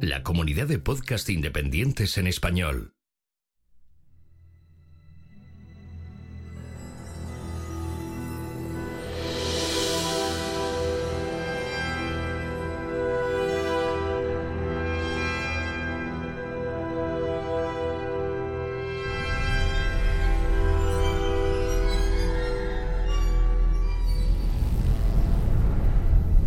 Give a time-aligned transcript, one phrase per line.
[0.00, 2.92] La comunidad de podcast independientes en español.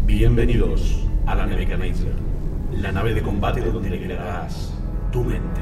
[0.05, 2.13] Bienvenidos a la Nebuchadnezzar,
[2.81, 4.73] la nave de combate donde liberarás
[5.11, 5.61] tu mente.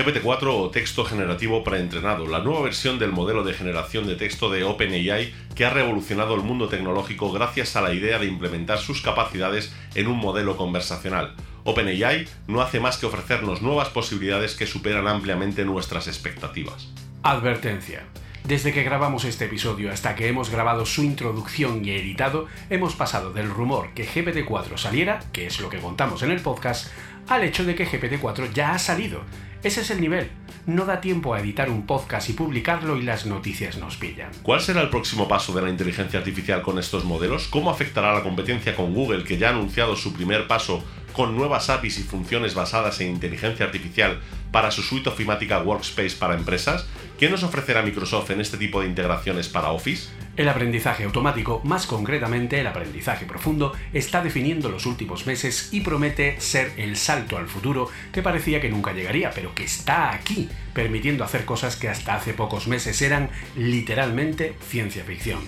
[0.00, 4.64] GPT-4 o texto generativo preentrenado, la nueva versión del modelo de generación de texto de
[4.64, 9.74] OpenAI que ha revolucionado el mundo tecnológico gracias a la idea de implementar sus capacidades
[9.94, 11.34] en un modelo conversacional.
[11.64, 16.88] OpenAI no hace más que ofrecernos nuevas posibilidades que superan ampliamente nuestras expectativas.
[17.22, 18.06] Advertencia.
[18.44, 23.34] Desde que grabamos este episodio hasta que hemos grabado su introducción y editado, hemos pasado
[23.34, 26.90] del rumor que GPT-4 saliera, que es lo que contamos en el podcast,
[27.28, 29.20] al hecho de que GPT-4 ya ha salido.
[29.62, 30.30] Ese es el nivel.
[30.64, 34.30] No da tiempo a editar un podcast y publicarlo y las noticias nos pillan.
[34.42, 37.46] ¿Cuál será el próximo paso de la inteligencia artificial con estos modelos?
[37.48, 40.82] ¿Cómo afectará la competencia con Google, que ya ha anunciado su primer paso
[41.12, 46.36] con nuevas APIs y funciones basadas en inteligencia artificial para su suite ofimática Workspace para
[46.36, 46.86] empresas?
[47.18, 50.08] ¿Qué nos ofrecerá Microsoft en este tipo de integraciones para Office?
[50.36, 56.40] El aprendizaje automático, más concretamente el aprendizaje profundo, está definiendo los últimos meses y promete
[56.40, 61.24] ser el salto al futuro que parecía que nunca llegaría, pero que está aquí, permitiendo
[61.24, 65.40] hacer cosas que hasta hace pocos meses eran literalmente ciencia ficción.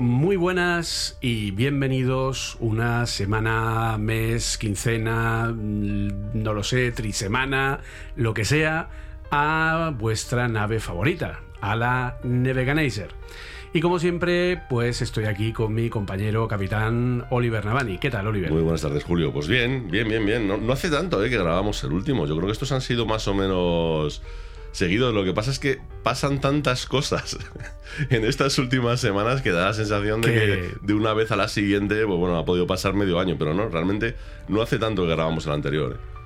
[0.00, 7.80] Muy buenas y bienvenidos una semana, mes, quincena, no lo sé, trisemana,
[8.16, 8.88] lo que sea,
[9.30, 13.08] a vuestra nave favorita, a la Nebuchadnezzar.
[13.74, 17.98] Y como siempre, pues estoy aquí con mi compañero capitán Oliver Navani.
[17.98, 18.50] ¿Qué tal, Oliver?
[18.50, 19.34] Muy buenas tardes, Julio.
[19.34, 20.48] Pues bien, bien, bien, bien.
[20.48, 22.26] No, no hace tanto eh, que grabamos el último.
[22.26, 24.22] Yo creo que estos han sido más o menos
[24.72, 25.14] seguidos.
[25.14, 27.38] Lo que pasa es que pasan tantas cosas
[28.10, 31.48] en estas últimas semanas que da la sensación de que, de una vez a la
[31.48, 34.16] siguiente, pues bueno, ha podido pasar medio año, pero no, realmente
[34.48, 35.98] no hace tanto que grabamos el anterior.
[35.98, 36.20] eh.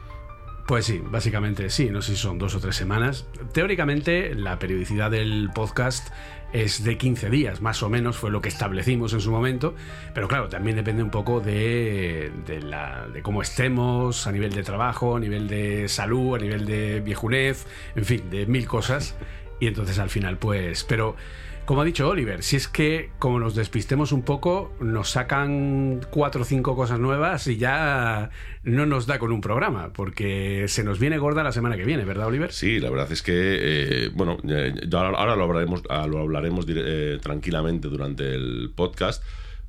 [0.66, 3.26] Pues sí, básicamente sí, no sé si son dos o tres semanas.
[3.52, 6.08] Teóricamente, la periodicidad del podcast
[6.54, 9.74] es de 15 días, más o menos fue lo que establecimos en su momento,
[10.14, 14.62] pero claro, también depende un poco de, de la, de cómo estemos a nivel de
[14.62, 17.66] trabajo, a nivel de salud, a nivel de viejunez,
[17.96, 19.16] en fin, de mil cosas.
[19.58, 21.16] Y entonces al final, pues, pero
[21.64, 26.42] como ha dicho Oliver, si es que como nos despistemos un poco, nos sacan cuatro
[26.42, 28.30] o cinco cosas nuevas y ya
[28.64, 32.04] no nos da con un programa, porque se nos viene gorda la semana que viene,
[32.04, 32.52] ¿verdad, Oliver?
[32.52, 37.18] Sí, la verdad es que, eh, bueno, eh, ahora, lo hablaremos, ah, lo hablaremos eh,
[37.22, 39.22] tranquilamente durante el podcast,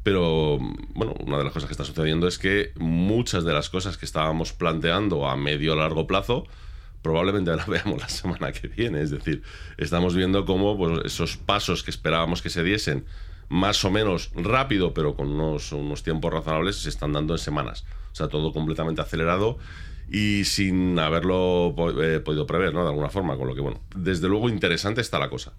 [0.03, 0.59] pero
[0.93, 4.05] bueno, una de las cosas que está sucediendo es que muchas de las cosas que
[4.05, 6.45] estábamos planteando a medio o largo plazo
[7.05, 8.99] probablemente la veamos la semana que viene.
[8.99, 9.43] Es decir,
[9.77, 13.05] estamos viendo cómo pues, esos pasos que esperábamos que se diesen
[13.47, 17.85] más o menos rápido, pero con unos, unos tiempos razonables, se están dando en semanas.
[18.11, 19.59] O sea, todo completamente acelerado
[20.11, 22.81] y sin haberlo eh, podido prever, ¿no?
[22.81, 25.53] De alguna forma, con lo que, bueno, desde luego interesante está la cosa.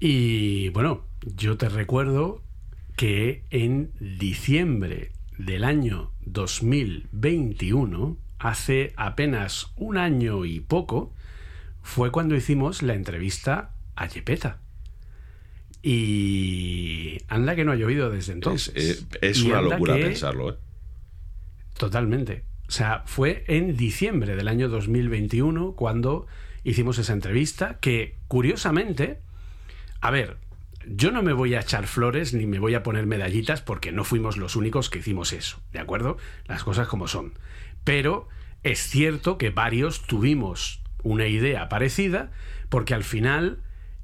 [0.00, 1.04] Y bueno,
[1.36, 2.40] yo te recuerdo
[2.96, 11.12] que en diciembre del año 2021, hace apenas un año y poco,
[11.82, 14.58] fue cuando hicimos la entrevista a Yepeta.
[15.82, 18.74] Y anda que no ha llovido desde entonces.
[18.76, 20.56] es eh, es una locura que- pensarlo, ¿eh?
[21.76, 22.44] Totalmente.
[22.68, 26.26] O sea, fue en diciembre del año 2021 cuando
[26.64, 29.20] hicimos esa entrevista que, curiosamente,
[30.00, 30.36] a ver,
[30.86, 34.04] yo no me voy a echar flores ni me voy a poner medallitas porque no
[34.04, 36.18] fuimos los únicos que hicimos eso, ¿de acuerdo?
[36.46, 37.32] Las cosas como son.
[37.88, 38.28] Pero
[38.64, 42.30] es cierto que varios tuvimos una idea parecida
[42.68, 43.62] porque al final,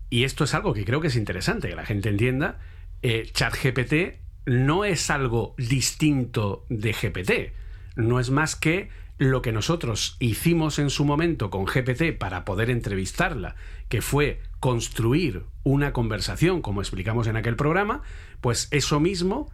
[0.08, 2.60] y esto es algo que creo que es interesante que la gente entienda,
[3.02, 7.52] eh, ChatGPT no es algo distinto de GPT
[7.96, 8.88] no es más que
[9.18, 13.54] lo que nosotros hicimos en su momento con GPT para poder entrevistarla,
[13.90, 18.00] que fue construir una conversación, como explicamos en aquel programa,
[18.40, 19.52] pues eso mismo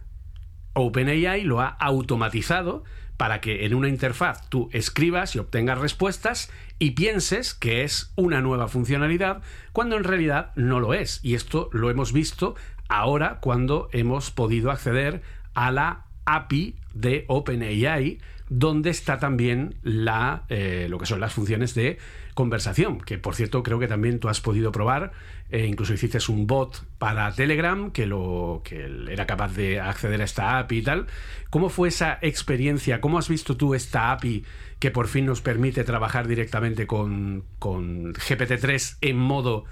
[0.73, 2.85] OpenAI lo ha automatizado
[3.21, 8.41] para que en una interfaz tú escribas y obtengas respuestas y pienses que es una
[8.41, 11.19] nueva funcionalidad, cuando en realidad no lo es.
[11.21, 12.55] Y esto lo hemos visto
[12.89, 15.21] ahora cuando hemos podido acceder
[15.53, 18.17] a la API de OpenAI,
[18.49, 21.99] donde está también la, eh, lo que son las funciones de
[22.33, 25.11] conversación, que por cierto creo que también tú has podido probar,
[25.51, 30.23] eh, incluso hiciste un bot para Telegram que, lo, que era capaz de acceder a
[30.23, 31.07] esta API y tal.
[31.49, 33.01] ¿Cómo fue esa experiencia?
[33.01, 34.45] ¿Cómo has visto tú esta API
[34.79, 39.65] que por fin nos permite trabajar directamente con, con GPT-3 en modo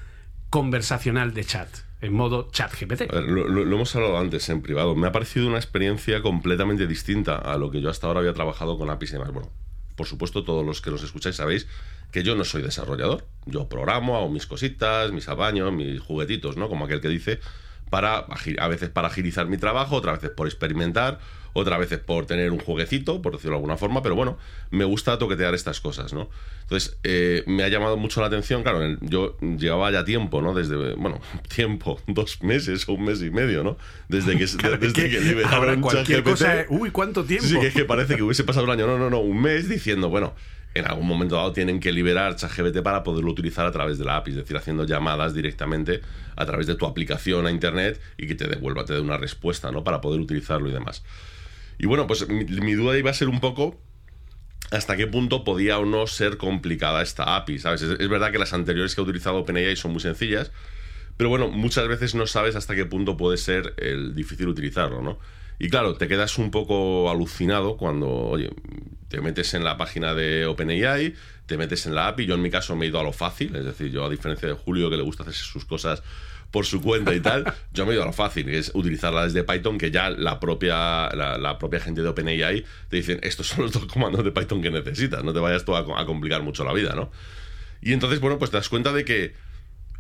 [0.49, 1.69] conversacional de chat?
[2.01, 3.11] en modo chat GPT.
[3.11, 4.95] Lo, lo, hemos hablado antes en privado.
[4.95, 8.77] Me ha parecido una experiencia completamente distinta a lo que yo hasta ahora había trabajado
[8.77, 9.33] con APIs y demás.
[9.33, 9.49] Bueno,
[9.97, 11.67] por supuesto, todos los que nos escucháis sabéis
[12.11, 13.25] que yo no soy desarrollador.
[13.45, 16.69] Yo programo, hago mis cositas, mis apaños, mis juguetitos, ¿no?
[16.69, 17.39] Como aquel que dice,
[17.89, 18.25] para
[18.59, 21.19] a veces para agilizar mi trabajo, otras veces por experimentar,
[21.53, 24.37] otras veces por tener un jueguecito, por decirlo de alguna forma, pero bueno,
[24.71, 26.29] me gusta toquetear estas cosas, ¿no?
[26.61, 30.53] Entonces, eh, me ha llamado mucho la atención, claro, yo llevaba ya tiempo, ¿no?
[30.53, 31.19] Desde, bueno,
[31.53, 33.77] tiempo, dos meses o un mes y medio, ¿no?
[34.07, 34.45] Desde que,
[34.79, 37.47] desde que, que liberaron cualquier cosa, uy, ¿cuánto tiempo?
[37.47, 39.67] Sí, que es que parece que hubiese pasado un año, no, no, no, un mes
[39.67, 40.33] diciendo, bueno,
[40.73, 44.17] en algún momento dado tienen que liberar ChatGPT para poderlo utilizar a través de la
[44.17, 46.01] API, es decir, haciendo llamadas directamente
[46.35, 49.71] a través de tu aplicación a Internet y que te devuelva, te dé una respuesta,
[49.71, 49.83] ¿no?
[49.83, 51.03] Para poder utilizarlo y demás.
[51.79, 53.81] Y bueno, pues mi, duda iba a ser un poco
[54.69, 57.81] hasta qué punto podía o no ser complicada esta API, ¿sabes?
[57.81, 60.51] Es, verdad que las anteriores que ha utilizado OpenAI son muy sencillas,
[61.17, 65.17] pero bueno, muchas veces no sabes hasta qué punto puede ser el difícil utilizarlo, ¿no?
[65.59, 68.49] Y claro, te quedas un poco alucinado cuando, oye,
[69.09, 71.13] te metes en la página de OpenAI,
[71.45, 72.25] te metes en la API.
[72.25, 74.47] Yo en mi caso me he ido a lo fácil, es decir, yo a diferencia
[74.47, 76.01] de Julio que le gusta hacer sus cosas
[76.49, 79.25] por su cuenta y tal, yo me he ido a lo fácil, que es utilizarla
[79.25, 83.63] desde Python, que ya la propia, la, propia gente de OpenAI te dicen, estos son
[83.63, 86.63] los dos comandos de Python que necesitas, no te vayas tú a, a complicar mucho
[86.63, 87.11] la vida, ¿no?
[87.81, 89.33] Y entonces, bueno, pues te das cuenta de que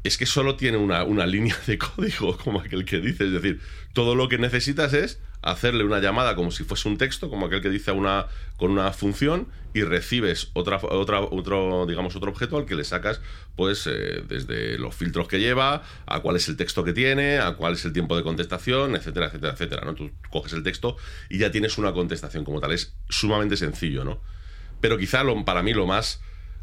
[0.03, 3.25] es que solo tiene una, una, línea de código, como aquel que dice.
[3.25, 3.59] Es decir,
[3.93, 7.61] todo lo que necesitas es hacerle una llamada como si fuese un texto, como aquel
[7.61, 8.27] que dice una,
[8.57, 13.21] con una función, y recibes otra, otra, otro, digamos, otro objeto al que le sacas,
[13.55, 17.53] pues, eh, desde los filtros que lleva, a cuál es el texto que tiene, a
[17.53, 19.85] cuál es el tiempo de contestación, etcétera, etcétera, etcétera.
[19.85, 19.93] ¿no?
[19.93, 20.97] Tú coges el texto
[21.29, 22.71] y ya tienes una contestación como tal.
[22.71, 24.21] Es sumamente sencillo, ¿no?
[24.81, 26.21] Pero quizá lo, para mí lo más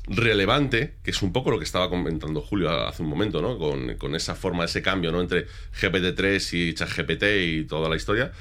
[0.08, 3.58] relevante, que es un poco lo que estaba comentando Julio hace un momento, ¿no?
[3.58, 5.20] Con, esa forma, ese cambio, ¿no?
[5.20, 5.46] Entre
[5.80, 8.32] GPT-3 y ChatGPT y toda la historia.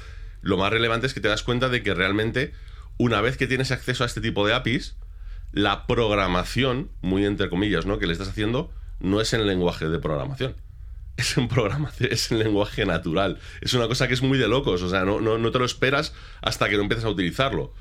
[0.46, 2.52] Lo más relevante es que te das cuenta de que realmente,
[2.98, 4.96] una vez que tienes acceso a este tipo de APIs,
[5.50, 7.98] la programación, muy entre comillas, ¿no?
[7.98, 8.70] Que le estás haciendo,
[9.00, 10.54] no es en lenguaje de programación.
[11.16, 13.38] Es en programación, es en lenguaje natural.
[13.62, 14.82] Es una cosa que es muy de locos.
[14.82, 17.72] O sea, no, no, no te lo esperas hasta que no empiezas a utilizarlo.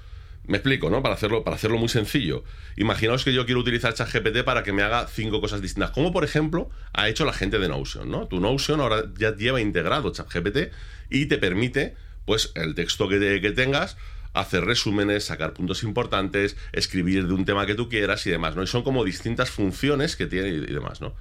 [0.47, 1.03] Me explico, ¿no?
[1.03, 2.45] Para hacerlo, para hacerlo muy sencillo.
[2.77, 5.91] Imaginaos que yo quiero utilizar ChatGPT para que me haga cinco cosas distintas.
[5.91, 8.27] Como por ejemplo ha hecho la gente de Notion, ¿no?
[8.27, 10.71] Tu Notion ahora ya lleva integrado ChatGPT
[11.09, 13.97] y te permite, pues, el texto que, que tengas,
[14.35, 18.63] hacer resúmenes, sacar puntos importantes, escribir de un tema que tú quieras y demás, ¿no?
[18.63, 21.15] Y son como distintas funciones que tiene y, demás, ¿no?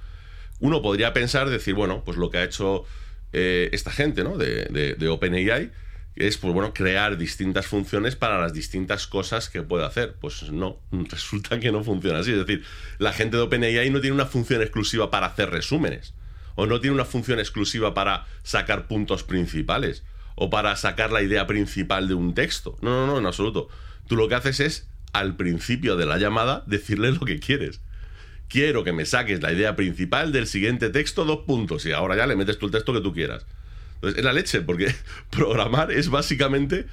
[0.59, 2.83] Uno podría pensar, decir, bueno, pues lo que ha hecho
[3.33, 4.37] eh, esta gente, ¿no?
[4.37, 5.71] De, de, OpenAI
[6.15, 10.15] es pues bueno crear distintas funciones para las distintas cosas que puede hacer.
[10.19, 12.31] Pues no, resulta que no funciona así.
[12.31, 12.63] Es decir,
[12.97, 16.13] la gente de OpenAI no tiene una función exclusiva para hacer resúmenes,
[16.55, 20.03] o no tiene una función exclusiva para sacar puntos principales,
[20.35, 22.77] o para sacar la idea principal de un texto.
[22.81, 23.69] No, no, no, en absoluto.
[24.07, 27.81] Tú lo que haces es, al principio de la llamada, decirle lo que quieres.
[28.47, 32.27] Quiero que me saques la idea principal del siguiente texto, dos puntos, y ahora ya
[32.27, 33.45] le metes tú el texto que tú quieras.
[33.95, 34.93] Entonces, es la leche, porque
[35.31, 36.85] programar es básicamente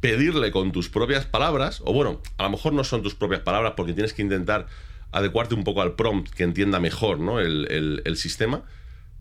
[0.00, 3.74] pedirle con tus propias palabras, o bueno, a lo mejor no son tus propias palabras
[3.76, 4.66] porque tienes que intentar
[5.12, 7.38] adecuarte un poco al prompt que entienda mejor ¿no?
[7.38, 8.64] el, sistema,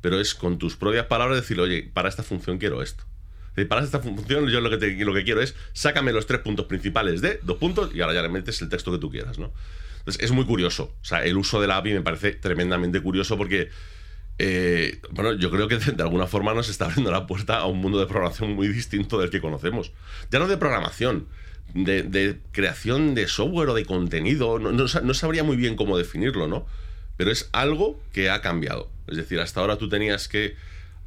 [0.02, 3.04] pero es con tus propias palabras decirle, oye, para esta función quiero esto.
[3.68, 7.22] Para esta función, yo lo que, lo que quiero es sácame los tres puntos principales
[7.22, 9.52] de dos puntos y ahora ya le metes el texto que tú quieras, ¿no?
[10.00, 10.96] Entonces, es muy curioso.
[11.02, 13.70] O sea, el uso de la API me parece tremendamente curioso porque,
[14.40, 17.80] eh, bueno, yo creo que de, alguna forma nos está abriendo la puerta a un
[17.80, 19.92] mundo de programación muy distinto del que conocemos.
[20.32, 21.28] Ya no de programación,
[21.74, 24.60] de, creación de software o de contenido.
[24.60, 26.66] No, no no sabría muy bien cómo definirlo, ¿no?
[27.18, 28.90] Pero es algo que ha cambiado.
[29.08, 30.56] Es decir, hasta ahora tú tenías que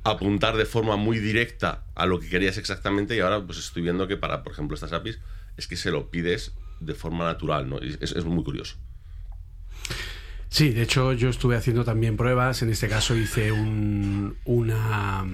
[0.04, 4.06] apuntar de forma muy directa a lo que querías exactamente y ahora pues estoy viendo
[4.06, 5.18] que para, por ejemplo, estas APIs
[5.56, 7.78] es que se lo pides de forma natural, ¿no?
[7.78, 8.76] Es, es muy curioso.
[10.48, 12.62] Sí, de hecho yo estuve haciendo también pruebas.
[12.62, 15.24] En este caso hice un- una,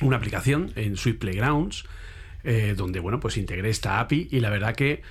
[0.00, 1.84] una aplicación en Sweet Playgrounds
[2.44, 5.02] eh, donde, bueno, pues integré esta API y la verdad que,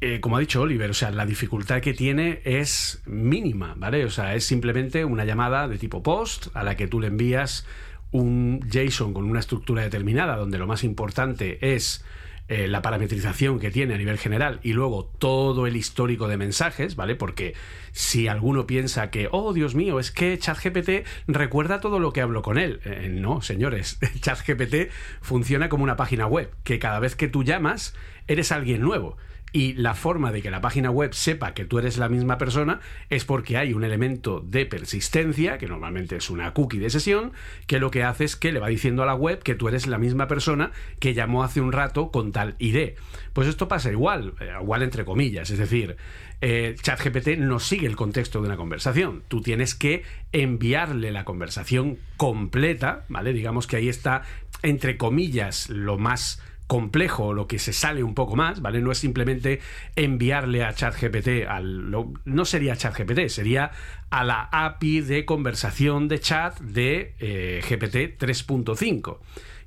[0.00, 4.04] eh, como ha dicho Oliver, o sea, la dificultad que tiene es mínima, ¿vale?
[4.04, 7.66] O sea, es simplemente una llamada de tipo post a la que tú le envías
[8.10, 12.04] un JSON con una estructura determinada donde lo más importante es
[12.48, 16.96] eh, la parametrización que tiene a nivel general y luego todo el histórico de mensajes,
[16.96, 17.14] ¿vale?
[17.14, 17.54] Porque
[17.92, 22.40] si alguno piensa que, oh Dios mío, es que ChatGPT recuerda todo lo que hablo
[22.40, 22.80] con él.
[22.84, 24.90] Eh, no, señores, ChatGPT
[25.20, 27.94] funciona como una página web, que cada vez que tú llamas,
[28.28, 29.18] eres alguien nuevo.
[29.52, 32.80] Y la forma de que la página web sepa que tú eres la misma persona
[33.08, 37.32] es porque hay un elemento de persistencia, que normalmente es una cookie de sesión,
[37.66, 39.86] que lo que hace es que le va diciendo a la web que tú eres
[39.86, 42.90] la misma persona que llamó hace un rato con tal ID.
[43.32, 45.96] Pues esto pasa igual, eh, igual entre comillas, es decir,
[46.40, 49.22] eh, ChatGPT no sigue el contexto de una conversación.
[49.28, 53.32] Tú tienes que enviarle la conversación completa, ¿vale?
[53.32, 54.22] Digamos que ahí está,
[54.62, 58.80] entre comillas, lo más complejo, lo que se sale un poco más, ¿vale?
[58.80, 59.60] No es simplemente
[59.96, 63.72] enviarle a ChatGPT, al, no sería ChatGPT, sería
[64.10, 69.18] a la API de conversación de chat de eh, GPT 3.5,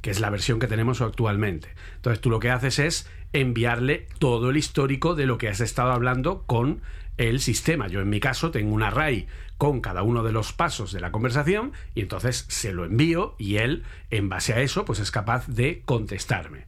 [0.02, 1.70] que es la versión que tenemos actualmente.
[1.96, 5.92] Entonces tú lo que haces es enviarle todo el histórico de lo que has estado
[5.92, 6.82] hablando con
[7.30, 7.88] el sistema.
[7.88, 11.12] Yo en mi caso tengo un array con cada uno de los pasos de la
[11.12, 15.48] conversación y entonces se lo envío y él en base a eso pues es capaz
[15.48, 16.66] de contestarme.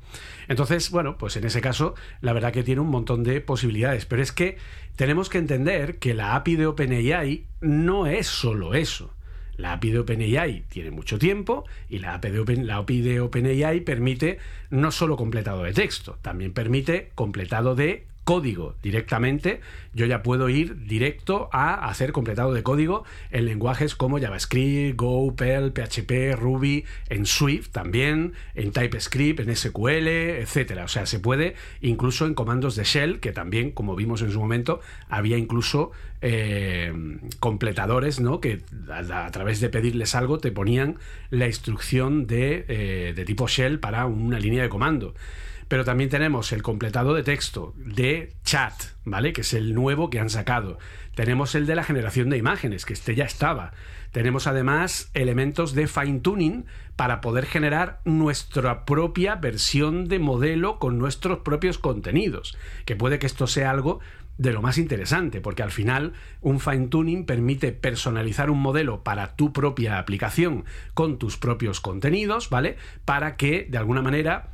[0.47, 4.21] Entonces, bueno, pues en ese caso la verdad que tiene un montón de posibilidades, pero
[4.21, 4.57] es que
[4.95, 9.11] tenemos que entender que la API de OpenAI no es solo eso.
[9.57, 13.21] La API de OpenAI tiene mucho tiempo y la API, de Open- la API de
[13.21, 14.37] OpenAI permite
[14.69, 19.61] no solo completado de texto, también permite completado de código directamente.
[19.93, 25.35] Yo ya puedo ir directo a hacer completado de código en lenguajes como JavaScript, Go,
[25.35, 30.85] Perl, PHP, Ruby, en Swift también, en TypeScript, en SQL, etcétera.
[30.85, 34.39] O sea, se puede incluso en comandos de shell, que también, como vimos en su
[34.39, 36.93] momento, había incluso eh,
[37.39, 38.39] completadores, ¿no?
[38.39, 40.97] Que a, través de pedirles algo te ponían
[41.29, 45.13] la instrucción de, eh, de tipo shell para una línea de comando.
[45.73, 48.75] Pero también tenemos el completado de texto de chat,
[49.05, 49.33] ¿vale?
[49.33, 50.77] Que es el nuevo que han sacado.
[51.15, 53.73] Tenemos el de la generación de imágenes, que este ya estaba.
[54.11, 60.99] Tenemos además elementos de fine tuning para poder generar nuestra propia versión de modelo con
[60.99, 62.55] nuestros propios contenidos.
[62.85, 63.99] Que puede que esto sea algo
[64.37, 69.35] de lo más interesante, porque al final un fine tuning permite personalizar un modelo para
[69.35, 72.77] tu propia aplicación con tus propios contenidos, ¿vale?
[73.05, 74.52] Para que de alguna manera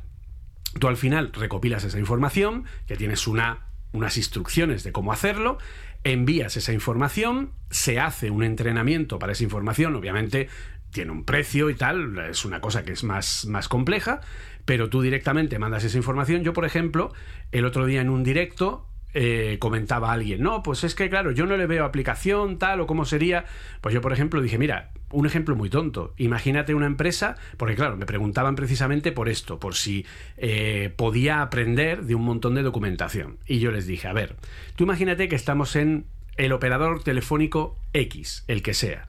[0.78, 5.58] Tú al final recopilas esa información, que tienes una, unas instrucciones de cómo hacerlo,
[6.04, 10.48] envías esa información, se hace un entrenamiento para esa información, obviamente
[10.90, 14.20] tiene un precio y tal, es una cosa que es más, más compleja,
[14.64, 16.42] pero tú directamente mandas esa información.
[16.42, 17.12] Yo, por ejemplo,
[17.52, 21.46] el otro día en un directo eh, comentaba alguien, no, pues es que claro, yo
[21.46, 23.44] no le veo aplicación tal o cómo sería.
[23.80, 26.14] Pues yo, por ejemplo, dije, mira, un ejemplo muy tonto.
[26.16, 32.02] Imagínate una empresa, porque claro, me preguntaban precisamente por esto, por si eh, podía aprender
[32.04, 33.38] de un montón de documentación.
[33.46, 34.36] Y yo les dije, a ver,
[34.76, 39.08] tú imagínate que estamos en el operador telefónico X, el que sea.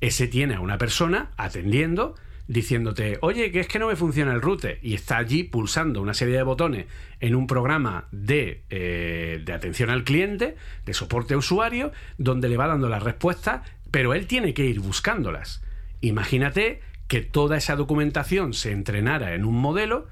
[0.00, 2.14] Ese tiene a una persona atendiendo
[2.46, 6.14] diciéndote, oye, que es que no me funciona el router, y está allí pulsando una
[6.14, 6.86] serie de botones
[7.20, 12.56] en un programa de, eh, de atención al cliente, de soporte a usuario, donde le
[12.56, 15.62] va dando las respuestas, pero él tiene que ir buscándolas.
[16.00, 20.06] Imagínate que toda esa documentación se entrenara en un modelo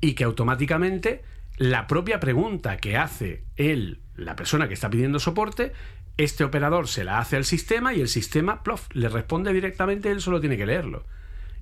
[0.00, 1.22] y que automáticamente
[1.56, 5.72] la propia pregunta que hace él, la persona que está pidiendo soporte,
[6.16, 10.20] este operador se la hace al sistema y el sistema plof, le responde directamente, él
[10.20, 11.04] solo tiene que leerlo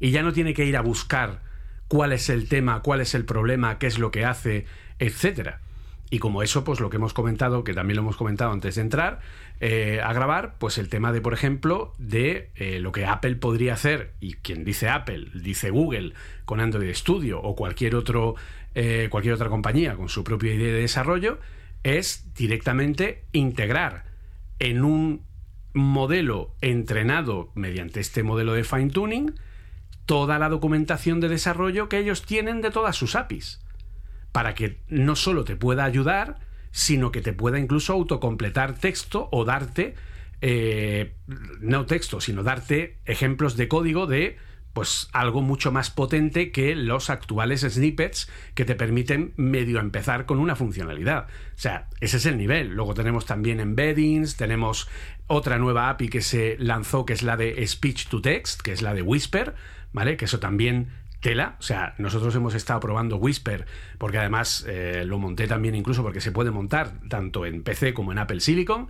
[0.03, 1.43] y ya no tiene que ir a buscar
[1.87, 4.67] cuál es el tema, cuál es el problema, qué es lo que hace,
[4.99, 5.61] etcétera.
[6.11, 8.81] Y como eso, pues lo que hemos comentado, que también lo hemos comentado antes de
[8.81, 9.21] entrar
[9.61, 13.75] eh, a grabar, pues el tema de, por ejemplo, de eh, lo que Apple podría
[13.75, 16.15] hacer, y quien dice Apple, dice Google
[16.47, 18.35] con Android Studio o cualquier, otro,
[18.75, 21.39] eh, cualquier otra compañía con su propia idea de desarrollo,
[21.85, 24.07] es directamente integrar
[24.59, 25.23] en un
[25.75, 29.33] modelo entrenado mediante este modelo de fine tuning
[30.07, 33.61] toda la documentación de desarrollo que ellos tienen de todas sus APIs
[34.33, 36.39] para que no solo te pueda ayudar,
[36.71, 39.95] sino que te pueda incluso autocompletar texto o darte,
[40.41, 41.15] eh,
[41.61, 44.39] no texto, sino darte ejemplos de código de
[44.73, 50.39] pues algo mucho más potente que los actuales snippets que te permiten medio empezar con
[50.39, 51.27] una funcionalidad.
[51.55, 52.69] O sea, ese es el nivel.
[52.71, 54.89] Luego tenemos también embeddings, tenemos
[55.27, 58.81] otra nueva API que se lanzó que es la de speech to text, que es
[58.81, 59.55] la de Whisper,
[59.93, 60.17] ¿vale?
[60.17, 60.89] Que eso también
[61.21, 61.57] tela.
[61.59, 63.67] O sea, nosotros hemos estado probando Whisper,
[63.99, 68.13] porque además eh, lo monté también incluso porque se puede montar tanto en PC como
[68.13, 68.89] en Apple Silicon,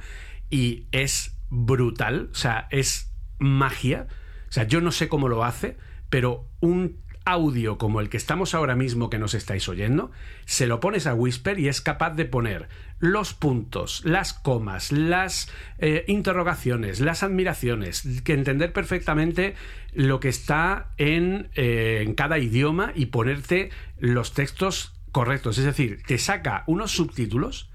[0.51, 4.09] y es brutal, o sea, es magia.
[4.49, 5.77] O sea, yo no sé cómo lo hace,
[6.11, 10.11] pero un audio como el que estamos ahora mismo que nos estáis oyendo,
[10.45, 15.51] se lo pones a Whisper y es capaz de poner los puntos, las comas, las
[15.79, 19.55] eh, interrogaciones, las admiraciones, que entender perfectamente
[19.93, 25.59] lo que está en, eh, en cada idioma y ponerte los textos correctos.
[25.59, 27.71] Es decir, te saca unos subtítulos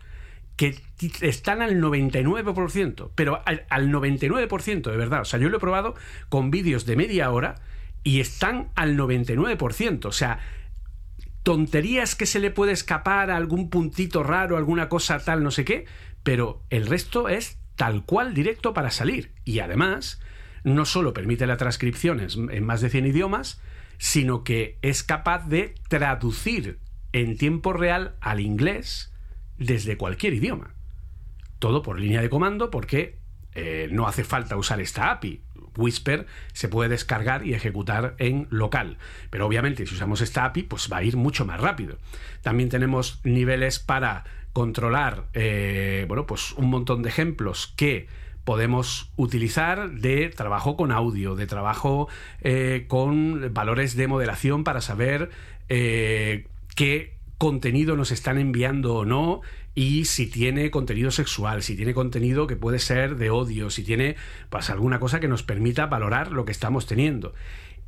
[0.56, 0.82] que
[1.22, 5.22] están al 99%, pero al, al 99% de verdad.
[5.22, 5.94] O sea, yo lo he probado
[6.30, 7.56] con vídeos de media hora
[8.08, 10.06] y están al 99%.
[10.06, 10.40] O sea,
[11.44, 15.66] tonterías que se le puede escapar a algún puntito raro, alguna cosa tal, no sé
[15.66, 15.84] qué,
[16.24, 19.34] pero el resto es tal cual directo para salir.
[19.44, 20.22] Y además,
[20.64, 23.62] no solo permite la transcripción en más de 100 idiomas,
[23.98, 26.80] sino que es capaz de traducir
[27.12, 29.14] en tiempo real al inglés
[29.58, 30.76] desde cualquier idioma.
[31.60, 33.20] Todo por línea de comando porque
[33.54, 35.42] eh, no hace falta usar esta API.
[35.77, 38.98] Whisper se puede descargar y ejecutar en local.
[39.29, 41.98] Pero obviamente si usamos esta API, pues va a ir mucho más rápido.
[42.41, 48.08] También tenemos niveles para controlar, eh, bueno, pues un montón de ejemplos que
[48.43, 52.08] podemos utilizar de trabajo con audio, de trabajo
[52.41, 55.30] eh, con valores de moderación para saber
[55.67, 59.41] eh, qué contenido nos están enviando o no
[59.78, 64.16] y si tiene contenido sexual, si tiene contenido que puede ser de odio, si tiene
[64.50, 67.36] pues alguna cosa que nos permita valorar lo que estamos teniendo.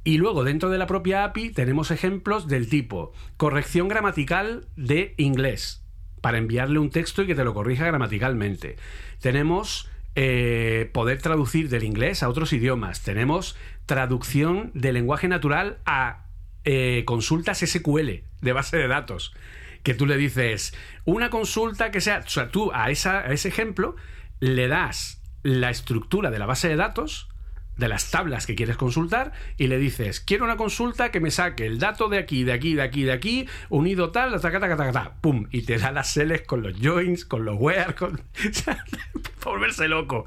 [0.03, 5.83] Y luego dentro de la propia API tenemos ejemplos del tipo corrección gramatical de inglés
[6.21, 8.75] para enviarle un texto y que te lo corrija gramaticalmente.
[9.19, 13.01] Tenemos eh, poder traducir del inglés a otros idiomas.
[13.01, 16.27] Tenemos traducción de lenguaje natural a
[16.65, 19.33] eh, consultas SQL de base de datos
[19.83, 20.73] que tú le dices
[21.05, 23.95] una consulta que sea, o sea, tú a, esa, ese ejemplo
[24.39, 27.29] le das la estructura de la base de datos,
[27.77, 31.65] de las tablas que quieres consultar y le dices, quiero una consulta que me saque
[31.65, 35.15] el dato de aquí, de aquí, de aquí, de aquí, unido tal, ta, ta, ta,
[35.21, 38.21] pum, y te da las seles con los joins, con los where, con...
[39.43, 40.25] volverse loco.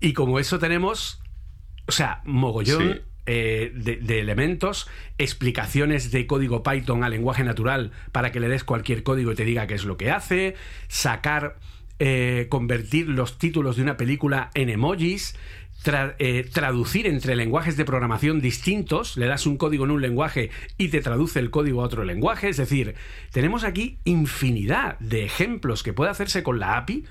[0.00, 1.22] Y como eso tenemos,
[1.86, 3.02] o sea, mogollón...
[3.26, 9.02] Eh, de, elementos, explicaciones de código Python a lenguaje natural para que le des cualquier
[9.02, 10.56] código y te diga qué es lo que hace,
[10.88, 11.56] sacar,
[11.98, 15.36] eh, convertir los títulos de una película en emojis,
[16.18, 20.88] eh, traducir entre lenguajes de programación distintos, le das un código en un lenguaje y
[20.88, 22.94] te traduce el código a otro lenguaje, es decir,
[23.32, 27.04] tenemos aquí infinidad de ejemplos que puede hacerse con la API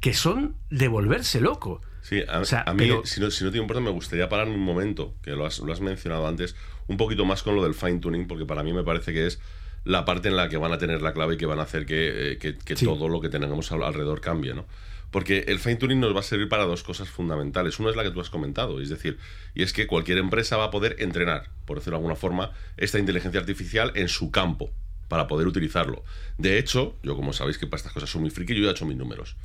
[0.00, 1.82] que son de volverse loco.
[2.08, 2.38] Sí, a,
[2.72, 5.58] mí, si, no, si, no, te importa, me gustaría parar un momento, que lo has,
[5.58, 8.72] lo has mencionado antes, un poquito más con lo del fine tuning, porque para mí
[8.72, 9.38] me parece que es
[9.84, 11.84] la parte en la que van a tener la clave y que van a hacer
[11.84, 14.64] que, eh, que, todo lo que tenemos alrededor cambie, ¿no?
[15.10, 17.78] Porque el fine tuning nos va a servir para dos cosas fundamentales.
[17.78, 19.18] Una es la que tú has comentado, es decir,
[19.54, 22.98] y es que cualquier empresa va a poder entrenar, por decirlo de alguna forma, esta
[22.98, 24.70] inteligencia artificial en su campo
[25.08, 26.04] para poder utilizarlo.
[26.38, 28.72] De hecho, yo como sabéis que para estas cosas soy muy friki, yo ya he
[28.72, 29.36] hecho mis números.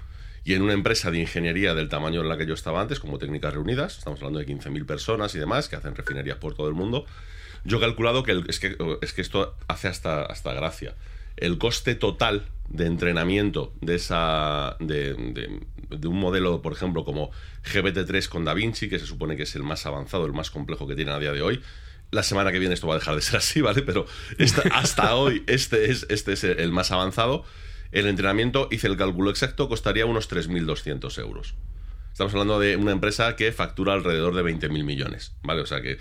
[0.45, 3.17] Y en una empresa de ingeniería del tamaño en la que yo estaba antes, como
[3.17, 6.73] Técnicas Reunidas, estamos hablando de 15.000 personas y demás, que hacen refinerías por todo el
[6.73, 7.05] mundo,
[7.63, 10.95] yo he calculado que, es, que es que esto hace hasta, hasta gracia.
[11.37, 15.13] El coste total de entrenamiento de, esa, de,
[15.89, 17.31] de, un modelo, por ejemplo, como
[17.63, 20.95] GPT-3 con DaVinci, que se supone que es el más avanzado, el más complejo que
[20.95, 21.61] tiene a día de hoy,
[22.11, 23.81] la semana que viene esto va a dejar de ser así, ¿vale?
[23.81, 24.05] Pero
[24.71, 27.45] hasta hoy este es, este es el más avanzado.
[27.93, 31.55] El entrenamiento, hice el cálculo exacto, costaría unos 3.200 euros.
[32.11, 35.61] Estamos hablando de una empresa que factura alrededor de 20.000 millones, ¿vale?
[35.61, 35.97] O sea que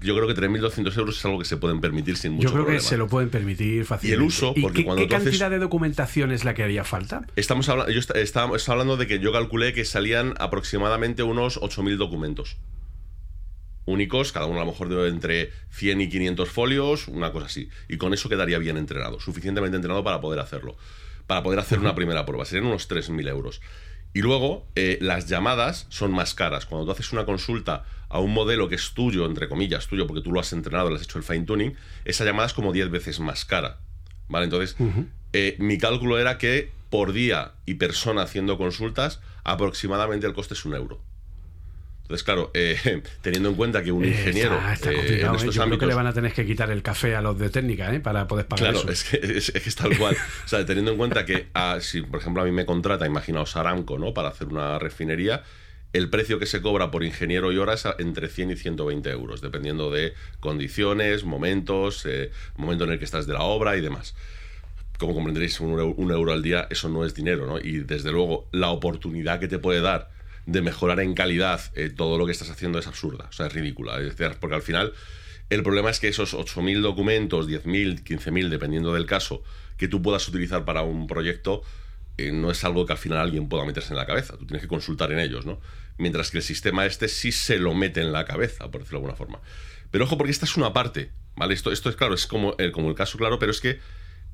[0.00, 2.64] yo creo que 3.200 euros es algo que se pueden permitir sin mucho Yo creo
[2.64, 2.82] problema.
[2.82, 4.08] que se lo pueden permitir fácilmente.
[4.08, 6.62] Y el uso, porque qué, cuando qué tú haces- cantidad de documentación es la que
[6.64, 7.26] haría falta?
[7.36, 11.96] Estamos hablando, yo est- estábamos hablando de que yo calculé que salían aproximadamente unos 8.000
[11.96, 12.58] documentos.
[13.86, 17.68] Únicos, cada uno a lo mejor de entre 100 y 500 folios, una cosa así.
[17.88, 20.76] Y con eso quedaría bien entrenado, suficientemente entrenado para poder hacerlo.
[21.26, 22.44] Para poder hacer una primera prueba.
[22.44, 23.60] Serían unos 3.000 euros.
[24.14, 26.66] Y luego, eh, las llamadas son más caras.
[26.66, 30.22] Cuando tú haces una consulta a un modelo que es tuyo, entre comillas, tuyo, porque
[30.22, 32.90] tú lo has entrenado, le has hecho el fine tuning, esa llamada es como 10
[32.90, 33.80] veces más cara.
[34.28, 34.44] ¿Vale?
[34.44, 34.76] Entonces,
[35.32, 40.64] eh, mi cálculo era que por día y persona haciendo consultas, aproximadamente el coste es
[40.64, 41.02] un euro.
[42.06, 45.36] Entonces, claro, eh, teniendo en cuenta que un ingeniero Está, está eh, en ¿eh?
[45.36, 47.36] estos Yo creo que ámbitos le van a tener que quitar el café a los
[47.36, 47.98] de técnica ¿eh?
[47.98, 48.90] para poder pagar Claro, eso.
[48.90, 50.16] es que es, es que es tal cual.
[50.44, 53.56] O sea, teniendo en cuenta que ah, si, por ejemplo, a mí me contrata, imaginaos
[53.56, 54.14] Aramco, ¿no?
[54.14, 55.42] Para hacer una refinería,
[55.92, 59.10] el precio que se cobra por ingeniero y hora es a- entre 100 y 120
[59.10, 63.80] euros, dependiendo de condiciones, momentos, eh, momento en el que estás de la obra y
[63.80, 64.14] demás.
[64.98, 67.58] Como comprenderéis, un euro, un euro al día, eso no es dinero, ¿no?
[67.58, 70.10] Y desde luego, la oportunidad que te puede dar
[70.46, 73.52] de mejorar en calidad eh, todo lo que estás haciendo es absurda, o sea, es
[73.52, 73.98] ridícula.
[74.00, 74.92] Es decir, porque al final,
[75.50, 79.42] el problema es que esos 8.000 documentos, 10.000, 15.000, dependiendo del caso,
[79.76, 81.62] que tú puedas utilizar para un proyecto,
[82.16, 84.36] eh, no es algo que al final alguien pueda meterse en la cabeza.
[84.38, 85.60] Tú tienes que consultar en ellos, ¿no?
[85.98, 89.06] Mientras que el sistema este sí se lo mete en la cabeza, por decirlo de
[89.06, 89.40] alguna forma.
[89.90, 91.54] Pero ojo, porque esta es una parte, ¿vale?
[91.54, 93.80] Esto, esto es claro, es como el, como el caso claro, pero es que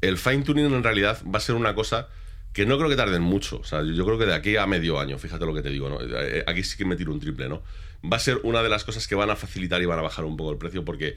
[0.01, 2.09] el fine tuning en realidad va a ser una cosa
[2.53, 3.59] que no creo que tarden mucho.
[3.59, 5.89] O sea, yo creo que de aquí a medio año, fíjate lo que te digo,
[5.89, 5.99] ¿no?
[6.01, 7.63] Eh, Aquí sí que me tiro un triple, ¿no?
[8.05, 10.25] Va a ser una de las cosas que van a facilitar y van a bajar
[10.25, 11.17] un poco el precio porque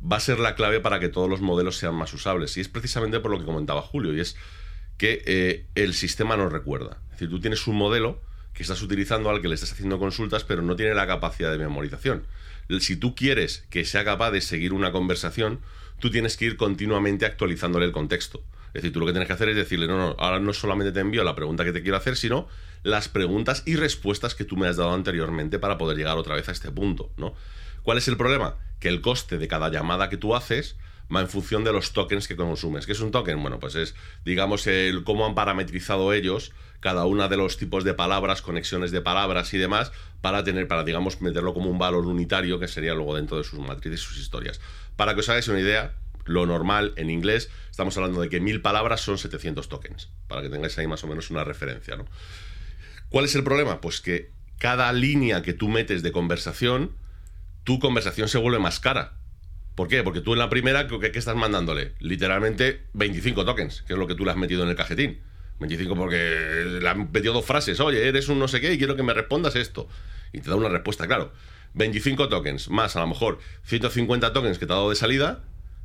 [0.00, 2.56] va a ser la clave para que todos los modelos sean más usables.
[2.56, 4.36] Y es precisamente por lo que comentaba Julio, y es
[4.98, 6.98] que eh, el sistema no recuerda.
[7.06, 8.20] Es decir, tú tienes un modelo
[8.52, 11.58] que estás utilizando al que le estás haciendo consultas, pero no tiene la capacidad de
[11.58, 12.24] memorización.
[12.80, 15.60] Si tú quieres que sea capaz de seguir una conversación,
[15.98, 18.42] tú tienes que ir continuamente actualizándole el contexto.
[18.74, 20.90] Es decir, tú lo que tienes que hacer es decirle, no, no, ahora no solamente
[20.90, 22.48] te envío la pregunta que te quiero hacer, sino
[22.82, 26.48] las preguntas y respuestas que tú me has dado anteriormente para poder llegar otra vez
[26.48, 27.34] a este punto, ¿no?
[27.82, 28.56] ¿Cuál es el problema?
[28.80, 30.76] Que el coste de cada llamada que tú haces
[31.14, 32.86] va en función de los tokens que consumes.
[32.86, 33.40] ¿Qué es un token?
[33.40, 37.94] Bueno, pues es, digamos, el cómo han parametrizado ellos cada una de los tipos de
[37.94, 42.58] palabras, conexiones de palabras y demás, para tener, para, digamos, meterlo como un valor unitario
[42.58, 44.60] que sería luego dentro de sus matrices y sus historias.
[44.96, 48.60] Para que os hagáis una idea, lo normal en inglés, estamos hablando de que mil
[48.60, 52.06] palabras son 700 tokens, para que tengáis ahí más o menos una referencia, ¿no?
[53.08, 53.80] ¿Cuál es el problema?
[53.80, 56.92] Pues que cada línea que tú metes de conversación,
[57.64, 59.18] tu conversación se vuelve más cara.
[59.74, 60.02] ¿Por qué?
[60.02, 61.94] Porque tú en la primera, ¿qué, qué estás mandándole?
[61.98, 65.20] Literalmente 25 tokens, que es lo que tú le has metido en el cajetín.
[65.60, 67.80] 25 porque le han metido dos frases.
[67.80, 69.88] Oye, eres un no sé qué y quiero que me respondas esto.
[70.32, 71.32] Y te da una respuesta, claro.
[71.74, 75.42] 25 tokens, más a lo mejor 150 tokens que te ha dado de salida,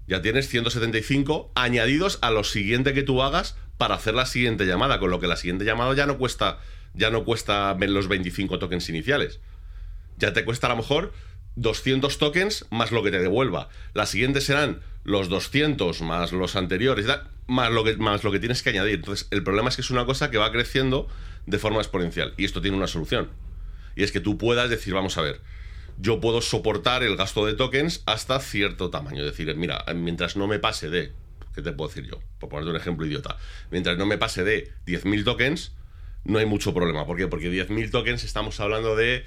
[0.10, 5.00] ya tienes 175 añadidos a lo siguiente que tú hagas para hacer la siguiente llamada,
[5.00, 6.58] con lo que la siguiente llamada ya no cuesta
[6.95, 9.39] ya no cuesta los 25 tokens iniciales.
[10.17, 11.13] Ya te cuesta a lo mejor
[11.56, 13.69] 200 tokens más lo que te devuelva.
[13.93, 17.06] Las siguientes serán los 200 más los anteriores,
[17.45, 18.95] más lo que, más lo que tienes que añadir.
[18.95, 21.08] Entonces, el problema es que es una cosa que va creciendo
[21.45, 22.34] de forma exponencial.
[22.36, 23.30] Y esto tiene una solución.
[23.95, 25.39] Y es que tú puedas decir, vamos a ver,
[25.99, 29.19] yo puedo soportar el gasto de tokens hasta cierto tamaño.
[29.19, 31.12] Es decir, mira, mientras no me pase de,
[31.53, 32.19] ¿qué te puedo decir yo?
[32.39, 33.38] Por ponerte un ejemplo idiota.
[33.69, 35.73] Mientras no me pase de 10.000 tokens,
[36.23, 37.05] no hay mucho problema.
[37.05, 37.27] ¿Por qué?
[37.27, 39.25] Porque 10.000 tokens estamos hablando de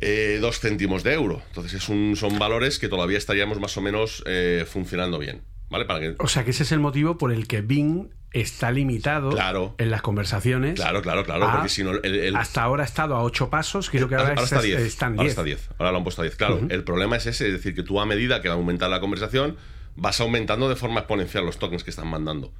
[0.00, 1.42] eh, 2 céntimos de euro.
[1.48, 5.42] Entonces es un, son valores que todavía estaríamos más o menos eh, funcionando bien.
[5.70, 5.84] ¿Vale?
[5.86, 6.16] Para que...
[6.18, 9.74] O sea que ese es el motivo por el que Bing está limitado Claro.
[9.78, 10.74] en las conversaciones.
[10.74, 11.48] Claro, claro, claro.
[11.48, 14.14] a- porque si no, el- el- Hasta ahora ha estado a 8 pasos, creo que
[14.16, 14.80] ahora, ahora es- está 10.
[14.80, 15.30] están Ahora 10.
[15.32, 15.70] está 10.
[15.78, 16.36] Ahora lo han puesto a 10.
[16.36, 18.90] Claro, el problema es ese, es decir, que tú a medida que va a aumentar
[18.90, 19.56] la conversación,
[19.96, 22.52] vas aumentando de forma exponencial los tokens que están mandando.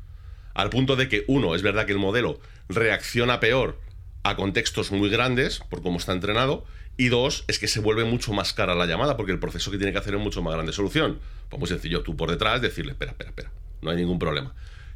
[0.55, 3.79] Al punto de que, uno, es verdad que el modelo reacciona peor
[4.23, 6.65] a contextos muy grandes, por cómo está entrenado,
[6.97, 9.79] y dos, es que se vuelve mucho más cara la llamada, porque el proceso que
[9.79, 10.73] tiene que hacer es mucho más grande.
[10.73, 14.55] Solución, pues muy sencillo, tú por detrás decirle, espera, espera, espera, no hay ningún problema.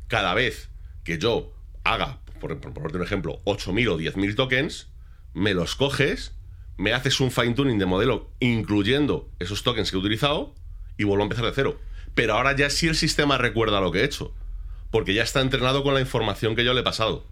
[0.08, 0.68] Cada vez
[1.02, 1.52] que yo
[1.82, 4.88] haga, por, por ponerte un ejemplo, 8.000 o 10.000 tokens,
[5.32, 6.34] me los coges,
[6.76, 10.54] me haces un fine tuning de modelo incluyendo esos tokens que he utilizado
[10.96, 11.80] y vuelvo a empezar de cero.
[12.14, 14.32] Pero ahora ya sí el sistema recuerda lo que he hecho,
[14.90, 17.26] porque ya está entrenado con la información que yo le he pasado.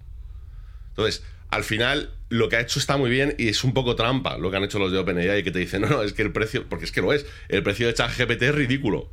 [0.88, 4.38] Entonces, al final, lo que ha hecho está muy bien y es un poco trampa
[4.38, 6.32] lo que han hecho los de OpenAI que te dicen, no, no, es que el
[6.32, 9.10] precio, porque es que lo es, el precio de ChatGPT es ridículo.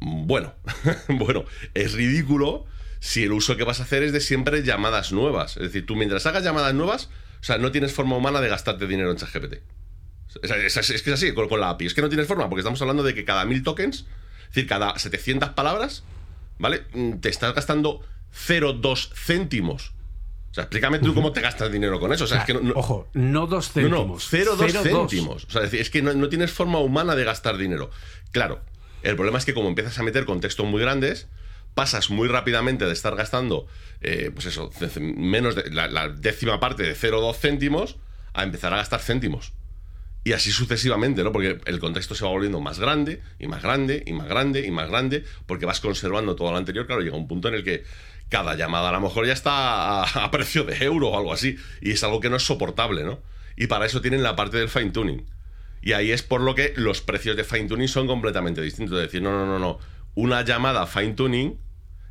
[0.00, 0.54] Bueno,
[1.08, 2.66] bueno, es ridículo
[3.00, 5.56] si el uso que vas a hacer es de siempre llamadas nuevas.
[5.56, 8.86] Es decir, tú mientras hagas llamadas nuevas, o sea, no tienes forma humana de gastarte
[8.86, 9.54] dinero en ChatGPT.
[10.42, 11.86] Es, es- que es así, con, con la API.
[11.86, 14.06] Es que no tienes forma, porque estamos hablando de que cada mil tokens,
[14.48, 16.04] es decir, cada 700 palabras,
[16.58, 16.82] ¿vale?
[16.92, 19.92] Mm, Te estás gastando 0,2 céntimos.
[20.58, 22.24] Sea, explícame tú cómo te gastas dinero con eso.
[22.24, 24.32] O sea, es que no, no- Ojo, no dos no, céntimos.
[24.32, 24.82] no, 0,2 0,2.
[24.82, 25.44] céntimos.
[25.44, 27.90] O sea, es decir, es que no, no tienes forma humana de gastar dinero.
[28.32, 28.60] Claro,
[29.02, 31.28] el problema es que como empiezas a meter contextos muy grandes,
[31.74, 33.66] pasas muy rápidamente de estar gastando,
[34.00, 37.96] eh, pues eso, menos de la, la décima parte de 0,2 céntimos
[38.34, 39.52] a empezar a gastar céntimos.
[40.24, 41.30] Y así sucesivamente, ¿no?
[41.32, 44.70] Porque el contexto se va volviendo más grande y más grande y más grande y
[44.72, 46.86] más grande, porque vas conservando todo lo anterior.
[46.86, 47.84] Claro, llega un punto en el que
[48.28, 51.56] cada llamada a lo mejor ya está a, a precio de euro o algo así,
[51.80, 53.20] y es algo que no es soportable, ¿no?
[53.56, 55.26] Y para eso tienen la parte del fine tuning.
[55.82, 58.98] Y ahí es por lo que los precios de fine tuning son completamente distintos.
[58.98, 59.78] Es decir, no, no, no, no.
[60.14, 61.58] Una llamada fine tuning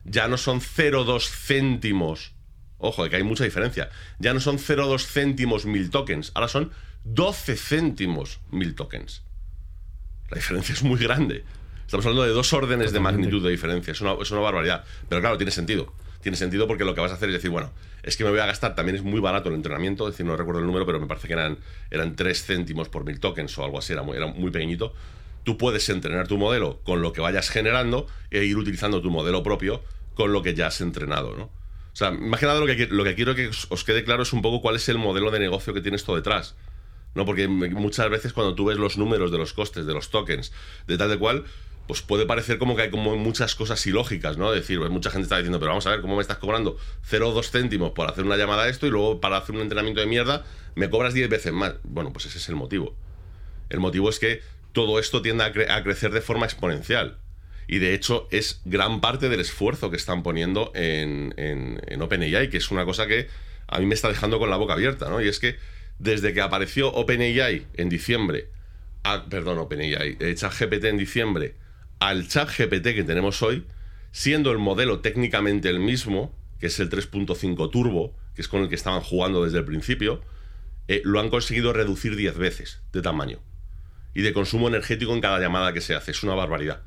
[0.03, 2.33] ya no son 0,2 céntimos.
[2.79, 3.89] Ojo, que hay mucha diferencia.
[4.19, 6.31] Ya no son 0,2 céntimos mil tokens.
[6.35, 6.71] Ahora son
[7.03, 9.23] 12 céntimos mil tokens.
[10.29, 11.43] La diferencia es muy grande.
[11.85, 13.91] Estamos hablando de dos órdenes de magnitud de diferencia.
[13.91, 14.83] Es una, es una barbaridad.
[15.07, 15.93] Pero claro, tiene sentido.
[16.21, 17.71] Tiene sentido porque lo que vas a hacer es decir, bueno,
[18.03, 20.35] es que me voy a gastar, también es muy barato el entrenamiento, es decir, no
[20.35, 21.57] recuerdo el número, pero me parece que eran,
[21.91, 24.93] eran 3 céntimos por mil tokens o algo así, era muy, era muy pequeñito.
[25.43, 29.43] Tú puedes entrenar tu modelo con lo que vayas generando e ir utilizando tu modelo
[29.43, 31.43] propio con lo que ya has entrenado, ¿no?
[31.43, 34.61] O sea, más lo que, lo que quiero que os quede claro es un poco
[34.61, 36.55] cuál es el modelo de negocio que tiene esto detrás.
[37.15, 37.25] ¿no?
[37.25, 40.53] Porque muchas veces cuando tú ves los números de los costes, de los tokens,
[40.85, 41.45] de tal de cual,
[41.87, 44.51] pues puede parecer como que hay como muchas cosas ilógicas, ¿no?
[44.51, 46.77] Decir, pues mucha gente está diciendo, pero vamos a ver, ¿cómo me estás cobrando
[47.09, 50.07] 0,2 céntimos por hacer una llamada a esto y luego para hacer un entrenamiento de
[50.07, 50.45] mierda
[50.75, 51.75] me cobras 10 veces más?
[51.83, 52.95] Bueno, pues ese es el motivo.
[53.69, 54.41] El motivo es que
[54.73, 57.17] todo esto tiende a, cre- a crecer de forma exponencial.
[57.67, 62.49] Y de hecho es gran parte del esfuerzo que están poniendo en, en, en OpenAI,
[62.49, 63.27] que es una cosa que
[63.67, 65.21] a mí me está dejando con la boca abierta, ¿no?
[65.21, 65.57] Y es que
[65.99, 68.49] desde que apareció OpenAI en diciembre,
[69.03, 71.55] a- perdón, OpenAI, ChatGPT en diciembre,
[71.99, 73.65] al ChatGPT que tenemos hoy,
[74.11, 78.69] siendo el modelo técnicamente el mismo, que es el 3.5 Turbo, que es con el
[78.69, 80.21] que estaban jugando desde el principio,
[80.87, 83.39] eh, lo han conseguido reducir 10 veces de tamaño
[84.13, 86.11] y de consumo energético en cada llamada que se hace.
[86.11, 86.81] Es una barbaridad.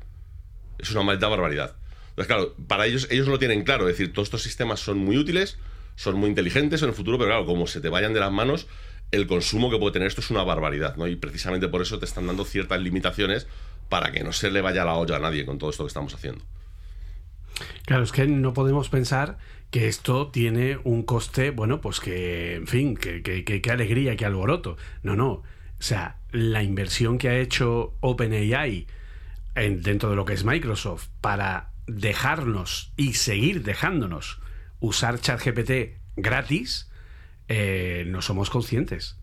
[0.79, 1.75] Es una maldita barbaridad.
[2.09, 3.87] Entonces, claro, para ellos, ellos lo tienen claro.
[3.87, 5.57] Es decir, todos estos sistemas son muy útiles,
[5.95, 8.67] son muy inteligentes en el futuro, pero claro, como se te vayan de las manos,
[9.11, 11.07] el consumo que puede tener esto es una barbaridad, ¿no?
[11.07, 13.47] Y precisamente por eso te están dando ciertas limitaciones
[13.91, 16.15] para que no se le vaya la olla a nadie con todo esto que estamos
[16.15, 16.43] haciendo.
[17.85, 19.37] Claro, es que no podemos pensar
[19.69, 24.77] que esto tiene un coste, bueno, pues que, en fin, que, alegría, que alboroto.
[25.03, 25.29] No, no.
[25.31, 25.43] O
[25.83, 28.87] sea, la inversión que ha hecho OpenAI
[29.55, 34.39] en- dentro de lo que es Microsoft para dejarnos y seguir dejándonos
[34.79, 36.89] usar ChatGPT gratis,
[37.49, 39.17] eh, no somos conscientes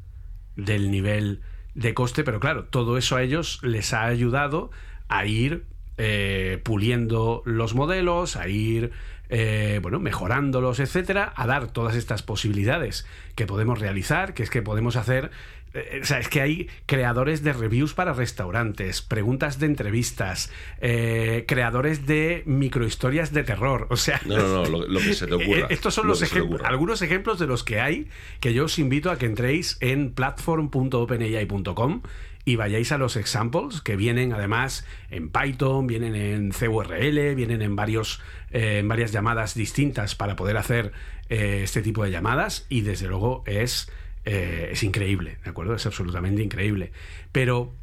[0.56, 1.40] del nivel
[1.78, 4.70] de coste, pero claro, todo eso a ellos les ha ayudado
[5.08, 5.64] a ir
[5.96, 8.90] eh, puliendo los modelos, a ir
[9.28, 14.60] eh, bueno, mejorándolos, etcétera, a dar todas estas posibilidades que podemos realizar, que es que
[14.60, 15.30] podemos hacer.
[15.74, 20.50] Eh, o sea, es que hay creadores de reviews para restaurantes, preguntas de entrevistas,
[20.80, 23.86] eh, creadores de microhistorias de terror.
[23.90, 25.60] O sea, No, no, no, lo, lo que se te ocurra.
[25.60, 26.68] eh, Estos son Lo los ejemplos, ocurra.
[26.70, 28.08] algunos ejemplos de los que hay,
[28.40, 32.02] que yo os invito a que entréis en platform.openai.com
[32.44, 37.76] y vayáis a los examples que vienen además en Python, vienen en CURL, vienen en
[37.76, 40.92] varios eh, en varias llamadas distintas para poder hacer
[41.28, 43.90] eh, este tipo de llamadas y desde luego es
[44.30, 45.74] eh, es increíble, ¿de acuerdo?
[45.74, 46.92] Es absolutamente increíble.
[47.32, 47.74] Pero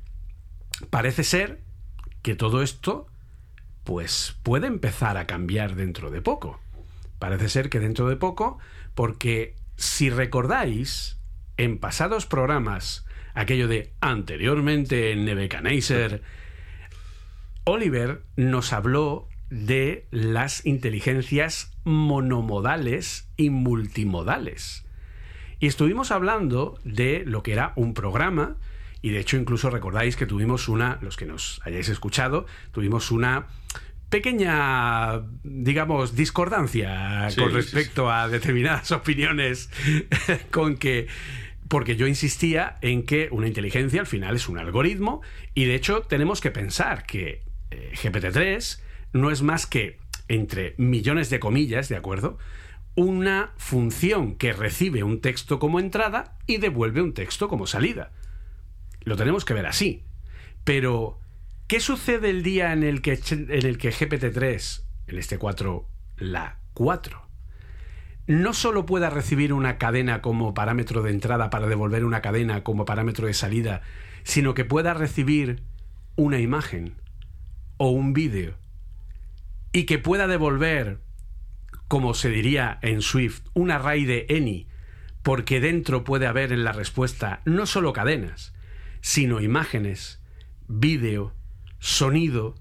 [0.92, 1.62] parece ser
[2.22, 3.08] que todo esto
[3.84, 6.60] pues puede empezar a cambiar dentro de poco.
[7.18, 8.60] Parece ser que dentro de poco,
[8.94, 11.18] porque si recordáis,
[11.58, 16.22] en pasados programas, aquello de anteriormente en Nebuchadnezzar,
[17.64, 24.85] Oliver nos habló de las inteligencias monomodales y multimodales.
[25.60, 28.58] Y estuvimos hablando de lo que era un programa,
[29.02, 33.48] y de hecho incluso recordáis que tuvimos una, los que nos hayáis escuchado, tuvimos una
[34.10, 39.70] pequeña, digamos, discordancia Sí, con sí, respecto a determinadas opiniones
[40.52, 41.08] con que
[41.68, 45.22] porque yo insistía en que una inteligencia al final es un algoritmo
[45.56, 47.42] y de hecho tenemos que pensar que
[47.72, 48.80] eh, GPT-3
[49.14, 52.38] no es más que, entre millones de comillas, ¿de acuerdo?
[52.96, 58.12] Una función que recibe un texto como entrada y devuelve un texto como salida.
[59.02, 60.04] Lo tenemos que ver así.
[60.64, 61.20] Pero,
[61.68, 66.60] ¿qué sucede el día en el que, en el que GPT-3, en este 4, la
[66.74, 67.26] 4,
[68.28, 72.86] no solo pueda recibir una cadena como parámetro de entrada para devolver una cadena como
[72.86, 73.82] parámetro de salida,
[74.24, 75.62] sino que pueda recibir
[76.16, 76.96] una imagen
[77.78, 78.58] o un vídeo
[79.72, 81.00] y que pueda devolver,
[81.88, 84.68] como se diría en Swift, un array de any,
[85.24, 88.54] porque dentro puede haber en la respuesta no solo cadenas,
[89.02, 90.22] sino imágenes,
[90.68, 91.34] vídeo,
[91.80, 92.56] sonido,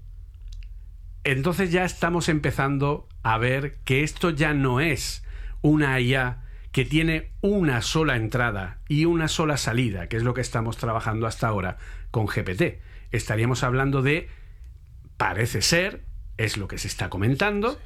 [1.23, 5.23] entonces ya estamos empezando a ver que esto ya no es
[5.61, 10.41] una IA que tiene una sola entrada y una sola salida, que es lo que
[10.41, 11.77] estamos trabajando hasta ahora
[12.11, 12.79] con GPT.
[13.11, 14.29] Estaríamos hablando de,
[15.17, 16.03] parece ser,
[16.37, 17.79] es lo que se está comentando,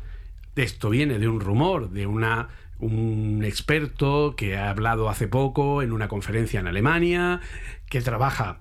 [0.56, 5.92] esto viene de un rumor, de una, un experto que ha hablado hace poco en
[5.92, 7.42] una conferencia en Alemania,
[7.90, 8.60] que trabaja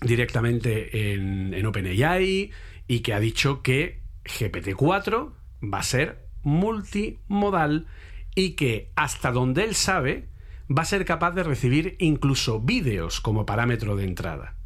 [0.00, 2.50] directamente en, en OpenAI
[2.86, 7.86] y que ha dicho que GPT-4 va a ser multimodal
[8.34, 10.28] y que hasta donde él sabe
[10.70, 14.56] va a ser capaz de recibir incluso vídeos como parámetro de entrada.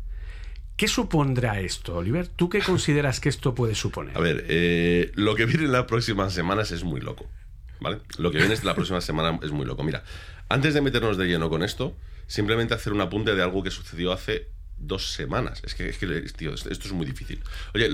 [0.79, 2.29] ¿Qué supondrá esto, Oliver?
[2.29, 4.17] ¿Tú qué consideras que esto puede suponer?
[4.17, 7.29] A ver, eh, lo que viene en las próximas semanas es muy loco.
[7.81, 7.99] ¿Vale?
[8.17, 9.83] Lo que viene la próxima semana es muy loco.
[9.83, 10.05] Mira,
[10.49, 11.97] antes de meternos de lleno con esto,
[12.29, 15.63] simplemente hacer un apunte de algo que sucedió hace dos semanas.
[15.65, 17.43] Es que, es que tío, esto es muy difícil.
[17.75, 17.91] Oye,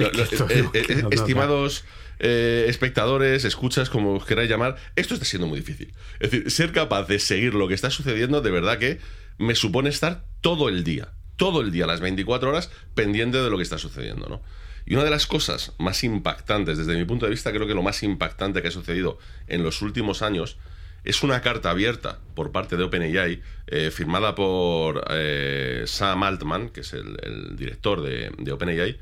[1.11, 1.87] estimados
[2.19, 5.95] espectadores, escuchas, como os queráis llamar, esto está siendo muy difícil.
[6.21, 9.01] Es decir, ser capaz de seguir lo que está sucediendo, de verdad que
[9.39, 13.57] me supone estar todo el día, todo el día, las 24 horas, pendiente de lo
[13.57, 14.43] que está sucediendo, ¿no?
[14.87, 17.83] Y una de las cosas más impactantes, desde mi punto de vista, creo que lo
[17.83, 20.59] más impactante que ha sucedido en los últimos años,
[21.05, 26.81] es una carta abierta por parte de OpenAI, eh, firmada por eh, Sam Altman, que
[26.81, 28.99] es el, director de, OpenAI,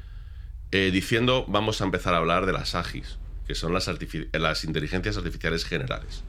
[0.73, 3.89] eh, diciendo vamos a empezar a hablar de las AGIs, que son las,
[4.65, 6.25] inteligencias artificiales generales.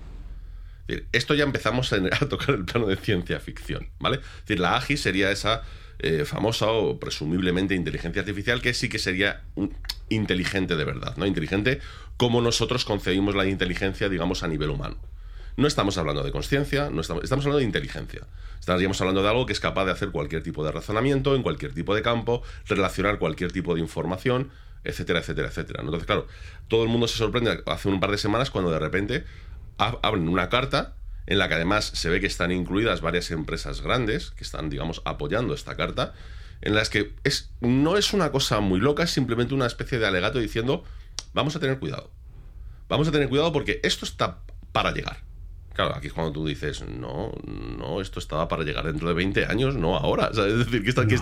[1.11, 4.17] esto ya empezamos a, tocar el plano de ciencia ficción, ¿vale?
[4.17, 5.63] Es decir, la AGI sería esa
[6.25, 9.43] famosa o presumiblemente inteligencia artificial que sí que sería
[10.09, 11.25] inteligente de verdad, ¿no?
[11.25, 11.79] Inteligente
[12.17, 14.97] como nosotros concebimos la inteligencia, digamos, a nivel humano.
[15.55, 18.21] No estamos hablando de conciencia, no estamos, estamos, hablando de inteligencia.
[18.59, 21.73] Estaríamos hablando de algo que es capaz de hacer cualquier tipo de razonamiento en cualquier
[21.73, 24.49] tipo de campo, relacionar cualquier tipo de información,
[24.83, 25.81] etcétera, etcétera, etcétera.
[25.81, 26.27] Entonces, claro,
[26.67, 29.25] todo el mundo se sorprende hace un par de semanas cuando de repente
[29.77, 34.31] abren una carta en la que además se ve que están incluidas varias empresas grandes
[34.31, 36.13] que están, digamos, apoyando esta carta,
[36.61, 40.07] en las que es, no es una cosa muy loca, es simplemente una especie de
[40.07, 40.83] alegato diciendo,
[41.33, 42.11] vamos a tener cuidado.
[42.87, 44.39] Vamos a tener cuidado porque esto está
[44.71, 45.17] para llegar.
[45.73, 49.45] Claro, aquí es cuando tú dices, no, no, esto estaba para llegar dentro de 20
[49.45, 50.29] años, no ahora.
[50.31, 51.17] es decir, ¿qué, está, ¿qué,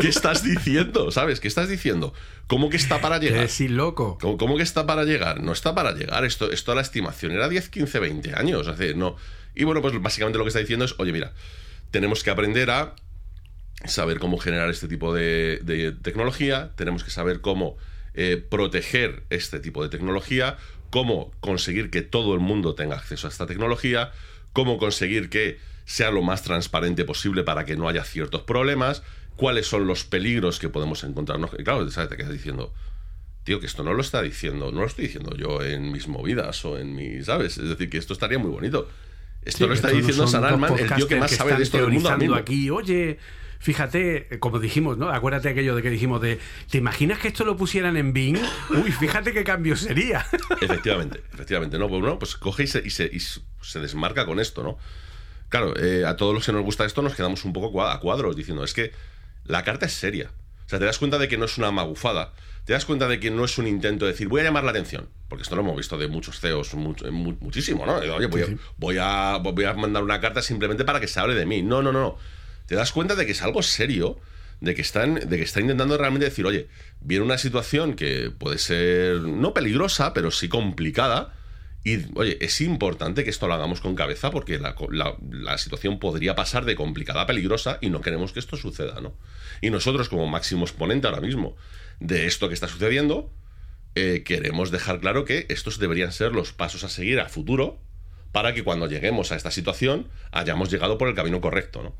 [0.00, 1.10] ¿qué, estás diciendo?
[1.10, 1.40] ¿Sabes?
[1.40, 2.12] ¿Qué estás diciendo?
[2.48, 3.48] ¿Cómo que está para llegar?
[3.48, 4.18] Sí, loco.
[4.20, 5.42] ¿Cómo, que está para llegar?
[5.42, 6.26] No está para llegar.
[6.26, 8.66] Esto, esto la estimación era 10, 15, 20 años.
[8.96, 9.16] no.
[9.54, 11.32] Y bueno, pues básicamente lo que está diciendo es, oye, mira,
[11.90, 12.94] tenemos que aprender a
[13.86, 17.76] saber cómo generar este tipo de, tecnología, tenemos que saber cómo
[18.14, 20.56] eh, proteger este tipo de tecnología,
[20.90, 24.12] cómo conseguir que todo el mundo tenga acceso a esta tecnología,
[24.52, 29.02] cómo conseguir que sea lo más transparente posible para que no haya ciertos problemas,
[29.36, 31.50] cuáles son los peligros que podemos encontrarnos.
[31.58, 32.10] Y claro, ¿sabes?
[32.10, 32.74] te quedas diciendo,
[33.44, 36.64] tío, que esto no lo está diciendo, no lo estoy diciendo yo en mis movidas
[36.64, 37.56] o en mis, ¿sabes?
[37.56, 38.88] Es decir, que esto estaría muy bonito.
[39.42, 42.34] Esto lo está diciendo San el tío que más sabe de esto del mundo.
[42.34, 43.18] Aquí, oye,
[43.58, 45.10] fíjate, como dijimos, ¿no?
[45.10, 46.38] Acuérdate aquello de que dijimos de,
[46.70, 48.38] ¿te imaginas que esto lo pusieran en Bing?
[48.70, 50.26] Uy, fíjate qué cambio sería.
[50.60, 51.88] Efectivamente, efectivamente, ¿no?
[51.88, 54.78] Pues, no, pues coge y se, desmarca con esto, ¿no?
[55.48, 58.36] Claro, eh, a todos los que nos gusta esto nos quedamos un poco a cuadros
[58.36, 58.92] diciendo, es que
[59.44, 60.30] la carta es seria.
[60.66, 62.34] O sea, te das cuenta de que no es una magufada.
[62.66, 64.70] Te das cuenta de que no es un intento de decir, voy a llamar la
[64.70, 65.08] atención.
[65.28, 67.96] Porque esto lo hemos visto de muchos CEOs muchísimo, ¿no?
[67.96, 71.46] Oye, voy, voy, a, voy a mandar una carta simplemente para que se hable de
[71.46, 71.62] mí.
[71.62, 72.18] No, no, no
[72.68, 74.20] te das cuenta de que es algo serio,
[74.60, 76.68] de que están, de que está intentando realmente decir, oye,
[77.00, 81.34] viene una situación que puede ser no peligrosa, pero sí complicada.
[81.82, 86.66] Y, oye, es importante que esto lo hagamos con cabeza porque la, situación podría pasar
[86.66, 89.14] de complicada a peligrosa y no queremos que esto suceda, ¿no?
[89.62, 91.56] Y nosotros, como máximo exponente ahora mismo
[92.00, 93.32] de esto que está sucediendo,
[93.94, 97.80] eh, queremos dejar claro que estos deberían ser los pasos a seguir a futuro
[98.30, 101.94] para que cuando lleguemos a esta situación hayamos llegado por el camino correcto, ¿no?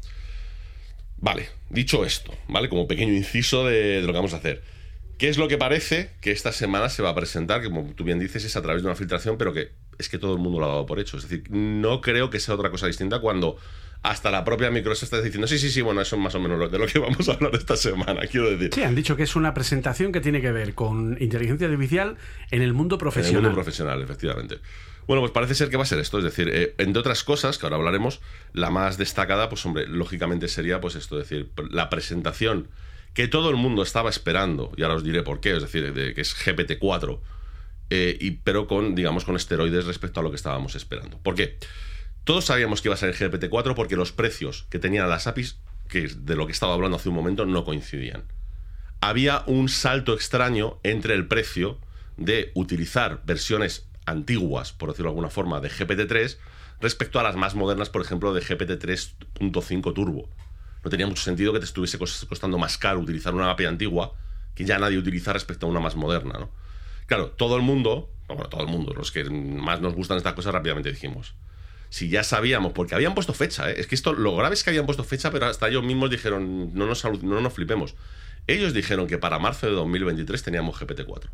[1.21, 2.69] Vale, dicho esto, ¿vale?
[2.69, 4.62] Como pequeño inciso de, lo que vamos a hacer.
[5.19, 7.61] ¿Qué es lo que parece que esta semana se va a presentar?
[7.61, 10.19] Que como tú bien dices, es a través de una filtración, pero que es que
[10.19, 11.16] todo el mundo lo ha dado por hecho.
[11.16, 13.57] Es decir, no creo que sea otra cosa distinta cuando
[14.03, 16.70] hasta la propia Microsoft está diciendo, sí, sí, sí, bueno, eso es más o menos
[16.70, 18.70] de lo que vamos a hablar esta semana, quiero decir.
[18.72, 22.16] Sí, han dicho que es una presentación que tiene que ver con inteligencia artificial
[22.51, 23.42] en el mundo En el profesional.
[23.42, 24.59] mundo profesional, efectivamente.
[25.07, 26.18] Bueno, pues parece ser que va a ser esto.
[26.18, 28.20] Es decir, eh, entre otras cosas, que ahora hablaremos,
[28.53, 32.68] la más destacada, pues hombre, lógicamente sería pues esto, es decir, la presentación
[33.14, 36.14] que todo el mundo estaba esperando, y ahora os diré por qué, es decir, de,
[36.14, 37.18] que es GPT-4,
[37.90, 41.18] eh, y, pero con, digamos, con esteroides respecto a lo que estábamos esperando.
[41.18, 41.59] ¿Por qué?
[42.25, 45.59] Todos sabíamos que iba a ser GPT-4 porque los precios que tenían las APIs,
[45.89, 48.25] que es de lo que estaba hablando hace un momento, no coincidían
[49.01, 51.79] había un salto extraño entre el precio
[52.16, 56.39] de utilizar versiones antiguas, por decirlo de alguna forma, de GPT-3
[56.81, 60.29] respecto a las más modernas, por ejemplo, de GPT-3.5 Turbo.
[60.83, 64.14] No tenía mucho sentido que te estuviese cos- costando más caro utilizar una API antigua
[64.55, 66.51] que ya nadie utiliza respecto a una más moderna, ¿no?
[67.07, 70.53] Claro, todo el mundo, bueno, todo el mundo, los que más nos gustan estas cosas
[70.53, 71.35] rápidamente dijimos,
[71.91, 73.74] si ya sabíamos, porque habían puesto fecha, ¿eh?
[73.78, 76.74] es que esto, lo grave es que habían puesto fecha, pero hasta ellos mismos dijeron,
[76.74, 77.95] no nos, no nos flipemos.
[78.47, 81.28] Ellos dijeron que para marzo de 2023 teníamos GPT-4.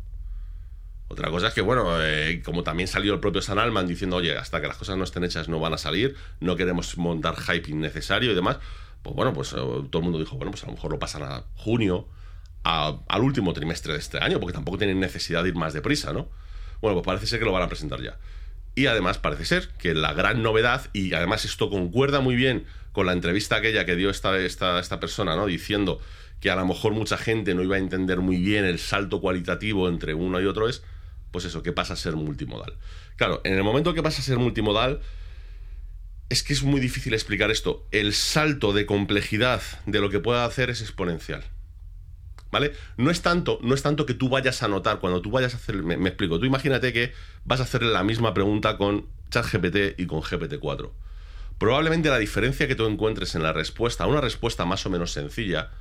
[1.07, 4.35] Otra cosa es que, bueno, eh, como también salió el propio San Alman diciendo, oye,
[4.37, 7.69] hasta que las cosas no estén hechas no van a salir, no queremos montar hype
[7.69, 8.57] innecesario y demás,
[9.03, 11.21] pues bueno, pues eh, todo el mundo dijo, bueno, pues a lo mejor lo pasan
[11.23, 12.07] a junio,
[12.63, 16.11] a- al último trimestre de este año, porque tampoco tienen necesidad de ir más deprisa,
[16.11, 16.27] ¿no?
[16.81, 18.17] Bueno, pues parece ser que lo van a presentar ya.
[18.75, 23.05] Y además parece ser que la gran novedad, y además esto concuerda muy bien con
[23.05, 25.45] la entrevista aquella que dio esta, esta, esta persona, ¿no?
[25.45, 25.99] Diciendo
[26.41, 29.87] que a lo mejor mucha gente no iba a entender muy bien el salto cualitativo
[29.87, 30.83] entre uno y otro, es,
[31.31, 32.77] pues eso, que pasa a ser multimodal.
[33.15, 35.01] Claro, en el momento que pasa a ser multimodal,
[36.29, 37.87] es que es muy difícil explicar esto.
[37.91, 41.43] El salto de complejidad de lo que pueda hacer es exponencial.
[42.51, 42.73] ¿Vale?
[42.97, 45.57] No es tanto, no es tanto que tú vayas a notar, cuando tú vayas a
[45.57, 47.11] hacer, me, me explico, tú imagínate que
[47.43, 50.91] vas a hacerle la misma pregunta con ChatGPT y con GPT-4.
[51.57, 55.71] Probablemente la diferencia que tú encuentres en la respuesta, una respuesta más o menos sencilla,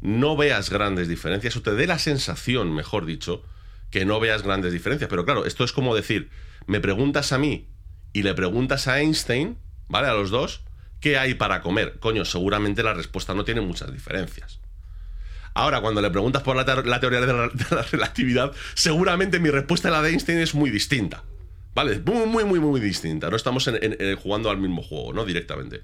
[0.00, 3.42] no veas grandes diferencias, o te dé la sensación, mejor dicho,
[3.90, 5.10] que no veas grandes diferencias.
[5.10, 6.30] Pero claro, esto es como decir,
[6.66, 7.68] me preguntas a mí
[8.12, 9.58] y le preguntas a Einstein,
[9.88, 10.08] ¿vale?
[10.08, 10.62] A los dos,
[11.00, 11.98] ¿qué hay para comer?
[11.98, 14.60] Coño, seguramente la respuesta no tiene muchas diferencias.
[15.56, 17.48] Ahora, cuando le preguntas por la, te- la teoría de la,
[17.90, 21.24] relatividad, seguramente mi respuesta a la de Einstein es muy distinta.
[21.74, 22.00] ¿Vale?
[22.04, 23.28] Muy, muy, muy, muy distinta.
[23.30, 25.24] No estamos en- en- jugando al mismo juego, ¿no?
[25.24, 25.80] Directamente.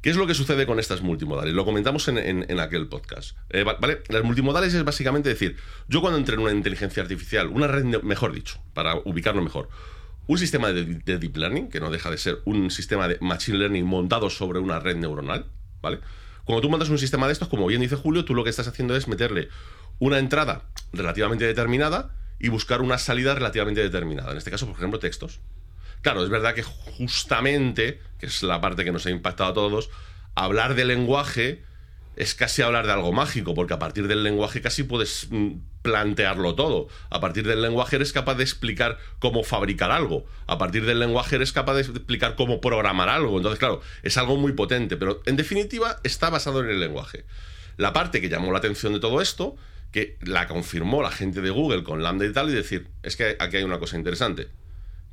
[0.00, 1.54] ¿Qué es lo que sucede con estas multimodales?
[1.54, 3.36] Lo comentamos en, aquel podcast.
[3.50, 4.02] Eh, va- ¿Vale?
[4.08, 5.56] Las multimodales es básicamente decir,
[5.88, 9.68] yo cuando entré en una inteligencia artificial, una red, mejor dicho, para ubicarlo mejor,
[10.26, 13.84] un sistema de deep learning, que no deja de ser un sistema de machine learning
[13.84, 15.46] montado sobre una red neuronal,
[15.80, 15.98] ¿vale?
[16.44, 18.68] Cuando tú montas un sistema de estos, como bien dice Julio, tú lo que estás
[18.68, 19.48] haciendo es meterle
[19.98, 24.32] una entrada relativamente determinada y buscar una salida relativamente determinada.
[24.32, 25.40] En este caso, por ejemplo, textos.
[26.00, 29.90] Claro, es verdad que justamente, que es la parte que nos ha impactado a todos,
[30.34, 31.62] hablar de lenguaje
[32.16, 35.52] es casi hablar de algo mágico, porque a partir del lenguaje casi puedes mm,
[35.82, 36.88] plantearlo todo.
[37.10, 40.24] A partir del lenguaje eres capaz de explicar cómo fabricar algo.
[40.46, 43.36] A partir del lenguaje eres capaz de explicar cómo programar algo.
[43.36, 47.24] Entonces, claro, es algo muy potente, pero en definitiva está basado en el lenguaje.
[47.76, 49.56] La parte que llamó la atención de todo esto,
[49.90, 53.36] que la confirmó la gente de Google con Lambda y tal, y decir, es que
[53.38, 54.48] aquí hay una cosa interesante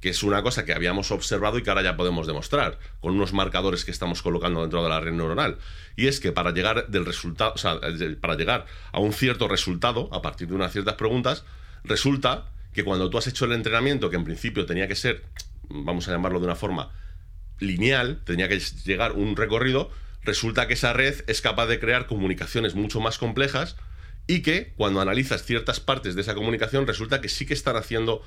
[0.02, 3.34] que es una cosa que habíamos observado y que ahora ya podemos demostrar con unos
[3.34, 5.58] marcadores que estamos colocando dentro de la red neuronal.
[5.96, 7.80] Y es que para llegar del resultado, o sea,
[8.22, 11.44] para llegar a un cierto resultado a partir de unas ciertas preguntas,
[11.84, 15.24] resulta que cuando tú has hecho el entrenamiento, que en principio tenía que ser,
[15.70, 16.92] vamos a llamarlo de una forma
[17.60, 19.92] lineal, tenía que llegar un recorrido,
[20.24, 23.76] resulta que esa red es capaz de crear comunicaciones mucho más complejas
[24.28, 28.22] y que cuando analizas ciertas partes de esa comunicación resulta que sí que están haciendo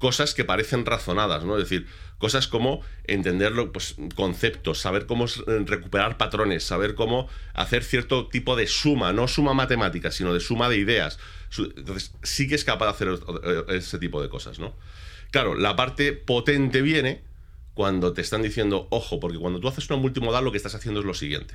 [0.00, 1.56] cosas que parecen razonadas, ¿no?
[1.56, 1.86] Es decir,
[2.18, 8.56] cosas como entenderlo, pues conceptos, saber cómo s- recuperar patrones, saber cómo hacer cierto tipo
[8.56, 11.18] de suma, no suma matemática, sino de suma de ideas.
[11.76, 13.08] Entonces, sí que es capaz de hacer
[13.44, 14.74] eh, ese tipo de cosas, ¿no?
[15.30, 17.22] Claro, la parte potente viene
[17.74, 21.00] cuando te están diciendo, ojo, porque cuando tú haces una multimodal lo que estás haciendo
[21.00, 21.54] es lo siguiente.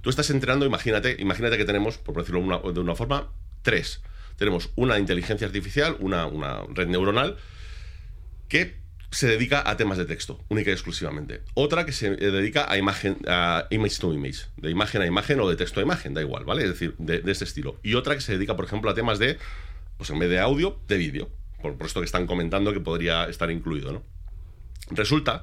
[0.00, 2.40] Tú estás entrenando, imagínate, imagínate que tenemos, por decirlo
[2.72, 3.28] de una forma,
[3.62, 4.00] tres.
[4.36, 7.36] Tenemos una inteligencia artificial, una red neuronal,
[8.50, 8.80] que
[9.10, 11.42] se dedica a temas de texto, única y exclusivamente.
[11.54, 15.48] Otra que se dedica a imagen, a image to image, de imagen a imagen o
[15.48, 16.62] de texto a imagen, da igual, ¿vale?
[16.62, 17.80] Es decir, de, de ese estilo.
[17.82, 19.38] Y otra que se dedica, por ejemplo, a temas de,
[19.96, 21.30] pues en vez de audio, de vídeo.
[21.60, 24.04] Por, por esto que están comentando que podría estar incluido, ¿no?
[24.90, 25.42] Resulta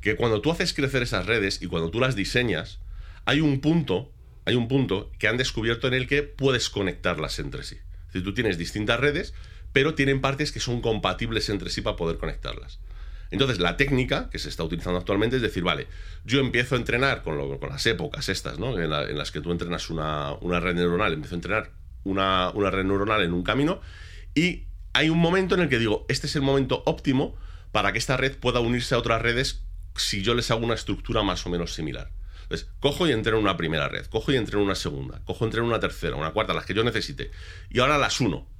[0.00, 2.80] que cuando tú haces crecer esas redes y cuando tú las diseñas,
[3.24, 4.12] hay un punto,
[4.44, 7.78] hay un punto que han descubierto en el que puedes conectarlas entre sí.
[8.06, 9.34] Decir, tú tienes distintas redes,
[9.76, 12.80] pero tienen partes que son compatibles entre sí para poder conectarlas.
[13.30, 15.86] Entonces, la técnica que se está utilizando actualmente es decir, vale,
[16.24, 18.78] yo empiezo a entrenar con, las épocas estas, ¿no?
[18.78, 21.72] En, la- en las que tú entrenas una, una red neuronal, empiezo a entrenar
[22.04, 23.82] una, una red neuronal en un camino
[24.34, 24.64] y
[24.94, 27.36] hay un momento en el que digo, este es el momento óptimo
[27.70, 31.22] para que esta red pueda unirse a otras redes si yo les hago una estructura
[31.22, 32.12] más o menos similar.
[32.44, 35.66] Entonces, cojo y entreno una primera red, cojo y entreno una segunda, cojo y entreno
[35.66, 37.30] una tercera, una cuarta, las que yo necesite.
[37.68, 38.55] Y ahora las uno.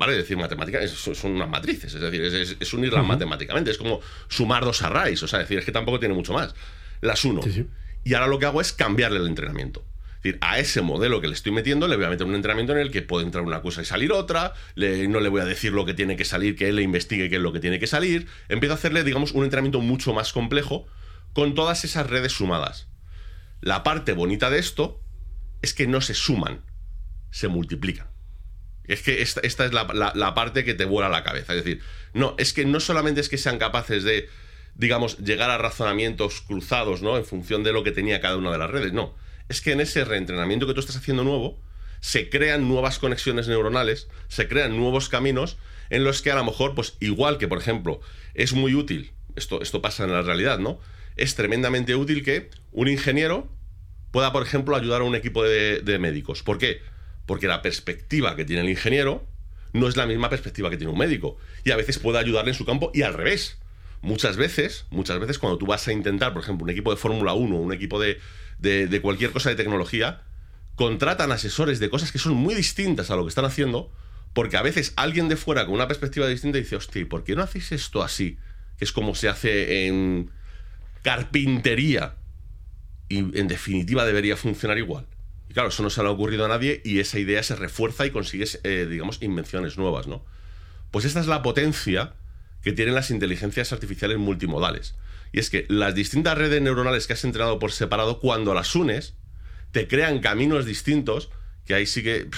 [0.00, 0.12] ¿Vale?
[0.14, 4.00] Es decir, matemáticas es- son unas matrices, es decir, es, es- unirlas matemáticamente, es como
[4.28, 6.54] sumar dos arrays, o sea, es decir, es que tampoco tiene mucho más.
[7.02, 7.42] Las uno.
[7.42, 7.66] Sí, sí.
[8.04, 9.84] Y ahora lo que hago es cambiarle el entrenamiento.
[10.16, 12.72] Es decir, a ese modelo que le estoy metiendo le voy a meter un entrenamiento
[12.72, 15.44] en el que puede entrar una cosa y salir otra, le- no le voy a
[15.44, 17.78] decir lo que tiene que salir, que él le investigue qué es lo que tiene
[17.78, 18.26] que salir.
[18.48, 20.86] Empiezo a hacerle, digamos, un entrenamiento mucho más complejo
[21.34, 22.88] con todas esas redes sumadas.
[23.60, 25.02] La parte bonita de esto
[25.60, 26.62] es que no se suman,
[27.30, 28.08] se multiplican.
[28.92, 31.54] Es que esta, es la parte que te vuela la cabeza.
[31.54, 31.80] Es decir,
[32.12, 34.28] no, es que no solamente es que sean capaces de,
[34.74, 37.16] digamos, llegar a razonamientos cruzados, ¿no?
[37.16, 38.92] En función de lo que tenía cada una de las redes.
[38.92, 39.14] No.
[39.48, 41.60] Es que en ese reentrenamiento que tú estás haciendo nuevo,
[42.00, 45.58] se crean nuevas conexiones neuronales, se crean nuevos caminos
[45.90, 48.00] en los que a lo mejor, pues igual que, por ejemplo,
[48.34, 50.80] es muy útil, esto, esto pasa en la realidad, ¿no?
[51.16, 53.52] Es tremendamente útil que un ingeniero
[54.12, 56.42] pueda, por ejemplo, ayudar a un equipo de, de médicos.
[56.42, 56.80] ¿Por qué?
[57.26, 59.26] Porque la perspectiva que tiene el ingeniero
[59.72, 61.36] no es la misma perspectiva que tiene un médico.
[61.64, 63.58] Y a veces puede ayudarle en su campo y al revés.
[64.02, 67.34] Muchas veces, muchas veces cuando tú vas a intentar, por ejemplo, un equipo de Fórmula
[67.34, 68.18] 1, un equipo de,
[68.58, 70.22] de- de cualquier cosa de tecnología,
[70.74, 73.92] contratan asesores de cosas que son muy distintas a lo que están haciendo,
[74.32, 77.36] porque a veces alguien de fuera con una perspectiva distinta dice, hostia, ¿y ¿por qué
[77.36, 78.38] no hacéis esto así?
[78.78, 80.30] Que es como se hace en
[81.02, 82.14] carpintería
[83.08, 85.06] y en definitiva debería funcionar igual.
[85.50, 88.06] Y claro, eso no se le ha ocurrido a nadie y esa idea se refuerza
[88.06, 90.24] y consigues, eh, digamos, invenciones nuevas, ¿no?
[90.92, 92.14] Pues esta es la potencia
[92.62, 94.94] que tienen las inteligencias artificiales multimodales.
[95.32, 99.14] Y es que las distintas redes neuronales que has entrenado por separado, cuando las unes,
[99.72, 101.30] te crean caminos distintos,
[101.66, 102.28] que ahí sí que...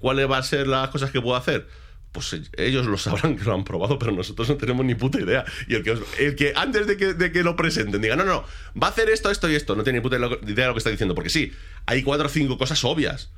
[0.00, 1.66] ¿Cuáles van a ser las cosas que puedo hacer?
[2.12, 5.20] Pues eh, ellos lo sabrán que lo han probado, pero nosotros no tenemos ni puta
[5.20, 5.44] idea.
[5.66, 8.44] Y el que, el que antes de que, de que lo presenten diga, no, no,
[8.80, 10.78] va a hacer esto, esto y esto, no tiene ni puta idea de lo que
[10.78, 11.14] está diciendo.
[11.14, 11.52] Porque sí,
[11.86, 13.30] hay cuatro o cinco cosas obvias.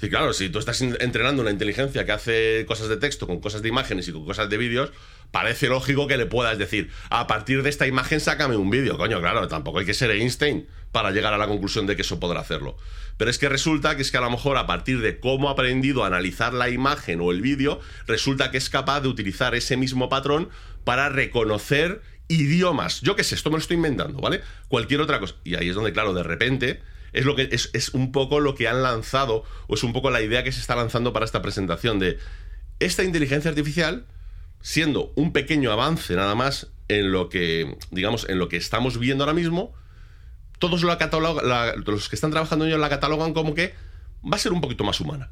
[0.00, 3.60] Sí, claro, si tú estás entrenando una inteligencia que hace cosas de texto con cosas
[3.60, 4.92] de imágenes y con cosas de vídeos,
[5.30, 8.98] parece lógico que le puedas decir, a partir de esta imagen sácame un vídeo.
[8.98, 12.18] Coño, claro, tampoco hay que ser Einstein para llegar a la conclusión de que eso
[12.18, 12.76] podrá hacerlo.
[13.16, 15.52] Pero es que resulta que es que a lo mejor a partir de cómo ha
[15.52, 19.76] aprendido a analizar la imagen o el vídeo, resulta que es capaz de utilizar ese
[19.76, 20.48] mismo patrón
[20.84, 23.00] para reconocer idiomas.
[23.00, 24.40] Yo qué sé, esto me lo estoy inventando, ¿vale?
[24.68, 25.34] Cualquier otra cosa.
[25.44, 26.80] Y ahí es donde, claro, de repente
[27.12, 30.10] es lo que es, es un poco lo que han lanzado o es un poco
[30.10, 32.18] la idea que se está lanzando para esta presentación de
[32.78, 34.06] esta inteligencia artificial
[34.60, 39.24] siendo un pequeño avance nada más en lo que digamos en lo que estamos viendo
[39.24, 39.72] ahora mismo
[40.58, 40.94] todos lo
[41.42, 43.74] la- los que están trabajando en ello la catalogan como que
[44.24, 45.30] va a ser un poquito más humana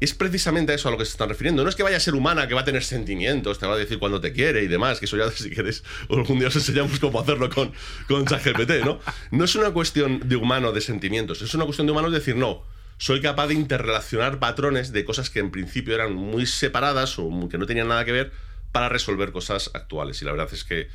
[0.00, 1.64] es precisamente a eso a lo que se están refiriendo.
[1.64, 3.76] No es que vaya a ser humana, que va a tener sentimientos, te va a
[3.76, 7.00] decir cuando te quiere y demás, que eso ya si quieres, algún día os enseñamos
[7.00, 7.72] cómo hacerlo con,
[8.06, 9.00] con ChatGPT, ¿no?
[9.32, 12.36] No es una cuestión de humano de sentimientos, es una cuestión de humano de decir,
[12.36, 12.62] no,
[12.98, 17.58] soy capaz de interrelacionar patrones de cosas que en principio eran muy separadas o que
[17.58, 18.32] no tenían nada que ver
[18.72, 20.20] para resolver cosas actuales.
[20.20, 20.88] Y la verdad es que,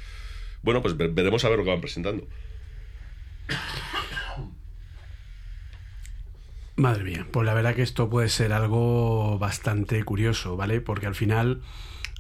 [0.62, 2.28] bueno, pues ve- veremos a ver lo que van presentando.
[6.76, 10.82] Madre mía, pues la verdad que esto puede ser algo bastante curioso, ¿vale?
[10.82, 11.62] Porque al final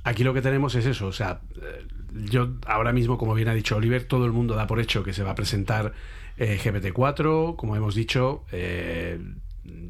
[0.03, 1.87] aquí lo que tenemos es eso, o sea, eh,
[2.29, 5.11] yo ahora mismo, como bien ha dicho Oliver, todo el mundo da por hecho que
[5.13, 5.93] se va a presentar
[6.37, 9.19] eh, GPT-4, como hemos dicho, eh,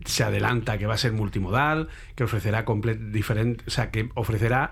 [0.05, 4.71] se adelanta que va a ser multimodal, que ofrecerá o sea, que ofrecerá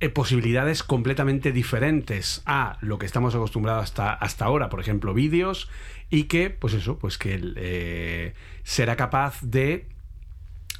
[0.00, 5.68] eh, posibilidades completamente diferentes a lo que estamos acostumbrados hasta, hasta ahora, por ejemplo, vídeos,
[6.10, 9.88] y que, pues eso, pues que eh, será capaz de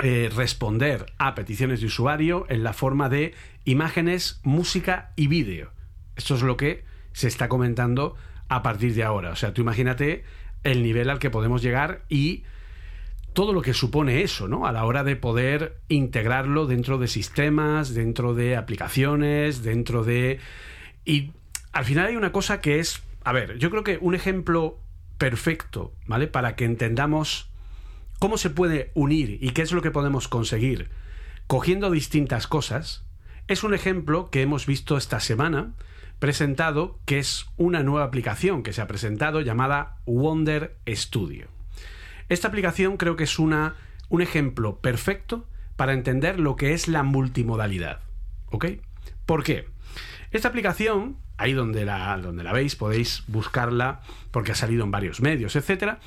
[0.01, 5.73] eh, responder a peticiones de usuario en la forma de imágenes, música y vídeo.
[6.15, 8.15] Esto es lo que se está comentando
[8.49, 9.31] a partir de ahora.
[9.31, 10.23] O sea, tú imagínate
[10.63, 12.45] el nivel al que podemos llegar y
[13.39, 14.67] todo lo que supone eso, ¿no?
[14.67, 20.41] A la hora de poder integrarlo dentro de sistemas, dentro de aplicaciones, dentro de...
[21.05, 21.31] Y
[21.71, 23.01] al final hay una cosa que es...
[23.23, 24.81] A ver, yo creo que un ejemplo
[25.19, 26.27] perfecto, ¿vale?
[26.27, 27.49] Para que entendamos
[28.19, 30.91] cómo se puede unir y qué es lo que podemos conseguir
[31.47, 33.05] cogiendo distintas cosas,
[33.47, 35.75] es un ejemplo que hemos visto esta semana
[36.19, 41.58] presentado, que es una nueva aplicación que se ha presentado llamada Wonder Studio.
[42.29, 43.75] Esta aplicación creo que es una,
[44.09, 48.01] un ejemplo perfecto para entender lo que es la multimodalidad.
[48.51, 48.67] ¿Ok?
[49.27, 49.69] ¿Por qué?
[50.31, 54.01] Esta aplicación, ahí donde la, donde la veis, podéis buscarla
[54.31, 55.99] porque ha salido en varios medios, etc.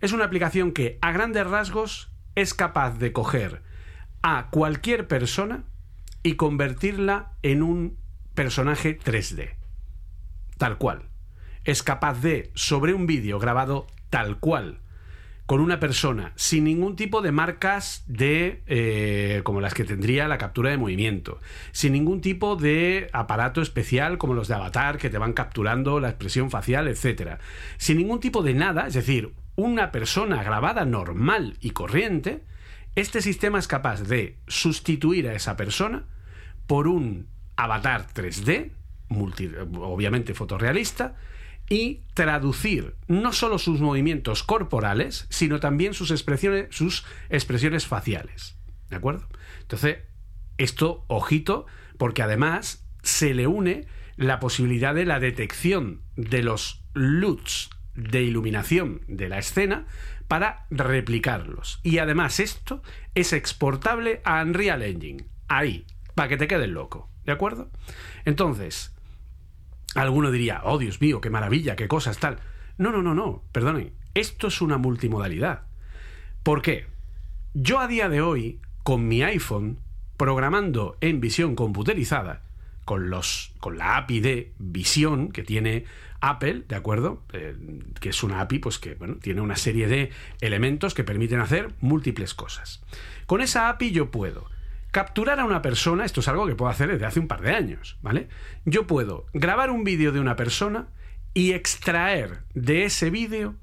[0.00, 3.62] Es una aplicación que a grandes rasgos es capaz de coger
[4.22, 5.64] a cualquier persona
[6.22, 7.98] y convertirla en un
[8.34, 9.54] personaje 3D.
[10.58, 11.08] Tal cual.
[11.64, 14.79] Es capaz de, sobre un vídeo grabado tal cual,
[15.50, 20.38] con una persona, sin ningún tipo de marcas de eh, como las que tendría la
[20.38, 21.40] captura de movimiento,
[21.72, 26.10] sin ningún tipo de aparato especial como los de Avatar que te van capturando la
[26.10, 27.40] expresión facial, etcétera,
[27.78, 32.44] sin ningún tipo de nada, es decir, una persona grabada normal y corriente,
[32.94, 36.04] este sistema es capaz de sustituir a esa persona
[36.68, 37.26] por un
[37.56, 38.70] avatar 3D,
[39.80, 41.16] obviamente fotorrealista,
[41.70, 48.58] y traducir no solo sus movimientos corporales, sino también sus expresiones, sus expresiones faciales.
[48.90, 49.26] ¿De acuerdo?
[49.62, 49.98] Entonces,
[50.58, 51.64] esto, ojito,
[51.96, 59.02] porque además se le une la posibilidad de la detección de los LUTs de iluminación
[59.06, 59.86] de la escena
[60.28, 61.80] para replicarlos.
[61.82, 62.82] Y además esto
[63.14, 65.24] es exportable a Unreal Engine.
[65.48, 67.10] Ahí, para que te quedes loco.
[67.24, 67.70] ¿De acuerdo?
[68.24, 68.94] Entonces,
[69.94, 72.38] Alguno diría, oh Dios mío, qué maravilla, qué cosas, tal.
[72.78, 73.92] No, no, no, no, perdonen.
[74.14, 75.62] Esto es una multimodalidad.
[76.42, 76.86] ¿Por qué?
[77.54, 79.78] Yo a día de hoy, con mi iPhone,
[80.16, 82.42] programando en visión computerizada,
[82.84, 85.84] con, los, con la API de visión que tiene
[86.20, 87.22] Apple, ¿de acuerdo?
[87.32, 87.56] Eh,
[88.00, 90.10] que es una API pues que bueno, tiene una serie de
[90.40, 92.82] elementos que permiten hacer múltiples cosas.
[93.26, 94.46] Con esa API yo puedo
[94.90, 97.54] Capturar a una persona, esto es algo que puedo hacer desde hace un par de
[97.54, 98.28] años, ¿vale?
[98.64, 100.88] Yo puedo grabar un vídeo de una persona
[101.32, 103.54] y extraer de ese vídeo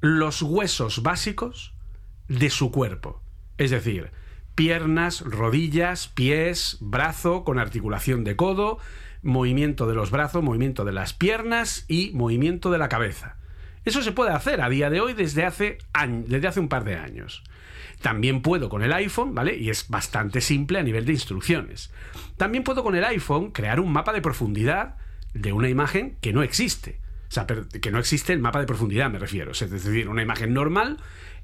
[0.00, 1.74] los huesos básicos
[2.28, 3.22] de su cuerpo.
[3.56, 4.10] Es decir,
[4.54, 8.78] piernas, rodillas, pies, brazo con articulación de codo,
[9.22, 13.36] movimiento de los brazos, movimiento de las piernas y movimiento de la cabeza.
[13.84, 15.78] Eso se puede hacer a día de hoy desde hace,
[16.26, 17.42] desde hace un par de años.
[18.02, 19.56] También puedo con el iPhone, ¿vale?
[19.56, 21.92] Y es bastante simple a nivel de instrucciones.
[22.36, 24.96] También puedo con el iPhone crear un mapa de profundidad
[25.34, 27.00] de una imagen que no existe.
[27.28, 29.52] O sea, que no existe el mapa de profundidad, me refiero.
[29.52, 30.98] Es decir, una imagen normal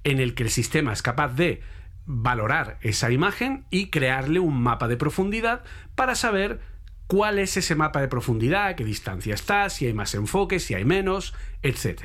[0.05, 1.61] en el que el sistema es capaz de
[2.07, 5.63] valorar esa imagen y crearle un mapa de profundidad
[5.95, 6.61] para saber
[7.07, 10.85] cuál es ese mapa de profundidad, qué distancia está, si hay más enfoque, si hay
[10.85, 12.03] menos, etc.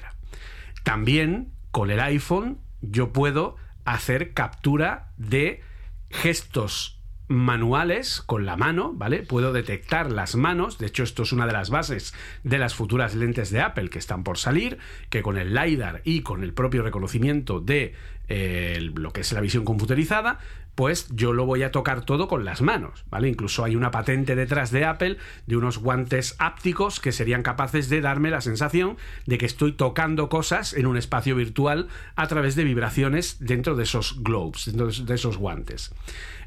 [0.84, 5.62] También con el iPhone yo puedo hacer captura de
[6.10, 7.00] gestos
[7.30, 9.22] manuales con la mano, ¿vale?
[9.22, 13.14] Puedo detectar las manos, de hecho esto es una de las bases de las futuras
[13.14, 16.82] lentes de Apple que están por salir, que con el LiDAR y con el propio
[16.82, 17.94] reconocimiento de
[18.30, 20.40] eh, lo que es la visión computerizada,
[20.80, 23.28] pues yo lo voy a tocar todo con las manos, ¿vale?
[23.28, 28.00] Incluso hay una patente detrás de Apple de unos guantes ápticos que serían capaces de
[28.00, 32.64] darme la sensación de que estoy tocando cosas en un espacio virtual a través de
[32.64, 35.94] vibraciones dentro de esos globes, dentro de esos guantes.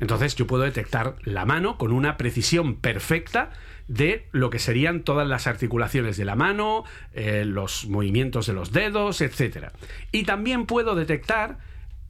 [0.01, 3.51] Entonces yo puedo detectar la mano con una precisión perfecta
[3.87, 8.73] de lo que serían todas las articulaciones de la mano, eh, los movimientos de los
[8.73, 9.73] dedos, etc.
[10.11, 11.59] Y también puedo detectar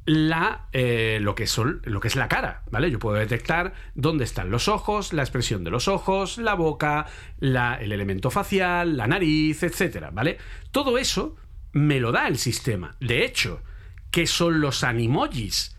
[0.05, 2.91] la, eh, lo, que son, lo que es la cara, ¿vale?
[2.91, 7.07] Yo puedo detectar dónde están los ojos, la expresión de los ojos, la boca,
[7.41, 10.39] el elemento facial, la nariz, etcétera, ¿vale?
[10.71, 11.37] Todo eso
[11.73, 12.97] me lo da el sistema.
[13.01, 13.63] De hecho,
[14.11, 15.77] ¿qué son los animojis?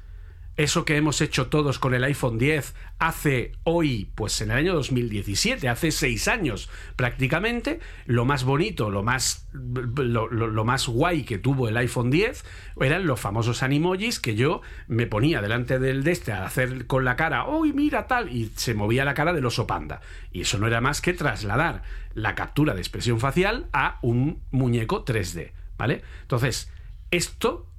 [0.55, 4.75] Eso que hemos hecho todos con el iPhone 10 hace hoy, pues en el año
[4.75, 11.69] 2017, hace seis años prácticamente, lo más bonito, lo más, lo, más guay que tuvo
[11.69, 12.45] el iPhone 10
[12.79, 17.03] eran los famosos animojis que yo me ponía delante del de este a hacer con
[17.03, 18.31] la cara, ¡uy, mira tal!
[18.31, 20.01] Y se movía la cara del oso panda.
[20.31, 21.81] Y eso no era más que trasladar
[22.13, 26.03] la captura de expresión facial a un muñeco 3D, ¿vale?
[26.21, 26.71] Entonces,
[27.09, 27.72] esto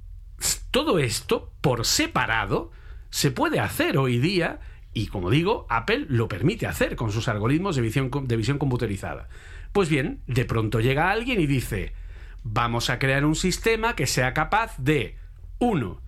[0.71, 2.71] todo esto, por separado,
[3.09, 4.59] se puede hacer hoy día
[4.93, 9.27] y, como digo, Apple lo permite hacer con sus algoritmos de visión, de visión computerizada.
[9.71, 11.93] Pues bien, de pronto llega alguien y dice,
[12.43, 15.17] vamos a crear un sistema que sea capaz de,
[15.59, 16.01] uno,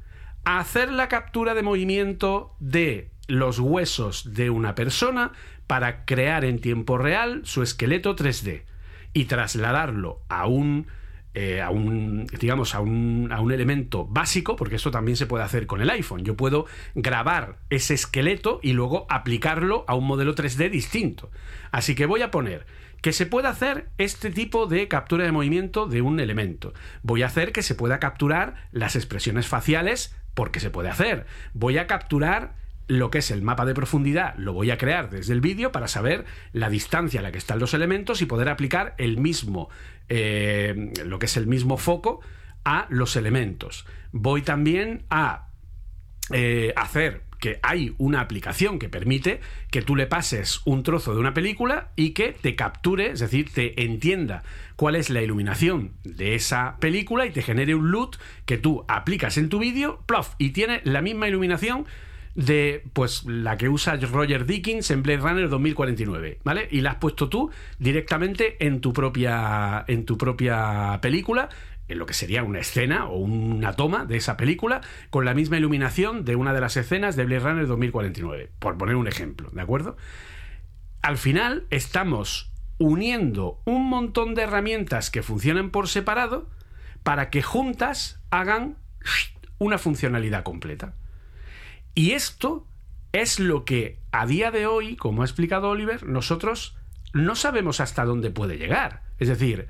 [0.45, 5.33] hacer la captura de movimiento de los huesos de una persona
[5.67, 8.63] para crear en tiempo real su esqueleto 3D
[9.13, 10.88] y trasladarlo a un
[11.39, 15.43] eh, a un, digamos, a un, a un elemento básico, porque esto también se puede
[15.43, 16.23] hacer con el iPhone.
[16.23, 16.65] Yo puedo
[16.95, 21.29] grabar ese esqueleto y luego aplicarlo a un modelo 3D distinto.
[21.69, 22.65] Así que voy a poner
[23.03, 26.73] que se pueda hacer este tipo de captura de movimiento de un elemento.
[27.03, 31.27] Voy a hacer que se pueda capturar las expresiones faciales porque se puede hacer.
[31.53, 32.55] Voy a capturar
[32.88, 35.88] lo que es el mapa de profundidad lo voy a crear desde el vídeo para
[35.88, 39.69] saber la distancia a la que están los elementos y poder aplicar el mismo,
[40.10, 42.22] eh, lo que es el mismo foco
[42.64, 43.86] a los elementos.
[44.12, 45.49] Voy también a
[46.32, 49.41] eh, hacer que hay una aplicación que permite
[49.72, 53.51] que tú le pases un trozo de una película y que te capture, es decir,
[53.53, 54.43] te entienda
[54.76, 59.38] cuál es la iluminación de esa película y te genere un LUT que tú aplicas
[59.38, 61.86] en tu vídeo, plof, y tiene la misma iluminación
[62.38, 66.67] de pues la que usa Roger Dickens en Blade Runner 2049, ¿vale?
[66.69, 71.49] Y la has puesto tú directamente en tu propia en tu propia película
[71.88, 75.57] en lo que sería una escena o una toma de esa película con la misma
[75.57, 79.61] iluminación de una de las escenas de Blade Runner 2049, por poner un ejemplo, ¿de
[79.61, 79.97] acuerdo?
[81.01, 86.47] Al final estamos uniendo un montón de herramientas que funcionan por separado
[87.01, 88.77] para que juntas hagan
[89.57, 90.93] una funcionalidad completa.
[91.97, 92.67] Y esto
[93.11, 96.77] es lo que a día de hoy, como ha explicado Oliver, nosotros
[97.11, 99.01] no sabemos hasta dónde puede llegar.
[99.17, 99.67] Es decir,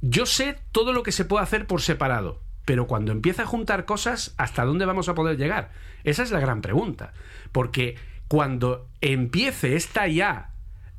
[0.00, 3.84] yo sé todo lo que se puede hacer por separado, pero cuando empieza a juntar
[3.84, 5.70] cosas, ¿hasta dónde vamos a poder llegar?
[6.02, 7.12] Esa es la gran pregunta.
[7.52, 7.94] Porque
[8.26, 10.49] cuando empiece esta IA,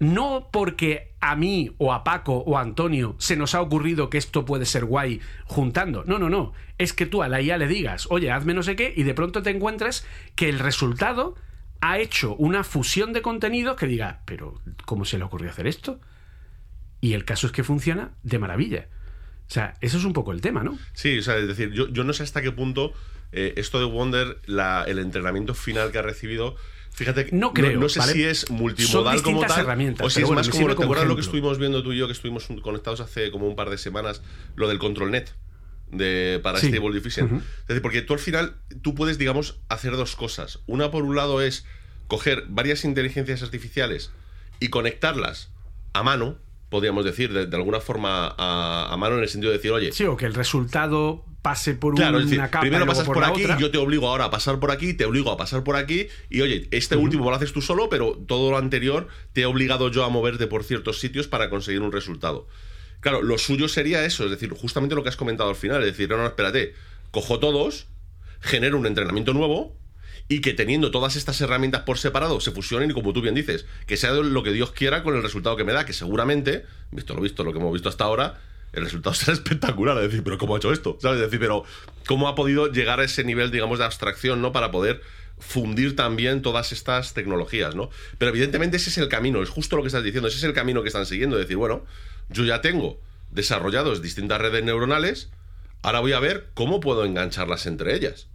[0.01, 4.17] no porque a mí o a Paco o a Antonio se nos ha ocurrido que
[4.17, 6.03] esto puede ser guay juntando.
[6.05, 6.53] No, no, no.
[6.79, 9.13] Es que tú a la IA le digas, oye, hazme no sé qué, y de
[9.13, 11.35] pronto te encuentras que el resultado
[11.81, 16.01] ha hecho una fusión de contenidos que diga, pero ¿cómo se le ocurrió hacer esto?
[16.99, 18.87] Y el caso es que funciona de maravilla.
[19.47, 20.79] O sea, eso es un poco el tema, ¿no?
[20.93, 22.91] Sí, o sea, es decir, yo, yo no sé hasta qué punto
[23.31, 26.55] eh, esto de Wonder, el entrenamiento final que ha recibido.
[26.93, 27.79] Fíjate, no creo.
[27.79, 29.61] No, sé si es multimodal como tal.
[29.61, 31.97] Herramientas, o si es bueno, más como, ¿te como lo que estuvimos viendo tú y
[31.97, 34.21] yo, que estuvimos conectados hace como un par de semanas,
[34.55, 35.29] lo del control net?
[35.89, 36.69] De, para Sí.
[36.69, 37.43] Stable Diffusion.
[37.61, 40.59] Es decir, porque tú al final, tú puedes, digamos, hacer dos cosas.
[40.65, 41.65] Una, por un lado, es
[42.07, 44.11] coger varias inteligencias artificiales
[44.59, 45.51] y conectarlas
[45.93, 46.37] a mano,
[46.71, 49.91] podríamos decir, de, de alguna forma a, a mano, en el sentido de decir, oye,
[49.91, 52.91] Sí, o que el resultado pase por Claro, una es decir, capa primero y luego
[52.99, 53.57] pasas por, aquí otra.
[53.59, 56.41] yo te obligo ahora a pasar por aquí, te obligo a pasar por aquí y
[56.41, 60.05] oye, este último lo haces tú solo, pero todo lo anterior te he obligado yo
[60.05, 62.47] a moverte por ciertos sitios para conseguir un resultado.
[63.01, 65.87] Claro, lo suyo sería eso, es decir, justamente lo que has comentado al final, es
[65.87, 66.73] decir, no, no, espérate,
[67.11, 67.87] cojo todos,
[68.39, 69.75] genero un entrenamiento nuevo
[70.31, 73.65] y que teniendo todas estas herramientas por separado se fusionen y como tú bien dices,
[73.85, 77.13] que sea lo que Dios quiera con el resultado que me da, que seguramente, visto
[77.13, 78.39] lo visto, lo que hemos visto hasta ahora,
[78.71, 79.97] el resultado será espectacular.
[79.97, 80.97] Es decir, pero ¿cómo ha hecho esto?
[81.01, 81.17] ¿Sabes?
[81.17, 81.65] Es decir, pero
[82.07, 84.53] ¿cómo ha podido llegar a ese nivel, digamos, de abstracción, ¿no?
[84.53, 85.01] Para poder
[85.37, 87.89] fundir también todas estas tecnologías, ¿no?
[88.17, 90.53] Pero evidentemente ese es el camino, es justo lo que estás diciendo, ese es el
[90.53, 91.83] camino que están siguiendo, decir, bueno,
[92.29, 93.01] yo ya tengo
[93.31, 95.29] desarrollados distintas redes neuronales,
[95.81, 98.29] ahora voy a ver cómo puedo engancharlas entre ellas.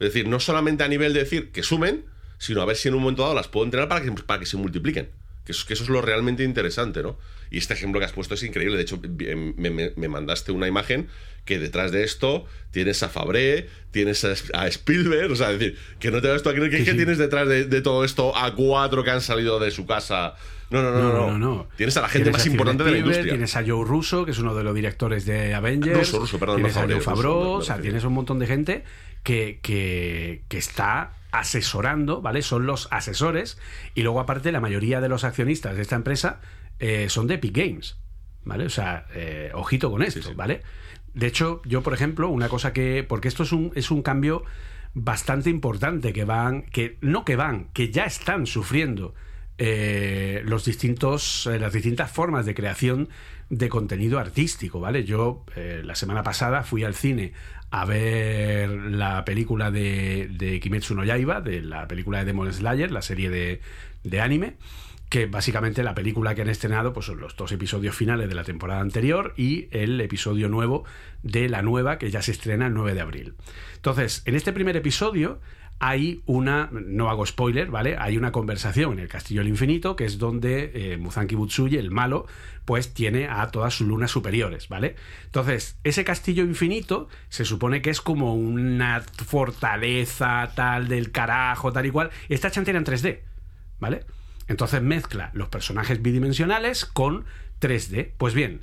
[0.00, 2.04] Es decir, no solamente a nivel de decir que sumen,
[2.38, 4.46] sino a ver si en un momento dado las puedo entrenar para que, para que
[4.46, 5.08] se multipliquen.
[5.44, 7.18] Que eso, que eso es lo realmente interesante, ¿no?
[7.50, 8.76] Y este ejemplo que has puesto es increíble.
[8.76, 9.00] De hecho,
[9.56, 11.08] me, me- me mandaste una imagen
[11.44, 15.78] que detrás de esto tienes a Fabré, tienes a, a Spielberg, o sea, es decir,
[15.98, 18.04] que no te vas tú a creer que, Sí, que tienes detrás de, de todo
[18.04, 20.34] esto a cuatro que han salido de su casa.
[20.70, 21.12] No, no, no, no.
[21.12, 21.68] No, no, no.
[21.76, 23.32] Tienes a la gente más importante de la industria.
[23.32, 25.98] Tienes a Joe Russo, que es uno de los directores de Avengers.
[25.98, 28.84] Russo, Russo, perdón, Tienes no a Joe Favreau, o sea, tienes un montón de gente
[29.22, 32.42] que, que, que está asesorando, ¿vale?
[32.42, 33.58] Son los asesores.
[33.94, 36.40] Y luego, aparte, la mayoría de los accionistas de esta empresa
[36.78, 37.98] eh, son de Epic Games,
[38.44, 38.66] ¿vale?
[38.66, 40.34] O sea, eh, ojito con esto, sí.
[40.34, 40.62] ¿vale?
[41.14, 43.04] De hecho, yo, por ejemplo, una cosa que.
[43.06, 44.44] Porque esto es un, es un cambio
[44.94, 46.62] bastante importante que van.
[46.62, 49.14] que No que van, que ya están sufriendo
[49.58, 53.08] eh, los distintos, las distintas formas de creación
[53.50, 55.02] de contenido artístico, ¿vale?
[55.02, 57.32] Yo la semana pasada fui al cine
[57.70, 62.90] a ver la película de, de Kimetsu no Yaiba, de la película de Demon Slayer,
[62.90, 63.60] la serie de,
[64.02, 64.56] de anime,
[65.08, 68.44] que básicamente la película que han estrenado pues son los dos episodios finales de la
[68.44, 70.84] temporada anterior y el episodio nuevo
[71.22, 73.34] de la nueva que ya se estrena el 9 de abril.
[73.74, 75.40] Entonces, en este primer episodio
[75.80, 77.96] hay una, no hago spoiler, ¿vale?
[77.98, 81.90] Hay una conversación en el Castillo del Infinito, que es donde eh, Muzanki Butsuyi, el
[81.90, 82.26] malo,
[82.66, 84.94] pues tiene a todas sus lunas superiores, ¿vale?
[85.24, 91.86] Entonces, ese Castillo Infinito se supone que es como una fortaleza tal del carajo, tal
[91.86, 92.10] y cual.
[92.28, 93.20] Esta hecha entera en 3D,
[93.80, 94.04] ¿vale?
[94.48, 97.24] Entonces mezcla los personajes bidimensionales con
[97.60, 98.10] 3D.
[98.18, 98.60] Pues bien,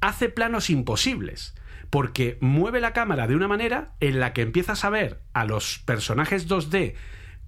[0.00, 1.54] hace planos imposibles
[1.90, 5.78] porque mueve la cámara de una manera en la que empiezas a ver a los
[5.78, 6.94] personajes 2D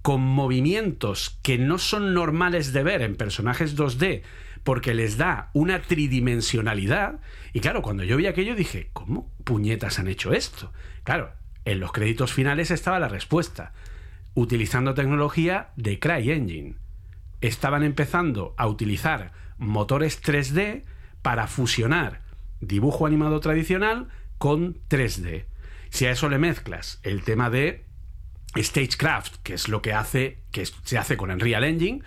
[0.01, 4.23] con movimientos que no son normales de ver en personajes 2D
[4.63, 7.19] porque les da una tridimensionalidad.
[7.53, 10.71] Y claro, cuando yo vi aquello dije, ¿cómo puñetas han hecho esto?
[11.03, 11.33] Claro,
[11.65, 13.73] en los créditos finales estaba la respuesta.
[14.35, 16.75] utilizando tecnología de CryEngine.
[17.41, 20.83] Estaban empezando a utilizar motores 3D
[21.21, 22.21] para fusionar
[22.61, 24.07] dibujo animado tradicional
[24.37, 25.45] con 3D.
[25.89, 27.85] Si a eso le mezclas el tema de
[28.57, 32.01] Stagecraft, que es lo que hace, que se hace con Unreal Engine,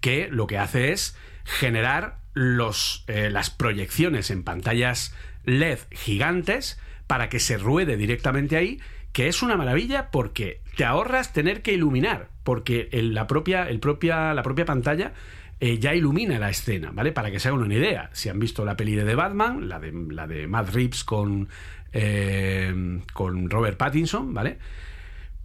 [0.00, 7.28] que lo que hace es generar los, eh, las proyecciones en pantallas LED gigantes para
[7.28, 8.80] que se ruede directamente ahí,
[9.12, 14.34] que es una maravilla porque te ahorras tener que iluminar, porque la, propia, el propia,
[14.34, 15.14] la propia pantalla
[15.58, 17.12] eh, ya ilumina la escena, ¿vale?
[17.12, 18.10] Para que se hagan una idea.
[18.12, 21.48] Si han visto la peli de Batman, la de, la Matt Reeves con,
[21.92, 24.58] eh, con Robert Pattinson, ¿vale?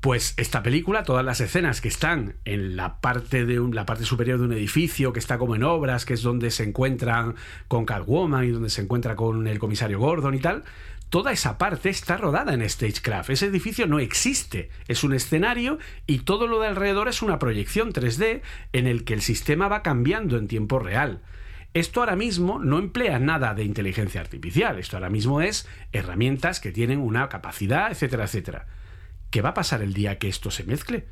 [0.02, 4.40] Pues esta película, todas las escenas que están en la parte de la parte superior
[4.40, 7.36] de un edificio, que está como en obras, que es donde se encuentran
[7.68, 10.64] con Catwoman y donde se encuentra con el comisario Gordon y tal,
[11.12, 13.32] toda esa parte está rodada en Stagecraft.
[13.32, 17.92] Ese edificio no existe, es un escenario y todo lo de alrededor es una proyección
[17.92, 18.42] 3D
[18.72, 21.22] en el que el sistema va cambiando en tiempo real.
[21.74, 26.72] Esto ahora mismo no emplea nada de inteligencia artificial, esto ahora mismo es herramientas que
[26.72, 28.68] tienen una capacidad, etcétera, etcétera.
[29.32, 31.08] ¿Qué va a pasar el día que esto se mezcle?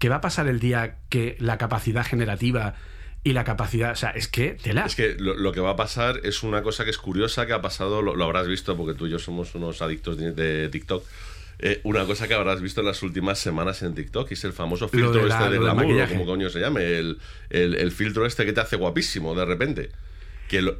[0.00, 2.74] ¿Qué va a pasar el día que la capacidad generativa
[3.22, 4.86] y la capacidad, o sea, es que tela.
[4.86, 7.60] Es que lo, que va a pasar es una cosa que es curiosa que ha
[7.60, 11.04] pasado, lo, habrás visto porque tú y yo somos unos adictos de, TikTok.
[11.62, 14.88] Eh, una cosa que habrás visto en las últimas semanas en TikTok es el famoso
[14.88, 17.18] filtro este de glamour, como coño se llame, el,
[17.50, 19.90] el, filtro este que te hace guapísimo de repente.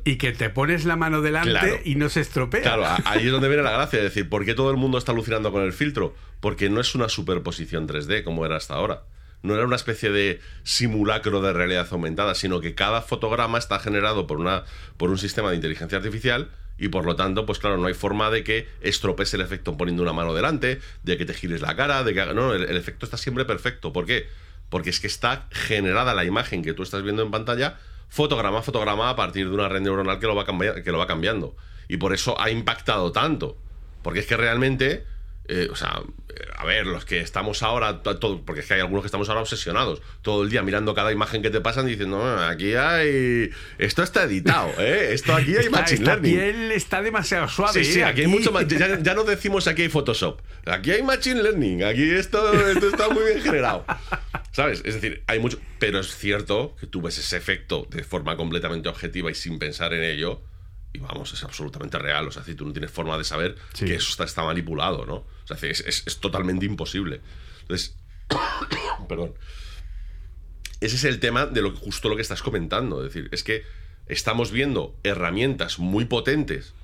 [0.04, 2.62] y que te pones la mano delante y no se estropea.
[2.62, 5.12] Claro, ahí es donde viene la gracia, de decir, ¿por qué todo el mundo está
[5.12, 6.14] alucinando con el filtro?
[6.40, 9.02] Porque no es una superposición 3D como era hasta ahora.
[9.42, 14.26] No era una especie de simulacro de realidad aumentada, sino que cada fotograma está generado
[14.26, 14.64] por, una,
[14.96, 18.30] por un sistema de inteligencia artificial y por lo tanto, pues claro, no hay forma
[18.30, 22.04] de que estropees el efecto poniendo una mano delante, de que te gires la cara,
[22.04, 22.24] de que...
[22.34, 23.92] No, el, el efecto está siempre perfecto.
[23.92, 24.28] ¿Por qué?
[24.68, 27.78] Porque es que está generada la imagen que tú estás viendo en pantalla
[28.08, 31.06] fotograma a fotograma a partir de una red neuronal que lo va, que lo va
[31.06, 31.54] cambiando.
[31.88, 33.56] Y por eso ha impactado tanto.
[34.02, 35.04] Porque es que realmente
[35.52, 36.00] eh, o sea,
[36.56, 39.40] a ver, los que estamos ahora, todo, porque es que hay algunos que estamos ahora
[39.42, 43.50] obsesionados, todo el día mirando cada imagen que te pasan diciendo, aquí hay.
[43.78, 45.12] Esto está editado, ¿eh?
[45.12, 46.34] Esto aquí hay machine learning.
[46.34, 47.84] piel está demasiado suave.
[47.84, 48.66] Sí, sí, aquí, hay mucho más.
[48.68, 50.40] Ya, no decimos aquí hay Photoshop.
[50.66, 51.84] Aquí hay machine learning.
[51.84, 53.84] Aquí esto, esto está muy bien generado.
[54.52, 54.82] ¿Sabes?
[54.84, 55.58] Es decir, hay mucho.
[55.78, 59.94] Pero es cierto que tú ves ese efecto de forma completamente objetiva y sin pensar
[59.94, 60.42] en ello
[60.92, 62.26] y vamos, es absolutamente real.
[62.28, 65.14] O sea, si tú no tienes forma de saber que eso está, está, manipulado, ¿no?
[65.16, 67.20] O sea, es, es, totalmente imposible.
[67.62, 67.96] Entonces,
[69.08, 69.34] perdón.
[70.80, 73.04] Ese es el tema de lo justo lo que estás comentando.
[73.04, 73.64] Es decir, es que
[74.06, 76.74] estamos viendo herramientas muy potentes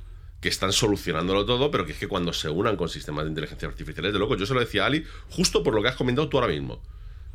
[0.40, 3.66] que están solucionándolo todo, pero que es que cuando se unan con sistemas de inteligencia
[3.66, 6.28] artificial, de loco, yo se lo decía a Ali, justo por lo que has comentado
[6.28, 6.82] tú ahora mismo.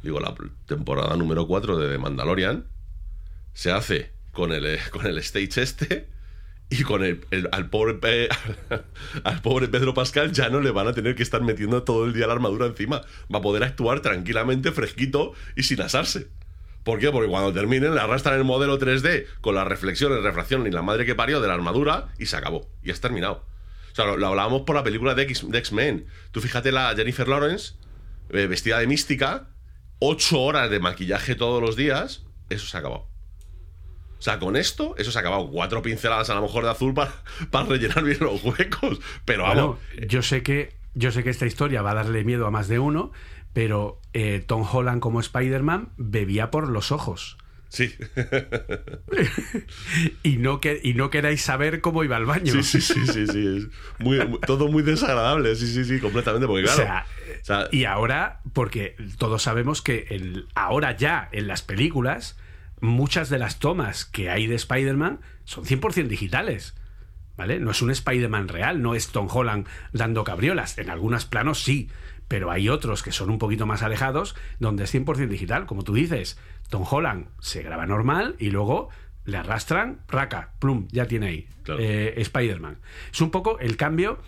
[0.03, 0.35] Digo, la
[0.67, 2.67] temporada número 4 de The Mandalorian
[3.53, 6.07] se hace con el, con el stage este
[6.71, 7.19] y con el,
[7.51, 8.29] al, pobre,
[9.25, 12.13] al pobre Pedro Pascal ya no le van a tener que estar metiendo todo el
[12.13, 13.01] día la armadura encima.
[13.33, 16.29] Va a poder actuar tranquilamente, fresquito y sin asarse.
[16.85, 17.11] ¿Por qué?
[17.11, 21.05] Porque cuando terminen le arrastran el modelo 3D con las reflexiones, refracción y la madre
[21.05, 22.69] que parió de la armadura y se acabó.
[22.81, 23.45] Y has terminado.
[23.91, 26.07] O sea, lo, hablábamos por la película de X-Men.
[26.31, 27.73] Tú fíjate la Jennifer Lawrence,
[28.29, 29.49] eh, vestida de mística,
[29.99, 33.10] ocho horas de maquillaje todos los días, eso se ha acabado.
[34.21, 35.49] O sea, con esto, eso se ha acabado.
[35.49, 37.11] Cuatro pinceladas a lo mejor de azul para,
[37.49, 38.99] para rellenar bien los huecos.
[39.25, 39.79] Pero vamos.
[40.07, 40.73] yo sé que.
[40.93, 43.11] Yo sé que esta historia va a darle miedo a más de uno,
[43.53, 47.37] pero eh, Tom Holland como Spider-Man bebía por los ojos.
[47.69, 47.95] Sí.
[50.23, 52.51] y, no que, y no queráis saber cómo iba al baño.
[52.51, 53.69] Sí, sí, sí, sí, sí.
[53.97, 56.45] muy, todo muy desagradable, sí, sí, sí, completamente.
[56.45, 57.05] Porque claro.
[57.41, 62.37] O sea, y ahora, porque todos sabemos que el, ahora ya en las películas
[62.81, 66.75] muchas de las tomas que hay de Spider-Man son 100% digitales.
[67.37, 67.59] ¿Vale?
[67.59, 70.77] No es un Spider-Man real, no es Tom Holland dando cabriolas.
[70.77, 71.89] En algunos planos sí,
[72.27, 75.65] pero hay otros que son un poquito más alejados donde es 100% digital.
[75.65, 76.37] Como tú dices,
[76.69, 78.89] Tom Holland se graba normal y luego
[79.25, 81.47] le arrastran, raca, plum, ya tiene ahí
[81.79, 82.79] eh, Spider-Man.
[83.11, 84.19] Es un poco el cambio,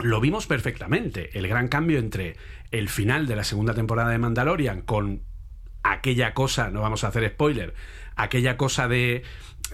[0.00, 2.36] lo vimos perfectamente, el gran cambio entre
[2.70, 5.22] el final de la segunda temporada de Mandalorian con
[5.82, 7.74] aquella cosa, no vamos a hacer spoiler,
[8.16, 9.22] aquella cosa de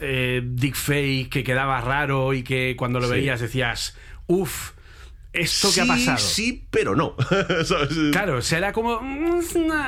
[0.01, 3.97] eh, Dick Fake que quedaba raro y que cuando lo veías decías,
[4.27, 4.73] uff,
[5.33, 6.19] esto que ha Sí, pasado.
[6.19, 7.15] Sí, pero no.
[8.13, 9.03] Claro, será como.
[9.03, 9.41] mm,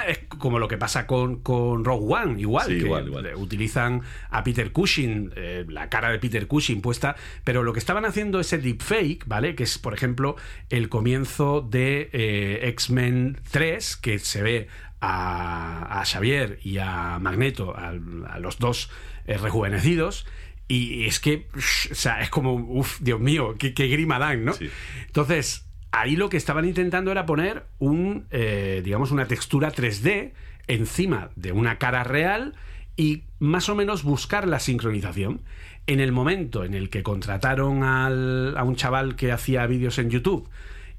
[0.07, 2.66] Es como lo que pasa con, con Rogue One, igual.
[2.66, 3.31] Sí, que igual, igual.
[3.37, 7.16] Utilizan a Peter Cushing, eh, la cara de Peter Cushing puesta.
[7.45, 9.55] Pero lo que estaban haciendo ese deepfake, ¿vale?
[9.55, 10.37] Que es, por ejemplo,
[10.69, 14.69] el comienzo de eh, X-Men 3, que se ve
[15.01, 18.90] a, a Xavier y a Magneto, a, a los dos
[19.26, 20.26] eh, rejuvenecidos.
[20.68, 24.53] Y es que, o sea, es como, uff, Dios mío, qué, qué grima dan, ¿no?
[24.53, 24.68] Sí.
[25.07, 30.32] Entonces, ahí lo que estaban intentando era poner un, eh, digamos, una textura 3D
[30.66, 32.55] encima de una cara real
[32.96, 35.40] y más o menos buscar la sincronización.
[35.86, 40.11] En el momento en el que contrataron al- a un chaval que hacía vídeos en
[40.11, 40.46] YouTube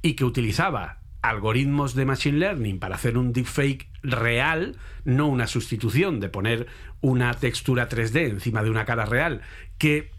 [0.02, 6.20] y que utilizaba algoritmos de Machine Learning para hacer un deepfake real, no una sustitución
[6.20, 6.68] de poner
[7.02, 9.42] una textura 3D encima de una cara real,
[9.78, 10.12] que,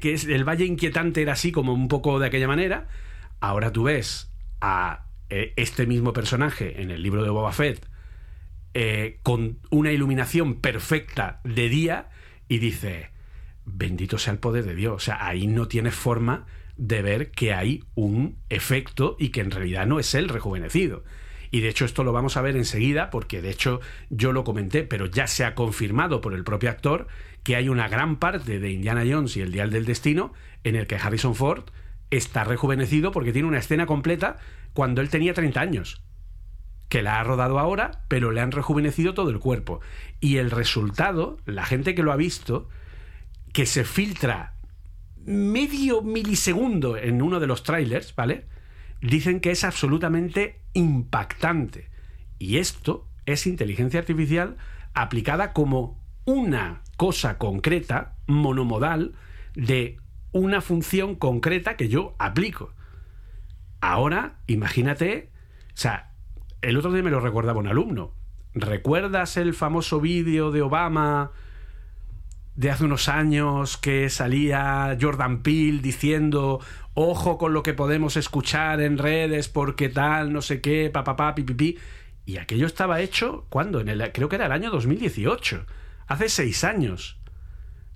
[0.00, 2.88] que es, el valle inquietante era así como un poco de aquella manera,
[3.40, 4.30] ahora tú ves
[4.60, 7.86] a eh, este mismo personaje en el libro de Boba Fett
[8.74, 12.08] eh, con una iluminación perfecta de día
[12.48, 13.10] y dice,
[13.64, 14.94] bendito sea el poder de Dios.
[14.94, 16.46] O sea, ahí no tienes forma
[16.76, 21.04] de ver que hay un efecto y que en realidad no es él rejuvenecido.
[21.50, 24.82] Y de hecho esto lo vamos a ver enseguida porque de hecho yo lo comenté,
[24.82, 27.06] pero ya se ha confirmado por el propio actor
[27.44, 30.32] que hay una gran parte de Indiana Jones y el Dial del Destino
[30.64, 31.64] en el que Harrison Ford
[32.10, 34.38] está rejuvenecido porque tiene una escena completa
[34.72, 36.02] cuando él tenía 30 años
[36.88, 39.80] que la ha rodado ahora, pero le han rejuvenecido todo el cuerpo.
[40.20, 42.68] Y el resultado, la gente que lo ha visto,
[43.52, 44.53] que se filtra
[45.24, 48.46] medio milisegundo en uno de los trailers, ¿vale?
[49.00, 51.90] Dicen que es absolutamente impactante.
[52.38, 54.56] Y esto es inteligencia artificial
[54.94, 59.14] aplicada como una cosa concreta, monomodal,
[59.54, 59.98] de
[60.32, 62.74] una función concreta que yo aplico.
[63.80, 65.30] Ahora, imagínate,
[65.68, 66.12] o sea,
[66.62, 68.14] el otro día me lo recordaba un alumno.
[68.54, 71.32] ¿Recuerdas el famoso vídeo de Obama
[72.56, 76.60] de hace unos años que salía Jordan Peele diciendo
[76.94, 81.76] ojo con lo que podemos escuchar en redes porque tal, no sé qué, papá, pipipi?
[82.26, 85.66] Y aquello estaba hecho, el, creo que era el año 2018,
[86.06, 87.18] hace seis años.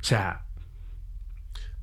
[0.01, 0.45] O sea,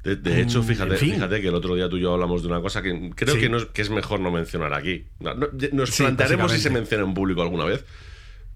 [0.04, 1.14] De, de hecho, Mm, fíjate, en fin.
[1.16, 3.40] fíjate que el otro día tú y yo hablamos de una cosa que creo Sí.
[3.42, 5.06] que, no es, que es mejor no mencionar aquí.
[5.20, 7.84] No, no, nos Sí, plantearemos si se menciona en público alguna vez.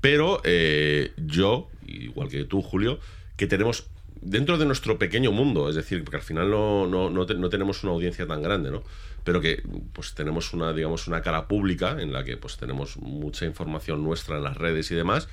[0.02, 3.00] Pero eh, yo, igual que tú, Julio,
[3.36, 3.90] que tenemos
[4.22, 7.50] dentro de nuestro pequeño mundo, es decir, porque al final no, no, no te- no
[7.50, 8.84] tenemos una audiencia tan grande, ¿no?
[9.24, 9.62] Pero que
[9.94, 14.38] pues tenemos una, digamos, una cara pública en la que pues tenemos mucha información nuestra
[14.38, 15.28] en las redes y demás.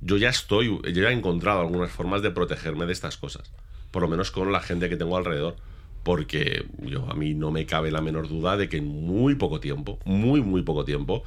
[0.00, 3.50] Yo ya estoy, yo ya he encontrado algunas formas de protegerme de estas cosas.
[3.90, 5.56] Por lo menos con la gente que tengo alrededor.
[6.02, 9.58] Porque yo a mí no me cabe la menor duda de que en muy poco
[9.58, 11.24] tiempo, muy, muy poco tiempo,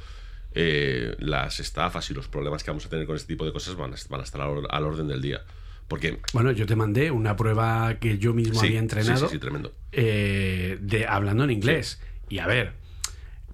[0.54, 3.76] eh, las estafas y los problemas que vamos a tener con este tipo de cosas
[3.76, 3.94] van a,
[4.24, 5.42] estar al orden del día.
[5.90, 9.26] Porque bueno, yo te mandé una prueba que yo mismo Sí, había entrenado.
[9.26, 9.74] sí, sí, tremendo.
[9.90, 12.00] eh, de, hablando en inglés.
[12.28, 12.74] Y a ver,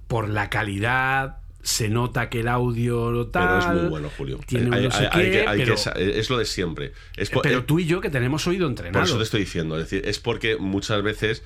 [0.07, 3.49] por la calidad se nota que el audio tal.
[3.49, 4.39] Pero es muy bueno, Julio.
[4.47, 6.93] Tiene un no sé hay- qué, que- hay que pero, sa- es lo de siempre.
[7.16, 9.05] Es por, pero eh, tú y yo que tenemos oído por entrenado.
[9.05, 9.76] eso te estoy diciendo.
[9.78, 11.43] Es decir, es porque muchas veces.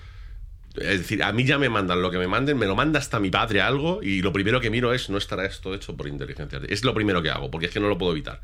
[0.74, 3.18] Es decir, a mí ya me mandan lo que me manden, me lo manda hasta
[3.20, 6.56] mi padre algo y lo primero que miro es no estará esto hecho por inteligencia
[6.58, 6.72] artificial.
[6.74, 8.40] Es lo primero que hago, porque es que no lo puedo evitar.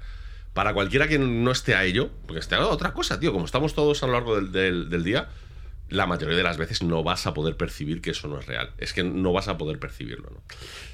[0.57, 3.75] Para cualquiera que no esté a ello, porque esté a otra cosa, tío, como estamos
[3.75, 5.29] todos a lo largo del, día,
[5.91, 8.71] la mayoría de las veces no vas a poder percibir que eso no es real.
[8.79, 10.41] Es que no vas a poder percibirlo, ¿no?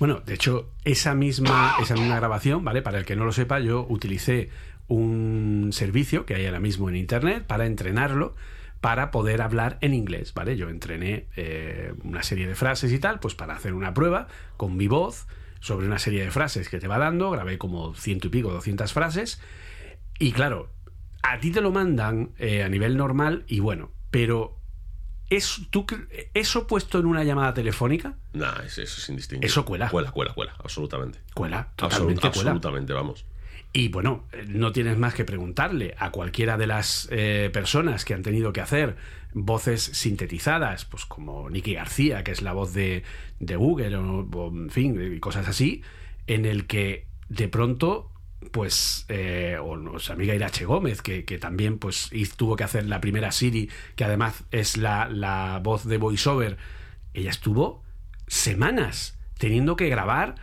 [0.00, 2.82] Bueno, de hecho, esa misma, esa misma grabación, ¿vale?
[2.82, 4.50] Para el que no lo sepa, yo utilicé
[4.88, 8.34] un servicio que hay ahora mismo en internet para entrenarlo
[8.80, 10.56] para poder hablar en inglés, ¿vale?
[10.56, 14.76] Yo entrené eh, una serie de frases y tal, pues para hacer una prueba con
[14.76, 15.28] mi voz
[15.62, 18.92] sobre una serie de frases que te va dando, grabé como ciento y pico, 200
[18.92, 19.40] frases,
[20.18, 20.68] y claro,
[21.22, 24.58] a ti te lo mandan eh, a nivel normal y bueno, pero
[25.30, 25.86] es, ¿tú,
[26.34, 28.16] ¿eso puesto en una llamada telefónica?
[28.32, 29.46] Nah, es- eso es indistinguible.
[29.46, 29.88] Eso cuela.
[29.88, 31.20] Cuela, cuela, cuela, absolutamente.
[31.32, 32.28] Cuela, Absolut- totalmente cuela.
[32.50, 33.24] absolutamente, vamos.
[33.72, 38.22] Y bueno, no tienes más que preguntarle a cualquiera de las eh, personas que han
[38.22, 38.96] tenido que hacer
[39.32, 43.02] voces sintetizadas, pues como Nicky García, que es la voz de,
[43.40, 45.82] de Google, o, en fin, cosas así,
[46.26, 48.10] en el que de pronto,
[48.50, 53.00] pues, eh, o nuestra amiga Irache Gómez, que, que también pues tuvo que hacer la
[53.00, 56.58] primera Siri, que además es la, la voz de voiceover,
[57.14, 57.82] ella estuvo
[58.26, 60.34] semanas teniendo que grabar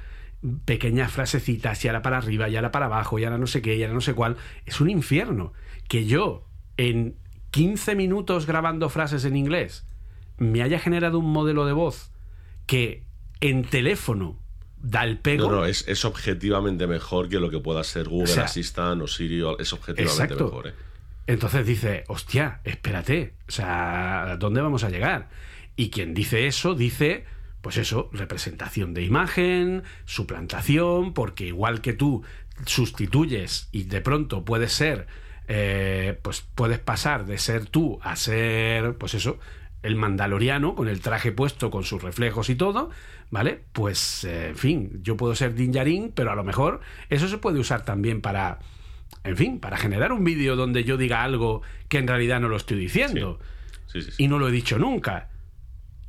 [0.65, 3.75] pequeñas frasecitas y ahora para arriba y ahora para abajo y ahora no sé qué
[3.75, 4.37] y ahora no sé cuál.
[4.65, 5.53] Es un infierno.
[5.87, 6.45] Que yo
[6.77, 7.15] en
[7.51, 9.85] 15 minutos grabando frases en inglés
[10.37, 12.11] me haya generado un modelo de voz
[12.65, 13.03] que
[13.41, 14.39] en teléfono
[14.77, 15.49] da el pego.
[15.49, 19.01] No, no, es, es objetivamente mejor que lo que pueda ser Google O sea, Assistant
[19.01, 19.43] o Siri.
[19.59, 20.45] Es objetivamente Exacto.
[20.45, 20.73] mejor, ¿eh?
[21.27, 25.29] Entonces dice, hostia, espérate, o sea, ¿dónde vamos a llegar?
[25.75, 27.25] Y quien dice eso, dice,
[27.62, 32.24] pues eso, representación de imagen, suplantación, porque igual que tú
[32.66, 35.07] sustituyes y de pronto puedes ser,
[35.47, 39.39] eh, pues puedes pasar de ser tú a ser, pues eso,
[39.84, 42.89] el mandaloriano con el traje puesto, con sus reflejos y todo,
[43.30, 43.62] ¿vale?
[43.74, 47.38] Pues, eh, en fin, yo puedo ser Din Djarin, pero a lo mejor eso se
[47.38, 48.60] puede usar también para
[49.24, 52.57] en fin, para generar un vídeo donde yo diga algo que en realidad no lo
[52.57, 53.39] estoy diciendo
[53.88, 54.24] Sí, sí, sí.
[54.24, 55.30] y no lo he dicho nunca.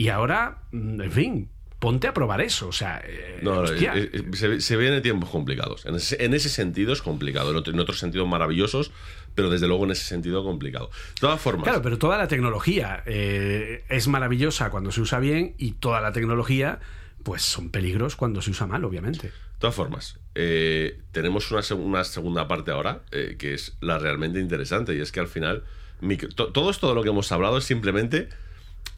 [0.01, 1.49] Y ahora, mm, en fin,
[1.79, 2.69] ponte a probar eso.
[2.69, 5.85] O sea, eh, No, eh, eh, se, se vienen tiempos complicados.
[5.85, 7.51] En ese, en ese sentido es complicado.
[7.51, 8.93] En, otro- en otros sentidos maravillosos,
[9.35, 10.89] pero desde luego en ese sentido complicado.
[11.17, 15.55] De todas formas, Claro, pero toda la tecnología eh, es maravillosa cuando se usa bien
[15.59, 16.81] y toda la tecnología,
[17.23, 19.27] pues son peligros cuando se usa mal, obviamente.
[19.29, 23.03] De todas formas, eh, tenemos una, una segunda parte ahora
[23.39, 25.65] que es la realmente interesante y es que al final
[26.01, 28.31] micro- to- todo esto de lo que hemos hablado es simplemente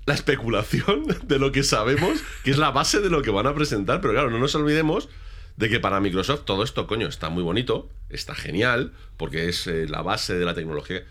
[0.06, 3.54] la especulación de lo que sabemos, que es la base de lo que van a
[3.54, 5.08] presentar, pero claro, no nos olvidemos
[5.56, 9.86] de que para Microsoft todo esto, coño, está muy bonito, está genial, porque es eh,
[9.88, 11.02] la base de la tecnología,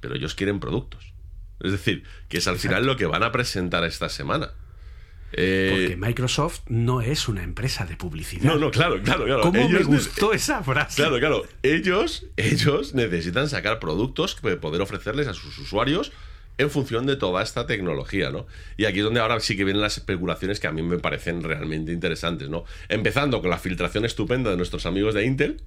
[0.00, 1.12] pero ellos quieren productos.
[1.60, 4.50] Es decir, que es al final lo que van a presentar esta semana.
[5.32, 8.44] Eh, Porque Microsoft no es una empresa de publicidad.
[8.44, 9.42] no, no, claro, claro, claro.
[9.42, 11.02] ¿Cómo me gustó esa frase?
[11.02, 11.42] Claro, claro.
[11.62, 16.12] Ellos, ellos necesitan sacar productos que poder ofrecerles a sus usuarios
[16.58, 18.46] en función de toda esta tecnología, ¿no?
[18.76, 21.42] Y aquí es donde ahora sí que vienen las especulaciones que a mí me parecen
[21.42, 22.64] realmente interesantes, ¿no?
[22.88, 25.62] Empezando con la filtración estupenda de nuestros amigos de Intel,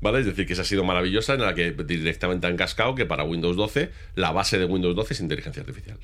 [0.00, 0.20] ¿vale?
[0.20, 3.24] Es decir, que esa ha sido maravillosa, en la que directamente han cascado que para
[3.24, 5.98] Windows 12 la base de Windows 12 es inteligencia artificial.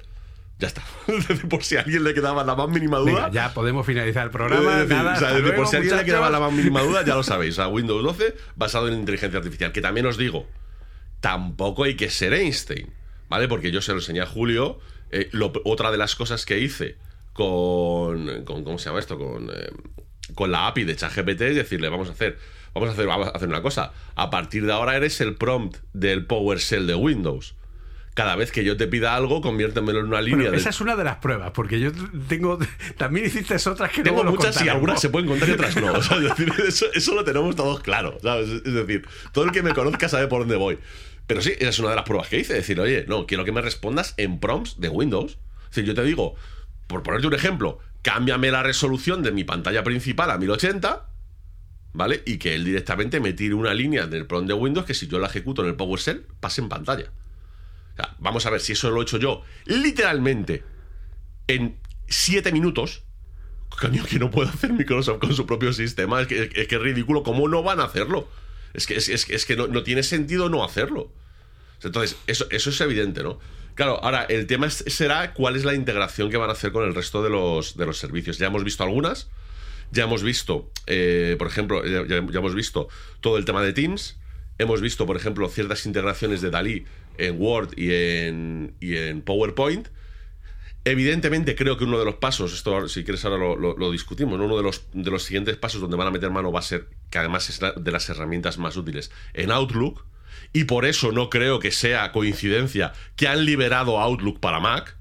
[0.61, 0.83] Ya está.
[1.49, 3.13] Por si a alguien le quedaba la más mínima duda.
[3.13, 4.73] Venga, ya podemos finalizar el programa.
[4.73, 6.83] Es decir, nada, o sea, luego, por si a alguien le quedaba la más mínima
[6.83, 7.55] duda, ya lo sabéis.
[7.55, 9.73] O sea, Windows 12 basado en inteligencia artificial.
[9.73, 10.47] Que también os digo,
[11.21, 12.93] tampoco hay que ser Einstein,
[13.31, 13.49] ¿vale?
[13.49, 14.79] Porque yo se lo enseñé a Julio.
[15.13, 16.97] eh, lo- otra de las cosas que hice
[17.33, 19.19] con, con- ¿cómo se llama esto?
[19.19, 19.71] Con, eh,
[20.35, 22.39] con la API de ChatGPT es decirle, vamos a hacer,
[22.75, 23.93] vamos a hacer, vamos a hacer una cosa.
[24.15, 27.55] A partir de ahora eres el prompt del PowerShell de Windows.
[28.15, 30.81] Cada vez que yo te pida algo, conviértemelo en una línea Bueno, de esa es
[30.81, 31.91] una de las pruebas, porque yo
[32.29, 32.59] tengo.
[32.99, 35.93] También hiciste otras que Tengo muchas y algunas se pueden contar y otras no.
[35.95, 38.19] O sea, es decir, eso, eso lo tenemos todos claro.
[38.23, 38.49] ¿sabes?
[38.49, 40.79] Es decir, todo el que me conozca sabe por dónde voy.
[41.27, 42.55] Pero sí, esa es una de las pruebas que hice.
[42.55, 45.39] Decir, oye, no, quiero que me respondas en prompts de Windows.
[45.65, 46.35] Es decir, yo te digo,
[46.87, 51.09] por ponerte un ejemplo, cámbiame la resolución de mi pantalla principal a 1080,
[51.93, 52.23] ¿vale?
[52.27, 55.19] Y que él directamente me tire una línea del prompt de Windows que si yo
[55.19, 57.13] la ejecuto en el PowerShell, pase en pantalla.
[57.93, 60.65] O sea, vamos a ver si eso lo he hecho yo literalmente
[61.47, 63.03] en 7 minutos.
[63.81, 66.21] Coño, que no puede hacer Microsoft con su propio sistema.
[66.21, 67.23] Es que es, que es ridículo.
[67.23, 68.29] ¿Cómo no van a hacerlo?
[68.75, 71.13] Es que, es, es que- no, no tiene sentido no hacerlo.
[71.83, 73.39] Entonces, eso, eso es evidente, ¿no?
[73.75, 76.95] Claro, ahora el tema será cuál es la integración que van a hacer con el
[76.95, 78.39] resto de los, de los servicios.
[78.39, 79.29] Ya hemos visto algunas.
[79.93, 82.89] Ya hemos visto, eh, por ejemplo, ya- ya hemos visto
[83.21, 84.19] todo el tema de Teams.
[84.59, 86.85] Hemos visto, por ejemplo, ciertas integraciones de Dalí
[87.19, 89.89] en Word y en, y en PowerPoint.
[90.91, 94.47] Evidentemente, creo que uno de los pasos, esto si quieres ahora lo, discutimos, ¿no?
[94.47, 96.89] uno de los, de los siguientes pasos donde van a meter mano va a ser,
[97.11, 100.05] que además es de las herramientas más útiles, en Outlook.
[100.53, 104.97] Y por eso no creo que sea coincidencia que han liberado Outlook para Mac.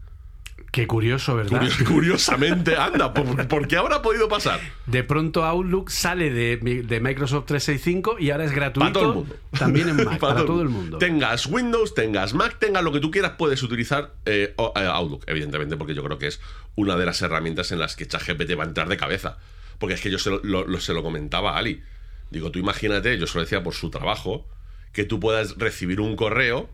[0.72, 1.60] Qué curioso, ¿verdad?
[1.62, 4.60] Curios- curiosamente, anda, ¿por, por qué habrá podido pasar?
[4.86, 8.80] De pronto Outlook sale de, de Microsoft 365 y ahora es gratuito.
[8.80, 9.36] Para todo el mundo.
[9.58, 10.98] También en Mac, para, todo el mundo.
[11.00, 15.76] Tengas Windows, tengas Mac, tengas lo que tú quieras, puedes utilizar eh, eh, Outlook, evidentemente,
[15.78, 16.40] porque yo creo que es
[16.76, 19.38] una de las herramientas en las que ChatGPT va a entrar de cabeza.
[19.80, 21.82] Porque es que yo se lo, lo- lo- se lo comentaba a Ali.
[22.32, 24.48] Digo, tú imagínate, yo se lo decía por su trabajo,
[24.94, 26.70] que tú puedas recibir un correo,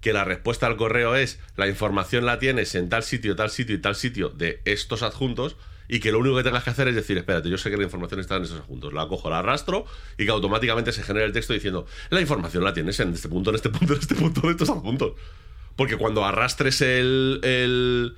[0.00, 3.76] que la respuesta al correo es la información la tienes en tal sitio, tal sitio
[3.76, 5.56] y tal sitio de estos adjuntos,
[5.88, 7.82] y que lo único que tengas que hacer es decir, espérate, yo sé que la
[7.82, 9.86] información está en esos adjuntos, la cojo, la arrastro
[10.16, 13.50] y que automáticamente se genere el texto diciendo, la información la tienes en este punto,
[13.50, 15.14] en este punto, en este punto, de estos adjuntos.
[15.74, 17.40] Porque cuando arrastres el.
[17.42, 18.16] el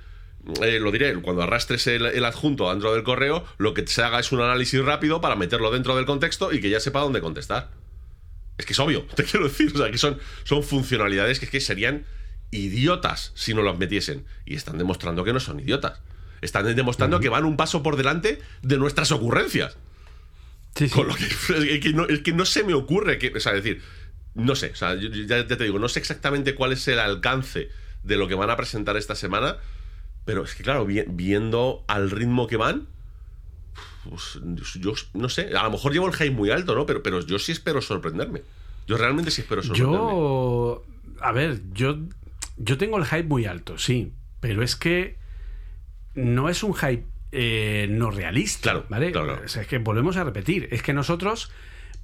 [0.61, 4.31] eh, lo diré, cuando arrastres el adjunto dentro del correo, lo que se haga es
[4.33, 7.69] un análisis rápido para meterlo dentro del contexto y que ya sepa dónde contestar.
[8.57, 9.71] Es que es obvio, te quiero decir.
[9.73, 12.05] O sea, que son, son funcionalidades que, es que serían
[12.51, 14.25] idiotas si no las metiesen.
[14.45, 15.99] Y están demostrando que no son idiotas.
[16.41, 19.77] Están demostrando que van un paso por delante de nuestras ocurrencias.
[20.75, 20.93] Sí, sí.
[20.93, 21.23] Con lo que,
[21.73, 23.31] es que no, es que no se me ocurre que.
[23.35, 23.81] O sea, es decir,
[24.35, 26.87] no sé, o sea, yo- yo ya, ya te digo, no sé exactamente cuál es
[26.87, 27.69] el alcance
[28.03, 29.57] de lo que van a presentar esta semana,
[30.25, 32.87] pero es que, claro, vi- viendo al ritmo que van,
[34.09, 34.39] pues,
[34.79, 36.85] yo no sé, a lo mejor llevo el hype muy alto, ¿no?
[36.85, 38.41] Pero, pero yo sí espero sorprenderme.
[38.87, 39.97] Yo realmente sí espero sorprenderme.
[40.03, 40.83] Yo,
[41.21, 41.97] a ver, yo,
[42.57, 45.17] yo tengo el hype muy alto, sí, pero es que
[46.15, 49.11] no es un hype eh, no realista, Claro, ¿vale?
[49.11, 49.41] claro, claro.
[49.45, 51.51] O sea, es que volvemos a repetir, es que nosotros,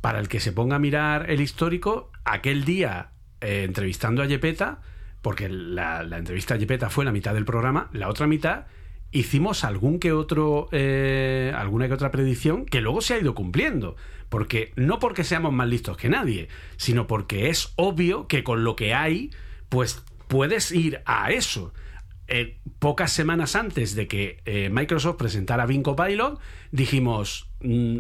[0.02, 3.12] para el que se ponga a mirar el histórico, aquel día
[3.42, 4.82] eh, entrevistando a Yepeta,
[5.22, 8.66] porque la, la entrevista a Yepeta fue la mitad del programa, la otra mitad
[9.12, 13.96] hicimos algún que otro eh, alguna que otra predicción que luego se ha ido cumpliendo.
[14.30, 18.76] Porque no porque seamos más listos que nadie sino porque es obvio que con lo
[18.76, 19.32] que hay
[19.70, 21.74] pues puedes ir a eso.
[22.28, 26.40] Eh, pocas semanas antes de que eh, Microsoft presentara Bing Copilot
[26.72, 28.00] dijimos mm,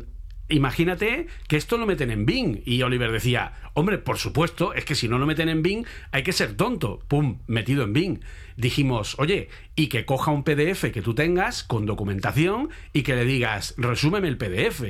[0.49, 2.61] Imagínate que esto lo meten en Bing.
[2.65, 6.23] Y Oliver decía, hombre, por supuesto, es que si no lo meten en Bing, hay
[6.23, 6.99] que ser tonto.
[7.07, 8.19] Pum, metido en Bing.
[8.57, 13.25] Dijimos, oye, y que coja un PDF que tú tengas con documentación y que le
[13.25, 14.83] digas, resúmeme el PDF.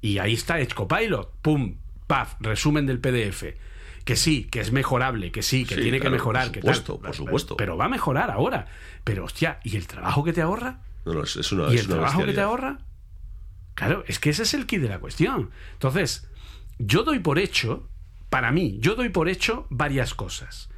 [0.00, 1.30] Y ahí está Edge Copilot.
[1.42, 1.76] Pum,
[2.06, 3.44] paf, resumen del PDF.
[4.04, 6.44] Que sí, que es mejorable, que sí, que Sí, tiene claro, que mejorar.
[6.46, 6.74] por que tal.
[6.74, 7.56] supuesto, por supuesto.
[7.56, 8.66] Pero va a mejorar ahora.
[9.04, 10.80] Pero hostia, ¿y el trabajo que te ahorra?
[11.04, 12.78] No, no, es, una, ¿Y es el una trabajo que te ahorra?
[13.82, 15.50] Claro, es que ese es el kit de la cuestión.
[15.72, 16.30] Entonces,
[16.78, 17.88] yo doy por hecho,
[18.30, 20.70] para mí, yo doy por hecho varias cosas.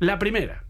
[0.00, 0.64] La primera,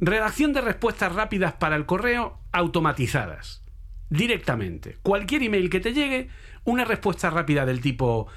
[0.00, 3.62] redacción de respuestas rápidas para el correo automatizadas.
[4.08, 4.96] Directamente.
[5.02, 6.30] Cualquier email que te llegue,
[6.64, 8.28] una respuesta rápida del tipo...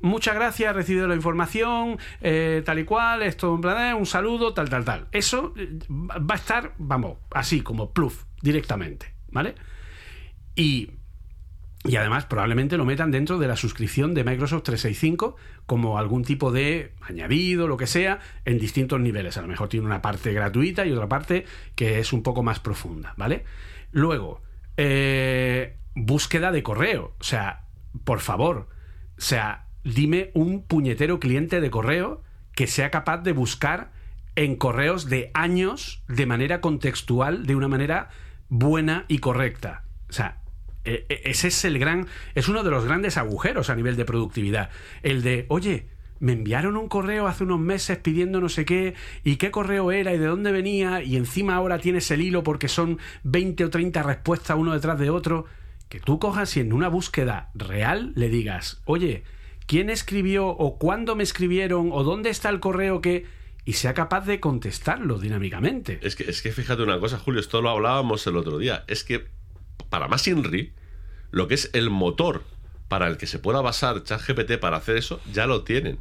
[0.00, 4.68] Muchas gracias, he recibido la información, eh, tal y cual, esto eh, un saludo, tal,
[4.68, 5.06] tal, tal.
[5.12, 9.54] Eso eh, va a estar, vamos, así como pluf, directamente, ¿vale?
[10.56, 10.90] Y
[11.84, 16.52] y además probablemente lo metan dentro de la suscripción de Microsoft 365 como algún tipo
[16.52, 19.38] de añadido, lo que sea, en distintos niveles.
[19.38, 22.60] A lo mejor tiene una parte gratuita y otra parte que es un poco más
[22.60, 23.44] profunda, ¿vale?
[23.92, 24.42] Luego,
[24.76, 27.14] eh, búsqueda de correo.
[27.18, 27.66] O sea,
[28.04, 28.68] por favor,
[29.16, 32.22] o sea, dime un puñetero cliente de correo
[32.54, 33.92] que sea capaz de buscar
[34.36, 38.10] en correos de años de manera contextual, de una manera
[38.50, 39.84] buena y correcta.
[40.08, 40.39] O sea,
[40.84, 44.70] ese es el gran, es uno de los grandes agujeros a nivel de productividad.
[45.02, 45.88] El de, oye,
[46.20, 48.94] me enviaron un correo hace unos meses pidiendo no sé qué,
[49.24, 52.68] y qué correo era y de dónde venía, y encima ahora tienes el hilo porque
[52.68, 55.46] son 20 o 30 respuestas uno detrás de otro.
[55.88, 59.24] Que tú cojas y en una búsqueda real le digas, oye,
[59.66, 63.26] ¿quién escribió o cuándo me escribieron o dónde está el correo que...
[63.64, 65.98] y sea capaz de contestarlo dinámicamente.
[66.02, 68.84] Es que, es que fíjate una cosa, Julio, esto lo hablábamos el otro día.
[68.86, 69.26] Es que
[69.90, 70.72] para más INRI,
[71.30, 72.42] lo que es el motor
[72.88, 75.98] para el que se pueda basar ChatGPT para hacer eso, ya lo tienen.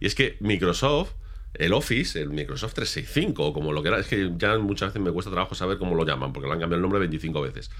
[0.00, 1.10] Y es que Microsoft,
[1.54, 5.02] el Office, el Microsoft 365, o como lo que era, es que ya muchas veces
[5.02, 7.70] me cuesta trabajo saber cómo lo llaman, porque le han cambiado el nombre 25 veces.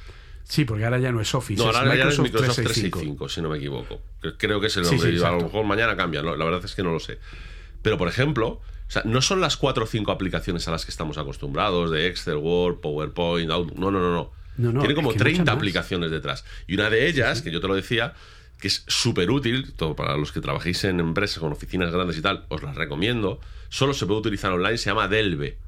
[0.44, 2.98] Sí, porque ahora ya no es Office, No, es ahora ya es Microsoft, Microsoft 365.
[2.98, 4.00] 365, si no me equivoco.
[4.22, 5.18] Cre- Creo que es el nombre.
[5.18, 6.36] sí, a lo mejor mañana cambia, ¿no?
[6.36, 7.18] la verdad es que no lo sé.
[7.82, 8.60] Pero, por ejemplo, o
[8.90, 12.36] sea, no son las cuatro o cinco aplicaciones a las que estamos acostumbrados, de Excel,
[12.36, 13.78] Word, PowerPoint, Outlook.
[13.78, 14.32] No, no, no, no.
[14.56, 15.56] No, no, Tiene como es que muchas 30 más.
[15.56, 16.44] aplicaciones detrás.
[16.66, 18.14] Y una de ellas, que yo te lo decía,
[18.58, 22.22] que es súper útil, todo para los que trabajéis en empresas con oficinas grandes y
[22.22, 23.40] tal, os la recomiendo.
[23.68, 25.58] Solo se puede utilizar online, se llama Delve.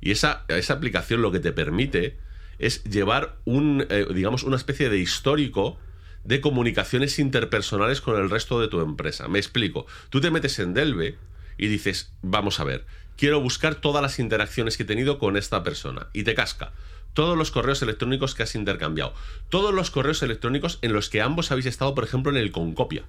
[0.00, 2.18] Y esa, esa aplicación lo que te permite
[2.58, 5.78] es llevar un, eh, digamos, una especie de histórico
[6.24, 9.28] de comunicaciones interpersonales con el resto de tu empresa.
[9.28, 9.86] Me explico.
[10.10, 11.18] Tú te metes en Delve
[11.58, 12.86] y dices, vamos a ver,
[13.16, 16.08] quiero buscar todas las interacciones que he tenido con esta persona.
[16.12, 16.72] Y te casca
[17.14, 19.14] todos los correos electrónicos que has intercambiado.
[19.48, 23.04] Todos los correos electrónicos en los que ambos habéis estado, por ejemplo, en el concopia.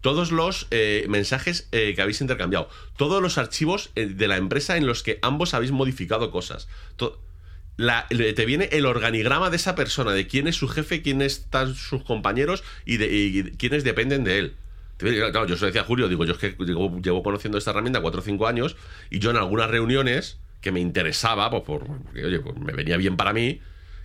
[0.00, 2.68] Todos los eh, mensajes eh, que habéis intercambiado.
[2.96, 6.68] Todos los archivos eh, de la empresa en los que ambos habéis modificado cosas.
[6.96, 12.04] Te viene el organigrama de esa persona, de quién es su jefe, quiénes están sus
[12.04, 14.54] compañeros y, de, y quiénes dependen de él.
[14.98, 18.20] Claro, yo lo decía a Julio, digo, yo es que llevo conociendo esta herramienta cuatro
[18.20, 18.76] o cinco años
[19.10, 22.96] y yo en algunas reuniones que me interesaba, pues, por- porque oye, pues me venía
[22.96, 23.60] bien para mí,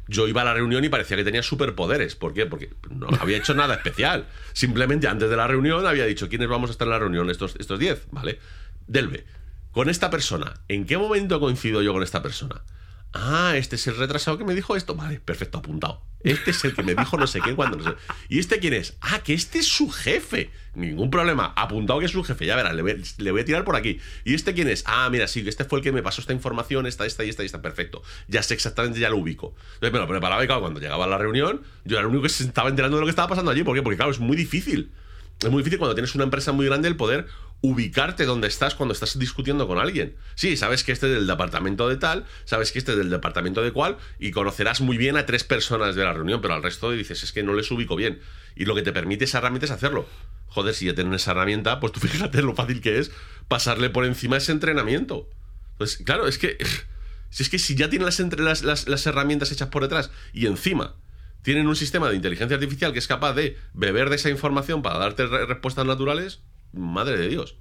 [0.07, 2.15] yo iba a la reunión y parecía que tenía superpoderes.
[2.15, 2.45] ¿Por qué?
[2.45, 4.27] Porque no había hecho nada especial.
[4.53, 7.29] Simplemente antes de la reunión había dicho, ¿quiénes vamos a estar en la reunión?
[7.29, 8.39] Estos, estos 10, ¿vale?
[8.87, 9.25] Delve,
[9.71, 12.61] con esta persona, ¿en qué momento coincido yo con esta persona?
[13.13, 14.95] Ah, este es el retrasado que me dijo esto.
[14.95, 16.01] Vale, perfecto, apuntado.
[16.23, 17.95] Este es el que me dijo no sé qué cuando no sé.
[18.29, 18.95] ¿Y este quién es?
[19.01, 20.49] Ah, que este es su jefe.
[20.73, 21.53] Ningún problema.
[21.55, 22.45] Apuntado que es su jefe.
[22.45, 22.81] Ya verás, le
[23.31, 23.99] voy, a tirar por aquí.
[24.23, 24.83] ¿Y este quién es?
[24.87, 27.43] Ah, mira, sí, este fue el que me pasó esta información, esta, esta y esta
[27.43, 27.61] y esta.
[27.61, 28.01] Perfecto.
[28.27, 29.53] Ya sé exactamente, ya lo ubico.
[29.75, 32.23] Entonces me lo preparaba y claro, cuando llegaba a la reunión, yo era el único
[32.23, 33.63] que se estaba enterando de lo que estaba pasando allí.
[33.63, 33.83] ¿Por qué?
[33.83, 34.91] Porque claro, es muy difícil.
[35.41, 37.27] Es muy difícil cuando tienes una empresa muy grande el poder
[37.65, 40.17] ubicarte donde estás cuando estás discutiendo con alguien.
[40.35, 43.61] Sí, sabes que este es del departamento de tal, sabes que este es del departamento
[43.63, 46.91] de cual, y conocerás muy bien a tres personas de la reunión, pero al resto
[46.91, 48.19] dices, es que no les ubico bien.
[48.57, 50.05] Y lo que te permite esa herramienta es hacerlo.
[50.47, 53.11] Joder, si ya tienes esa herramienta, pues tú fíjate lo fácil que es
[53.47, 55.29] pasarle por encima ese entrenamiento.
[55.71, 56.57] Entonces, claro, es que.
[57.29, 60.97] Si es que si ya tienen las, las, herramientas hechas por detrás y encima
[61.41, 64.99] tienen un sistema de inteligencia artificial que es capaz de beber de esa información para
[64.99, 66.41] darte re- respuestas naturales,
[66.73, 67.57] madre de Dios.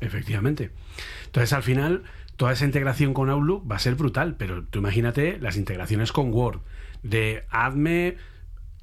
[0.00, 0.70] Efectivamente.
[1.26, 2.02] Entonces, al final,
[2.36, 6.32] toda esa integración con Outlook va a ser brutal, pero tú imagínate las integraciones con
[6.32, 6.60] Word,
[7.02, 8.16] de hazme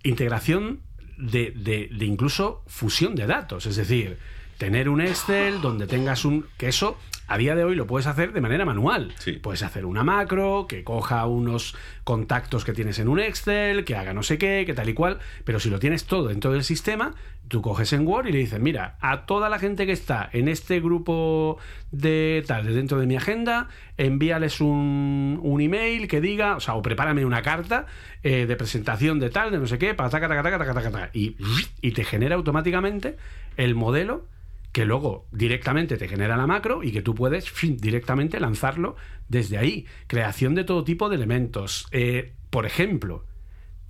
[0.03, 0.81] integración
[1.17, 4.17] de, de- de incluso fusión de datos, es decir,
[4.57, 6.45] tener un Excel donde tengas un...
[6.57, 9.13] que eso a día de hoy lo puedes hacer de manera manual.
[9.19, 9.33] Sí.
[9.33, 14.13] Puedes hacer una macro que coja unos contactos que tienes en un Excel, que haga
[14.13, 17.13] no sé qué, que tal y cual, pero si lo tienes todo dentro del sistema,
[17.51, 20.47] tú coges en Word y le dices, mira, a toda la gente que está en
[20.47, 21.57] este grupo
[21.91, 23.67] de tal, de dentro de mi agenda,
[23.97, 27.87] envíales un, un email que diga, o sea, o prepárame una carta
[28.23, 31.09] eh, de presentación de tal, de no sé qué, para taca, taca, taca, taca, taca,
[31.13, 31.35] y,
[31.81, 33.17] y te genera automáticamente
[33.57, 34.25] el modelo
[34.71, 37.51] que luego directamente te genera la macro y que tú puedes
[37.81, 38.95] directamente lanzarlo
[39.27, 39.85] desde ahí.
[40.07, 41.85] Creación de todo tipo de elementos.
[41.91, 43.25] Eh, por ejemplo,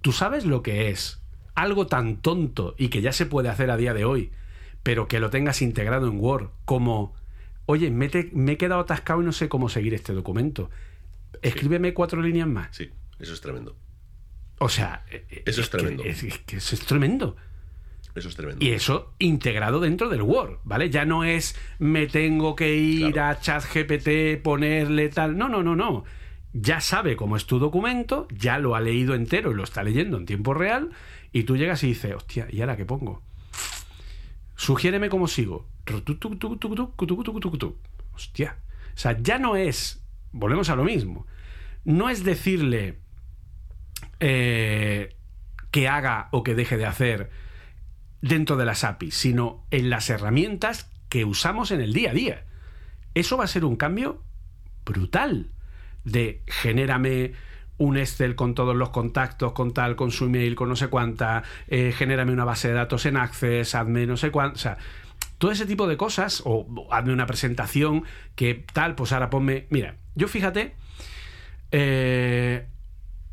[0.01, 1.20] tú sabes lo que es
[1.55, 4.31] algo tan tonto y que ya se puede hacer a día de hoy,
[4.83, 7.13] pero que lo tengas integrado en Word como,
[7.65, 10.69] oye, me, te- me he quedado atascado y no sé cómo seguir este documento.
[11.41, 12.75] Escríbeme cuatro líneas más.
[12.75, 13.75] Sí, eso es tremendo.
[14.59, 16.03] O sea, eh, Eso es que- tremendo.
[16.03, 17.35] es- es que eso es tremendo.
[18.13, 18.63] Eso es tremendo.
[18.65, 20.89] Y eso integrado dentro del Word, ¿vale?
[20.89, 23.37] Ya no es me tengo que ir Claro.
[23.37, 25.37] a ChatGPT, ponerle tal.
[25.37, 26.03] No, no, no, no.
[26.53, 30.17] Ya sabe cómo es tu documento, ya lo ha leído entero y lo está leyendo
[30.17, 30.89] en tiempo real,
[31.33, 33.21] y tú llegas y dices, hostia, ¿y ahora qué pongo?
[34.55, 35.67] Sugiéreme cómo sigo.
[38.13, 38.57] Hostia.
[38.93, 40.03] O sea, ya no es.
[40.31, 41.25] Volvemos a lo mismo.
[41.83, 42.99] No es decirle
[44.19, 45.15] eh,
[45.71, 47.31] que haga o que deje de hacer
[48.21, 52.45] dentro de las APIs, sino en las herramientas que usamos en el día a día.
[53.15, 54.23] Eso va a ser un cambio
[54.85, 55.49] brutal
[56.03, 57.33] de genérame
[57.81, 61.43] un Excel con todos los contactos, con tal, con su email, con no sé cuánta,
[61.67, 64.77] eh, genérame una base de datos en Access, hazme no sé cuánto, o sea,
[65.39, 68.03] todo ese tipo de cosas, o, o hazme una presentación
[68.35, 70.75] que tal, pues ahora ponme, mira, yo fíjate,
[71.71, 72.67] eh,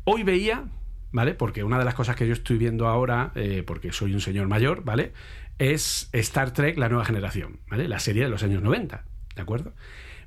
[0.05, 0.65] hoy veía,
[1.11, 1.35] ¿vale?
[1.35, 4.47] Porque una de las cosas que yo estoy viendo ahora, eh, porque soy un señor
[4.47, 5.13] mayor, ¿vale?
[5.59, 7.87] Es Star Trek, la nueva generación, ¿vale?
[7.87, 9.05] La serie de los años 90,
[9.35, 9.73] ¿de acuerdo?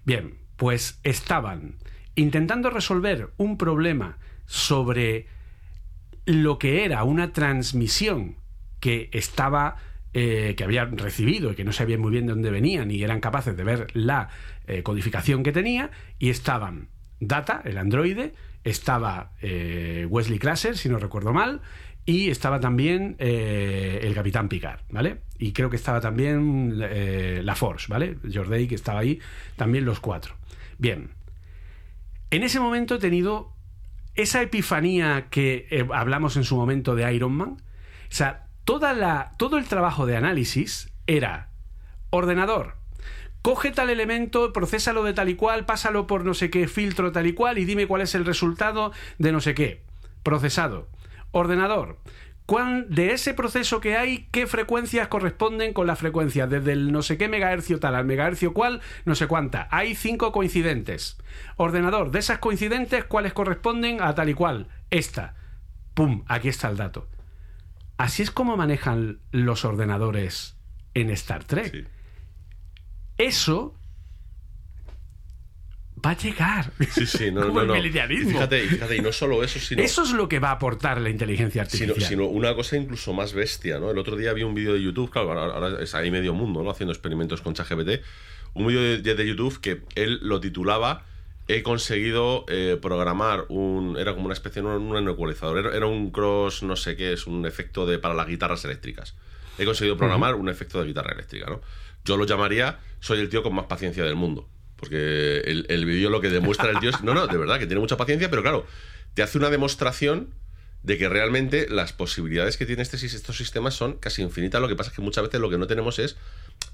[0.04, 1.78] Bien, pues estaban
[2.14, 5.26] intentando resolver un problema sobre
[6.24, 8.36] lo que era una transmisión
[8.80, 9.76] que estaba
[10.14, 13.20] eh, que habían recibido y que no sabían muy bien de dónde venían y eran
[13.20, 14.28] capaces de ver la
[14.66, 18.34] eh, codificación que tenía y estaban Data, el androide,
[18.64, 21.60] estaba eh, Wesley Crusher, si no recuerdo mal,
[22.04, 25.18] y estaba también eh, el Capitán Picard, ¿vale?
[25.38, 28.16] Y creo que estaba también la Force, ¿vale?
[28.32, 29.20] Jordi, que estaba ahí,
[29.54, 30.34] también los cuatro.
[30.78, 31.10] Bien,
[32.32, 33.52] en ese momento he tenido
[34.14, 37.50] esa epifanía que eh, hablamos en su momento de Iron Man.
[37.50, 41.50] O sea, toda la, todo el trabajo de análisis era
[42.08, 42.76] ordenador.
[43.42, 47.26] Coge tal elemento, procésalo de tal y cual, pásalo por no sé qué filtro tal
[47.26, 49.82] y cual y dime cuál es el resultado de no sé qué.
[50.22, 50.88] Procesado.
[51.32, 51.98] Ordenador.
[52.52, 56.46] ¿Cuán- de ese proceso que hay, qué frecuencias corresponden con la frecuencia?
[56.46, 59.68] Desde el no sé qué megahercio tal al megahercio cual, no sé cuánta.
[59.70, 61.16] Hay cinco coincidentes.
[61.56, 64.68] Ordenador, de esas coincidentes, ¿cuáles corresponden a tal y cual?
[64.90, 65.34] Esta.
[65.94, 66.24] ¡Pum!
[66.28, 67.08] Aquí está el dato.
[67.96, 70.58] Así es como manejan los ordenadores
[70.92, 71.72] en Star Trek.
[71.72, 71.84] Sí.
[73.16, 73.78] Eso
[76.04, 76.72] va a llegar.
[76.90, 78.12] Sí, sí, no, Como no, el no.
[78.12, 80.52] Y fíjate, y fíjate, y no solo eso, sino, Eso es lo que va a
[80.52, 82.00] aportar la inteligencia artificial.
[82.00, 83.90] sino una cosa incluso más bestia, ¿no?
[83.90, 86.62] El otro día vi un vídeo de YouTube, claro, ahora, ahora es ahí medio mundo,
[86.62, 86.70] ¿no?
[86.70, 88.02] Haciendo experimentos con ChatGPT.
[88.54, 91.06] Un vídeo de, de YouTube que él lo titulaba
[91.48, 93.96] He conseguido eh, programar un.
[93.98, 95.58] Era como una especie de un, un ecualizador.
[95.58, 99.16] Era, era un cross, no sé qué, es un efecto de, para las guitarras eléctricas.
[99.58, 101.60] He conseguido programar un efecto de guitarra eléctrica, ¿no?
[102.04, 104.48] Yo lo llamaría, soy el tío con más paciencia del mundo.
[104.82, 107.02] Porque el, el vídeo lo que demuestra el tío es.
[107.04, 108.66] No, no, de verdad, que tiene mucha paciencia, pero claro,
[109.14, 110.34] te hace una demostración
[110.82, 114.60] de que realmente las posibilidades que tienen este, estos sistemas son casi infinitas.
[114.60, 116.16] Lo que pasa es que muchas veces lo que no tenemos es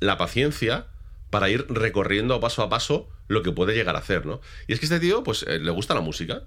[0.00, 0.86] la paciencia
[1.28, 4.40] para ir recorriendo paso a paso lo que puede llegar a hacer, ¿no?
[4.68, 6.44] Y es que este tío, pues, eh, le gusta la música.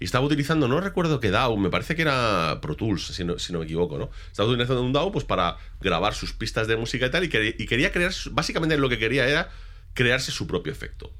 [0.00, 3.38] y estaba utilizando, no recuerdo qué DAW, me parece que era Pro Tools, si no,
[3.38, 4.10] si no me equivoco, ¿no?
[4.30, 7.92] Estaba utilizando un DAW pues para grabar sus pistas de música y tal, y quería
[7.92, 9.48] crear, básicamente lo que quería era
[9.96, 11.10] crearse su propio efecto.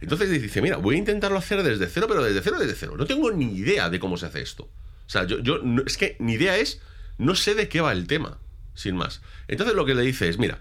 [0.00, 2.94] Entonces dice, mira, voy a intentarlo hacer desde cero, pero desde cero, desde cero.
[2.96, 4.64] No tengo ni idea de cómo se hace esto.
[4.64, 6.80] O sea, yo, yo es que ni idea es,
[7.16, 8.38] no sé de qué va el tema,
[8.74, 9.22] sin más.
[9.48, 10.60] Entonces lo que le dice es, mira,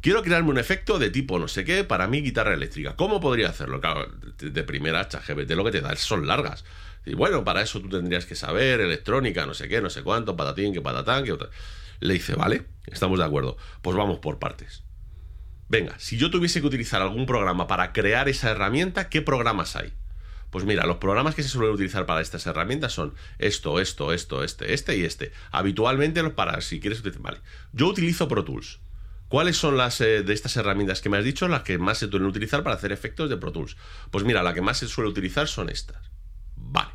[0.00, 2.94] quiero crearme un efecto de tipo no sé qué para mi guitarra eléctrica.
[2.94, 3.80] ¿Cómo podría hacerlo?
[3.80, 6.64] Claro, de primera, ChatGPT lo que te da son largas.
[7.06, 10.36] Y bueno, para eso tú tendrías que saber electrónica, no sé qué, no sé cuánto,
[10.36, 11.48] patatín, que patatán, que otra.
[12.00, 13.56] Le dice, vale, estamos de acuerdo.
[13.80, 14.82] Pues vamos por partes.
[15.68, 19.92] Venga, si yo tuviese que utilizar algún programa para crear esa herramienta, ¿qué programas hay?
[20.50, 24.44] Pues mira, los programas que se suelen utilizar para estas herramientas son esto, esto, esto,
[24.44, 25.32] este, este y este.
[25.50, 27.38] Habitualmente los para, si quieres utilizar, vale.
[27.72, 28.78] Yo utilizo Pro Tools.
[29.28, 32.08] ¿Cuáles son las eh, de estas herramientas que me has dicho las que más se
[32.08, 33.76] suelen utilizar para hacer efectos de Pro Tools?
[34.12, 36.10] Pues mira, la que más se suele utilizar son estas.
[36.54, 36.92] Vale.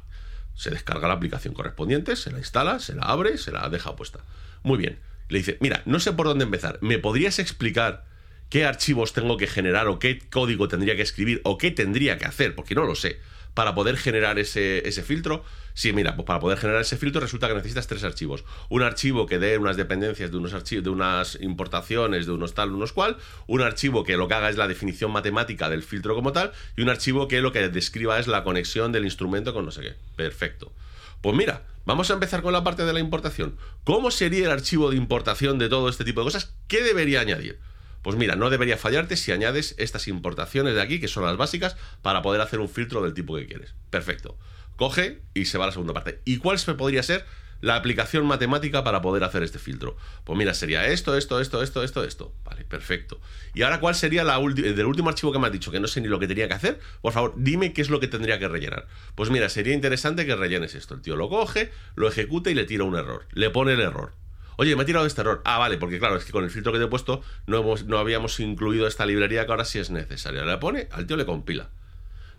[0.53, 4.19] Se descarga la aplicación correspondiente, se la instala, se la abre, se la deja puesta.
[4.63, 4.99] Muy bien.
[5.27, 6.77] Le dice, mira, no sé por dónde empezar.
[6.81, 8.05] ¿Me podrías explicar
[8.51, 12.25] qué archivos tengo que generar o qué código tendría que escribir o qué tendría que
[12.25, 12.53] hacer?
[12.53, 13.19] Porque no lo sé
[13.53, 15.43] para poder generar ese, ese filtro?
[15.73, 18.43] Sí, mira, pues para poder generar ese filtro resulta que necesitas tres archivos.
[18.69, 22.71] Un archivo que dé unas dependencias de unos archivos, de unas importaciones, de unos tal,
[22.71, 23.17] unos cual,
[23.47, 26.81] un archivo que lo que haga es la definición matemática del filtro como tal, y
[26.81, 29.95] un archivo que lo que describa es la conexión del instrumento con no sé qué.
[30.15, 30.73] Perfecto.
[31.21, 33.55] Pues mira, vamos a empezar con la parte de la importación.
[33.83, 36.53] ¿Cómo sería el archivo de importación de todo este tipo de cosas?
[36.67, 37.59] ¿Qué debería añadir?
[38.01, 41.77] Pues mira, no debería fallarte si añades estas importaciones de aquí, que son las básicas,
[42.01, 43.75] para poder hacer un filtro del tipo que quieres.
[43.89, 44.37] Perfecto.
[44.75, 46.21] Coge y se va a la segunda parte.
[46.25, 47.25] ¿Y cuál podría ser
[47.61, 49.95] la aplicación matemática para poder hacer este filtro?
[50.23, 52.33] Pues mira, sería esto, esto, esto, esto, esto, esto.
[52.43, 53.21] Vale, perfecto.
[53.53, 56.01] ¿Y ahora cuál sería la del último archivo que me has dicho, que no sé
[56.01, 56.79] ni lo que tenía que hacer?
[57.03, 58.87] Por favor, dime qué es lo que tendría que rellenar.
[59.13, 60.95] Pues mira, sería interesante que rellenes esto.
[60.95, 63.27] El tío lo coge, lo ejecuta y le tira un error.
[63.33, 64.13] Le pone el error.
[64.57, 65.41] Oye, me he tirado este error.
[65.45, 67.97] Ah, vale, porque claro, es que con el filtro que te he puesto no, no
[67.97, 70.45] habíamos incluido esta librería que ahora sí es necesaria.
[70.45, 71.69] Le pone, al tío le compila.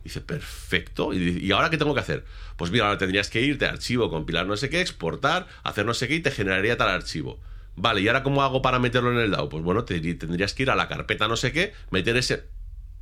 [0.04, 1.12] Dice, perfecto.
[1.12, 2.24] Y, ahora qué tengo que hacer?
[2.56, 5.94] Pues mira, ahora tendrías que irte a archivo, compilar no sé qué, exportar, hacer no
[5.94, 7.40] sé qué y te generaría tal archivo.
[7.76, 9.48] Vale, ¿y ahora cómo hago para meterlo en el DAO?
[9.48, 12.44] Pues bueno, tendrías que ir a la carpeta no sé qué, meter ese...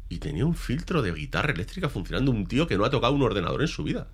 [0.09, 3.23] Y tenía un filtro de guitarra eléctrica funcionando un tío que no ha tocado un
[3.23, 4.09] ordenador en su vida.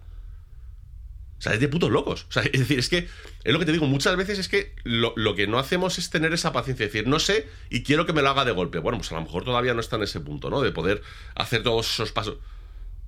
[1.39, 2.27] O sea, es de putos locos.
[2.29, 3.09] O sea, es decir, es que
[3.45, 6.33] es lo que te digo, muchas veces es que lo, que no hacemos es tener
[6.33, 8.79] esa paciencia, decir, no sé y quiero que me lo haga de golpe.
[8.79, 10.63] Bueno, pues a lo mejor todavía no está en ese punto, ¿no?
[10.63, 11.03] De poder
[11.35, 12.39] hacer todos esos pasos.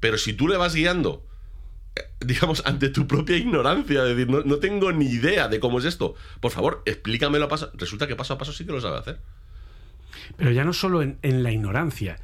[0.01, 1.27] Pero si tú le vas guiando,
[1.97, 5.87] eh, digamos, ante tu propia ignorancia, de decir, no, tengo ni idea de cómo es
[5.87, 7.71] esto, por favor, explícamelo a paso.
[7.75, 9.21] Resulta que paso a paso sí que lo sabe hacer.
[10.37, 12.19] Pero ya no solo en, en la ignorancia,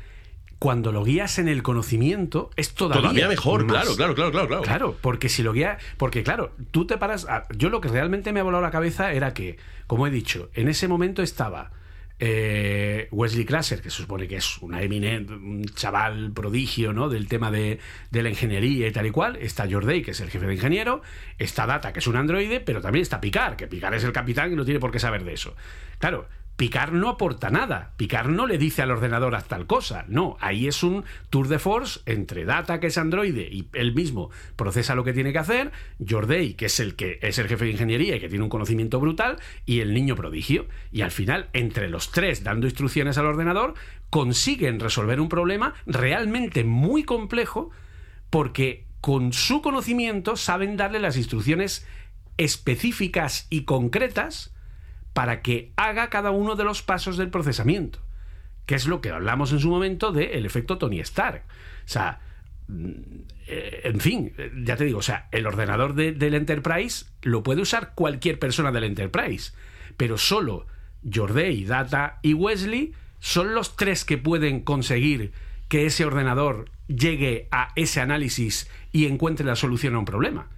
[0.58, 4.96] cuando lo guías en el conocimiento es todavía, mejor, claro, claro, claro, claro, claro.
[5.00, 7.26] porque si lo guías, porque claro, tú te paras,
[7.56, 10.68] yo lo que realmente me ha volado la cabeza era que, como he dicho, en
[10.68, 11.70] ese momento estaba
[12.20, 17.08] eh, Wesley Classer, que se supone que es una eminente, un chaval prodigio, ¿no?
[17.08, 19.36] Del tema de, de, la ingeniería y tal y cual.
[19.36, 21.02] Está Jorday, que es el jefe de ingeniero.
[21.38, 24.52] Está Data, que es un androide, pero también está Picard, que Picard es el capitán
[24.52, 25.56] y no tiene por qué saber de eso.
[25.98, 27.92] Claro, Picard no aporta nada.
[27.96, 30.04] Picard no le dice al ordenador haz tal cosa.
[30.06, 34.30] No, ahí es un tour de force entre Data, que es androide, y él mismo
[34.54, 35.72] procesa lo que tiene que hacer,
[36.08, 39.00] Jorday, que es el que es el jefe de ingeniería y que tiene un conocimiento
[39.00, 40.66] brutal, y el niño prodigio.
[40.92, 43.74] Y al final, entre los tres dando instrucciones al ordenador,
[44.10, 47.70] consiguen resolver un problema realmente muy complejo
[48.30, 51.86] porque con su conocimiento saben darle las instrucciones
[52.36, 54.53] específicas y concretas
[55.14, 58.00] para que haga cada uno de los pasos del procesamiento,
[58.66, 61.44] que es lo que hablamos en su momento del efecto Tony Stark.
[61.46, 62.20] O sea,
[62.68, 62.90] mm,
[63.46, 64.34] eh, en fin,
[64.64, 68.84] ya te digo, o sea, el ordenador del Enterprise lo puede usar cualquier persona del
[68.84, 69.52] Enterprise,
[69.96, 70.66] pero solo
[71.10, 75.32] Jorday, Data y Wesley son los tres que pueden conseguir
[75.68, 80.48] que ese ordenador llegue a ese análisis y encuentre la solución a un problema.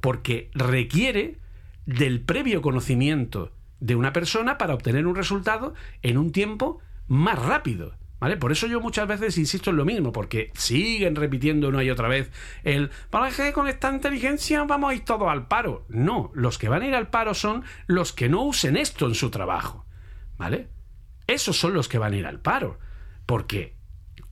[0.00, 1.38] Porque requiere
[1.86, 7.94] del previo conocimiento de una persona para obtener un resultado en un tiempo más rápido.
[8.20, 8.38] ¿Vale?
[8.38, 12.08] Por eso yo muchas veces insisto en lo mismo, porque siguen repitiendo una y otra
[12.08, 12.30] vez
[12.62, 15.84] el para que con esta inteligencia vamos a ir todos al paro.
[15.88, 19.14] No, los que van a ir al paro son los que no usen esto en
[19.14, 19.84] su trabajo.
[20.38, 20.68] ¿Vale?
[21.26, 22.78] Esos son los que van a ir al paro.
[23.26, 23.74] Porque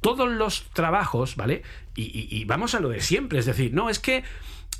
[0.03, 1.63] todos los trabajos, ¿vale?
[1.95, 4.25] Y, vamos a lo de siempre, es decir, no, es que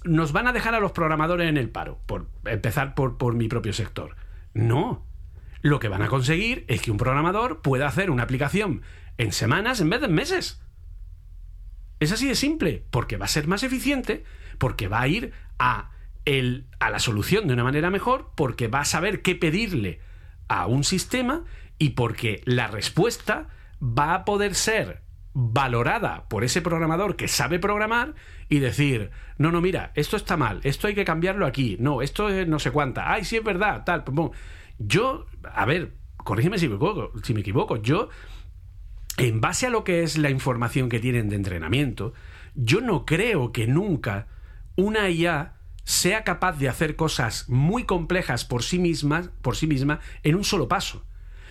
[0.05, 3.49] nos van a dejar a los programadores en el paro, por empezar por, por mi
[3.49, 4.17] propio sector.
[4.55, 5.07] No.
[5.61, 8.83] Lo que van a conseguir es que un programador pueda hacer una aplicación
[9.19, 10.61] en semanas en vez de en meses.
[12.01, 14.25] Es así de simple, porque va a ser más eficiente,
[14.59, 15.93] porque va a ir a,
[16.25, 20.01] el, a la solución de una manera mejor, porque va a saber qué pedirle
[20.49, 21.45] a un sistema
[21.79, 23.49] y porque la respuesta
[23.81, 25.03] va a poder ser
[25.35, 28.15] valorada por ese programador que sabe programar
[28.49, 32.29] y decir, no, no, mira, esto está mal, esto hay que cambiarlo aquí, no, esto
[32.29, 34.05] es no sé cuánta, ay, sí es verdad, tal.
[34.79, 38.09] Yo, a ver, corrígeme si me equivoco, si me equivoco, yo,
[39.17, 42.13] en base a lo que es la información que tienen de entrenamiento,
[42.55, 44.27] yo no creo que nunca
[44.77, 45.55] una IA
[45.85, 50.45] sea capaz de hacer cosas muy complejas por sí misma, por sí misma en un
[50.45, 51.05] solo paso.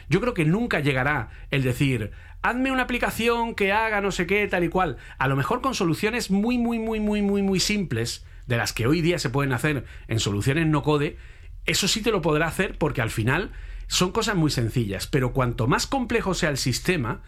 [0.10, 2.12] Yo creo que nunca llegará el decir,
[2.42, 4.98] hazme una aplicación que haga no sé qué, tal y cual.
[5.18, 8.88] A lo mejor con soluciones muy, muy, muy, muy, muy, muy simples, de las que
[8.88, 11.18] hoy día se pueden hacer en soluciones no code,
[11.66, 13.52] eso sí te lo podrá hacer porque al final
[13.88, 15.08] son cosas muy sencillas.
[15.08, 17.22] Pero cuanto más complejo sea el sistema,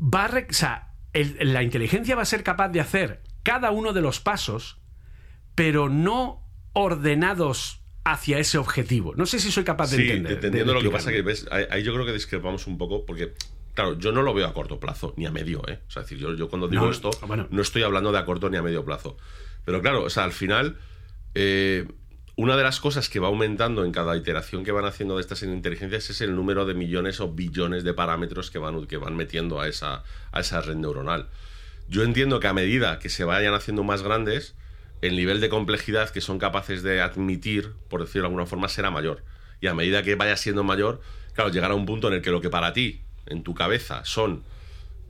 [0.00, 4.02] va a, o sea, la inteligencia va a ser capaz de hacer cada uno de
[4.02, 4.78] los pasos,
[5.54, 9.14] pero no ordenados hacia ese objetivo.
[9.16, 10.32] No sé si soy capaz de sí, entender.
[10.32, 13.34] Entendiendo lo que pasa que ves, ahí, yo creo que discrepamos un poco porque
[13.78, 15.78] Claro, yo no lo veo a corto plazo, ni a medio, ¿eh?
[15.86, 17.10] O sea, decir, yo, yo cuando digo esto,
[17.48, 19.16] no estoy hablando de a corto ni a medio plazo.
[19.64, 20.78] Pero claro, o sea, al final,
[21.36, 21.86] eh,
[22.34, 25.44] una de las cosas que va aumentando en cada iteración que van haciendo de estas
[25.44, 29.60] inteligencias es el número de millones o billones de parámetros que van, que van metiendo
[29.60, 30.02] a esa,
[30.32, 31.28] a esa red neuronal.
[31.88, 34.56] Yo entiendo que a medida que se vayan haciendo más grandes,
[35.02, 38.90] el nivel de complejidad que son capaces de admitir, por decirlo de alguna forma, será
[38.90, 39.22] mayor.
[39.60, 41.00] Y a medida que vaya siendo mayor,
[41.34, 44.42] claro, llegará un punto en el que lo que para ti en tu cabeza son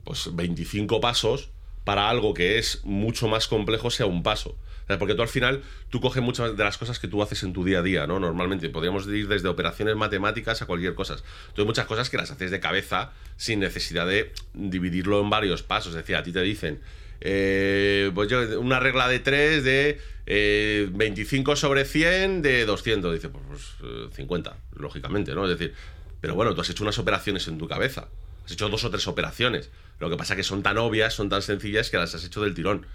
[0.03, 1.49] pues 25 pasos
[1.83, 4.57] para algo que es mucho más complejo sea un paso.
[4.97, 7.63] Porque tú al final, tú coges muchas de las cosas que tú haces en tu
[7.63, 8.19] día a día, ¿no?
[8.19, 11.17] Normalmente podríamos ir desde operaciones matemáticas a cualquier cosa.
[11.53, 15.61] Tú hay muchas cosas que las haces de cabeza sin necesidad de dividirlo en varios
[15.61, 15.91] pasos.
[15.91, 16.79] Es decir, a ti te dicen,
[17.21, 23.13] eh, pues yo, una regla de 3 de 25 eh, sobre 100 de 200.
[23.13, 23.75] Dice, pues,
[24.13, 25.43] 50, pues, lógicamente, ¿no?
[25.43, 25.75] Es decir,
[26.21, 28.07] pero bueno, tú has hecho unas operaciones en tu cabeza.
[28.45, 29.69] Has hecho dos o tres operaciones.
[29.99, 32.41] Lo que pasa es que son tan obvias, son tan sencillas que las has hecho
[32.41, 32.85] del tirón.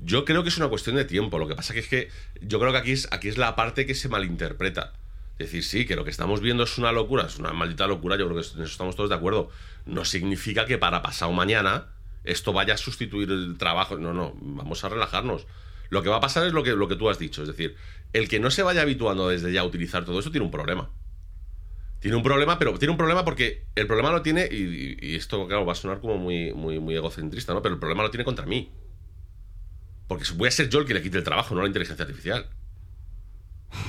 [0.00, 1.38] Yo creo que es una cuestión de tiempo.
[1.38, 3.86] Lo que pasa que es que yo creo que aquí es, aquí es la parte
[3.86, 4.92] que se malinterpreta.
[5.38, 8.16] Es decir, sí, que lo que estamos viendo es una locura, es una maldita locura,
[8.16, 9.50] yo creo que en eso estamos todos de acuerdo.
[9.86, 11.86] No significa que para pasado mañana
[12.24, 13.96] esto vaya a sustituir el trabajo.
[13.98, 15.46] No, no, vamos a relajarnos.
[15.90, 17.42] Lo que va a pasar es lo que, lo que tú has dicho.
[17.42, 17.76] Es decir,
[18.12, 20.90] el que no se vaya habituando desde ya a utilizar todo eso tiene un problema.
[22.00, 25.66] Tiene un problema, pero tiene un problema porque el problema lo tiene, y, esto, claro,
[25.66, 27.62] va a sonar como muy, muy, egocentrista, ¿no?
[27.62, 28.70] Pero el problema lo tiene contra mí.
[30.06, 32.46] Porque voy a ser yo el que le quite el trabajo, no la inteligencia artificial.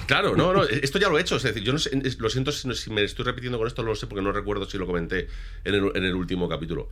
[0.07, 1.35] Claro, no, no, esto ya lo he hecho.
[1.37, 4.07] Es decir, yo no sé, lo siento si me estoy repitiendo con esto, lo sé
[4.07, 5.27] porque no recuerdo si lo comenté
[5.63, 6.89] en el, último capítulo.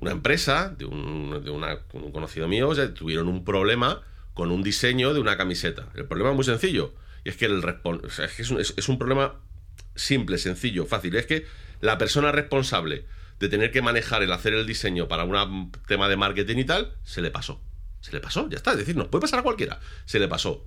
[0.00, 4.02] Una empresa de un, de un conocido mío tuvieron un problema
[4.34, 5.88] con un diseño de una camiseta.
[5.96, 6.94] El problema es muy sencillo.
[7.24, 7.64] Y es que, el
[8.76, 9.40] es un problema
[9.98, 11.16] simple, sencillo, fácil.
[11.16, 11.46] Es que
[11.80, 13.04] la persona responsable
[13.38, 16.94] de tener que manejar el hacer el diseño para un tema de marketing y tal,
[17.04, 17.60] se le pasó.
[18.00, 18.72] Se le pasó, ya está.
[18.72, 19.80] Es decir, nos puede pasar a cualquiera.
[20.06, 20.64] Se le pasó.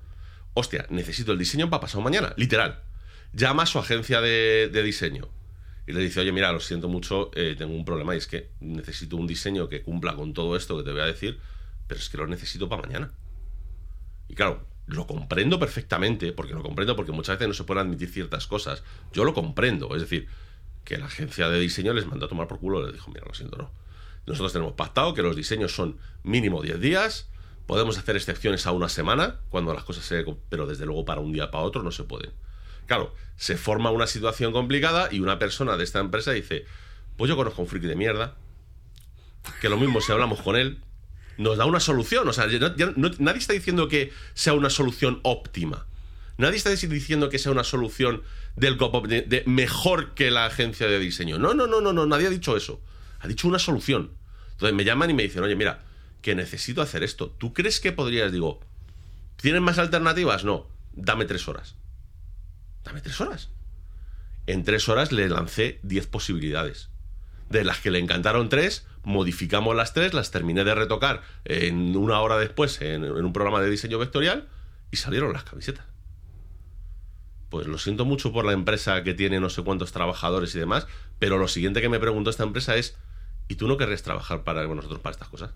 [0.53, 2.33] Hostia, necesito el diseño para pasado mañana.
[2.37, 2.83] Literal.
[3.33, 5.29] Llama a su agencia de, diseño
[5.87, 8.51] y le dice, oye, mira, lo siento mucho, eh, tengo un problema y es que
[8.59, 11.39] necesito un diseño que cumpla con todo esto que te voy a decir,
[11.87, 13.11] pero es que lo necesito para mañana.
[14.27, 18.09] Y claro, lo comprendo perfectamente, porque lo comprendo porque muchas veces no se pueden admitir
[18.09, 18.83] ciertas cosas.
[19.13, 20.27] Yo lo comprendo, es decir,
[20.83, 23.33] que la agencia de diseño les mandó a tomar por culo, les dijo, mira, lo
[23.33, 23.71] siento, no.
[24.25, 27.29] Nosotros tenemos pactado que los diseños son mínimo 10 días,
[27.65, 30.25] podemos hacer excepciones a una semana, cuando las cosas se...
[30.49, 32.31] pero desde luego para un día para otro no se pueden.
[32.87, 36.65] Claro, se forma una situación complicada y una persona de esta empresa dice,
[37.17, 38.35] pues yo conozco a un friki de mierda,
[39.61, 40.83] que lo mismo si hablamos con él,
[41.37, 42.27] nos da una solución.
[42.27, 45.85] O sea, nadie está diciendo que sea una solución óptima.
[46.37, 48.23] Nadie está diciendo que sea una solución
[48.55, 51.37] del de, mejor que la agencia de diseño.
[51.37, 52.81] No, no, no, no, no, nadie ha dicho eso.
[53.19, 54.11] Ha dicho una solución.
[54.53, 55.83] Entonces me llaman y me dicen, oye, mira,
[56.21, 57.29] que necesito hacer esto.
[57.29, 58.31] ¿Tú crees que podrías?
[58.31, 58.59] Digo,
[59.35, 60.43] ¿tienen más alternativas?
[60.43, 61.75] No, dame tres horas.
[62.83, 63.49] Dame tres horas.
[64.47, 66.89] En tres horas le lancé diez posibilidades.
[67.49, 72.19] De las que le encantaron tres, modificamos las tres, las terminé de retocar en una
[72.21, 74.47] hora después en, un programa de diseño vectorial
[74.91, 75.85] y salieron las camisetas.
[77.49, 80.87] Pues lo siento mucho por la empresa que tiene no sé cuántos trabajadores y demás,
[81.19, 82.95] pero lo siguiente que me preguntó esta empresa es,
[83.47, 85.51] ¿y tú no querrías trabajar para nosotros para estas cosas?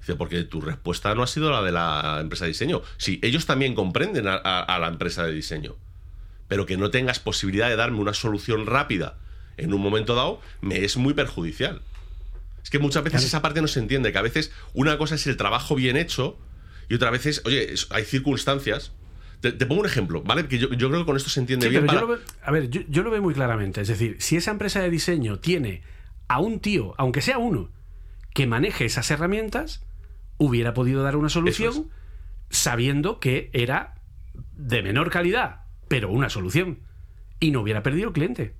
[0.00, 2.82] Dice, porque tu respuesta no ha sido la de la empresa de diseño.
[2.96, 5.76] Sí, ellos también comprenden a la empresa de diseño,
[6.48, 9.16] pero que no tengas posibilidad de darme una solución rápida
[9.56, 11.82] en un momento dado, me es muy perjudicial.
[12.62, 15.26] Es que muchas veces esa parte no se entiende, que a veces una cosa es
[15.26, 16.38] el trabajo bien hecho
[16.88, 18.92] Y veces, oye, es- hay circunstancias.
[19.40, 20.46] Te, te pongo un ejemplo, ¿vale?
[20.48, 21.82] Que yo, yo creo que con esto se entiende Sí, bien.
[21.86, 23.80] pero yo para- lo veo- a ver, yo, yo lo veo muy claramente.
[23.80, 25.82] Es decir, si esa empresa de diseño tiene
[26.28, 27.70] a un tío, aunque sea uno,
[28.34, 29.82] que maneje esas herramientas,
[30.38, 31.90] hubiera podido dar una solución
[32.50, 33.94] sabiendo que era
[34.56, 36.80] de menor calidad, pero una solución.
[37.40, 38.54] Y no hubiera perdido el cliente.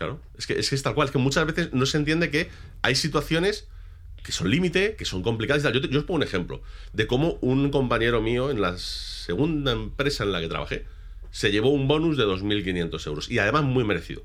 [0.00, 2.30] Claro, es que, es que es tal cual, es que muchas veces no se entiende
[2.30, 2.48] que
[2.80, 3.68] hay situaciones
[4.22, 6.62] que son límite, que son complicadas y yo os pongo un ejemplo
[6.94, 10.86] de cómo un compañero mío en la segunda empresa en la que trabajé
[11.30, 14.22] se llevó un bonus de 2.500 euros y además muy merecido.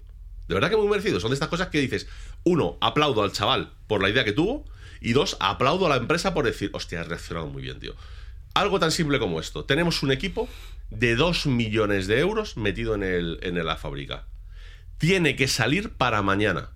[0.48, 1.20] De verdad que muy merecido.
[1.20, 2.08] Son de estas cosas que dices,
[2.46, 4.64] uno, aplaudo al chaval por la idea que tuvo
[5.02, 7.96] y dos, aplaudo a la empresa por decir, hostia, has reaccionado muy bien, tío.
[8.54, 9.66] Algo tan simple como esto.
[9.66, 10.48] Tenemos un equipo
[10.90, 14.26] de 2 millones de euros metido en, el, en la fábrica
[15.06, 16.72] tiene que salir para mañana.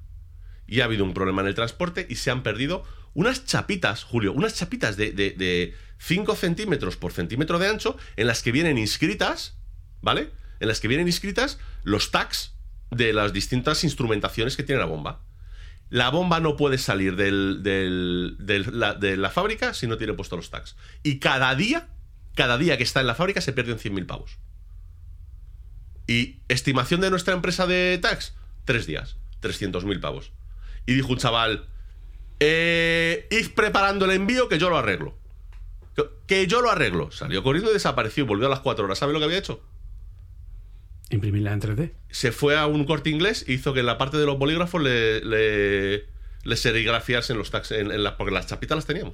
[0.68, 2.84] Y ha habido un problema en el transporte y se han perdido
[3.16, 8.28] unas chapitas, Julio, unas chapitas de, de, de 5 centímetros por centímetro de ancho en
[8.28, 9.58] las que vienen inscritas,
[10.02, 10.30] ¿vale?
[10.60, 12.54] En las que vienen inscritas los tags
[12.92, 15.24] de las distintas instrumentaciones que tiene la bomba.
[15.90, 20.76] La bomba no puede salir del- de la fábrica si no tiene puestos los tags.
[21.02, 21.88] Y cada día,
[22.36, 24.38] cada día que está en la fábrica se pierden 100.000 pavos.
[26.10, 28.34] Y estimación de nuestra empresa de tax,
[28.66, 30.32] tres días, 300.000 pavos.
[30.88, 31.68] Y dijo un chaval,
[32.40, 35.16] eh, id preparando el envío que yo lo arreglo.
[35.96, 37.12] Que- Que yo lo arreglo.
[37.12, 38.26] Salió corriendo y desapareció.
[38.26, 38.98] Volvió a las cuatro horas.
[38.98, 39.62] ¿Sabe lo que había hecho?
[41.12, 41.92] Imprimirla en 3D.
[42.10, 44.82] Se fue a un corte inglés e hizo que en la parte de los bolígrafos
[44.82, 46.06] le, le,
[46.44, 49.14] le serigrafiasen los tags, en, en la- porque las chapitas las teníamos.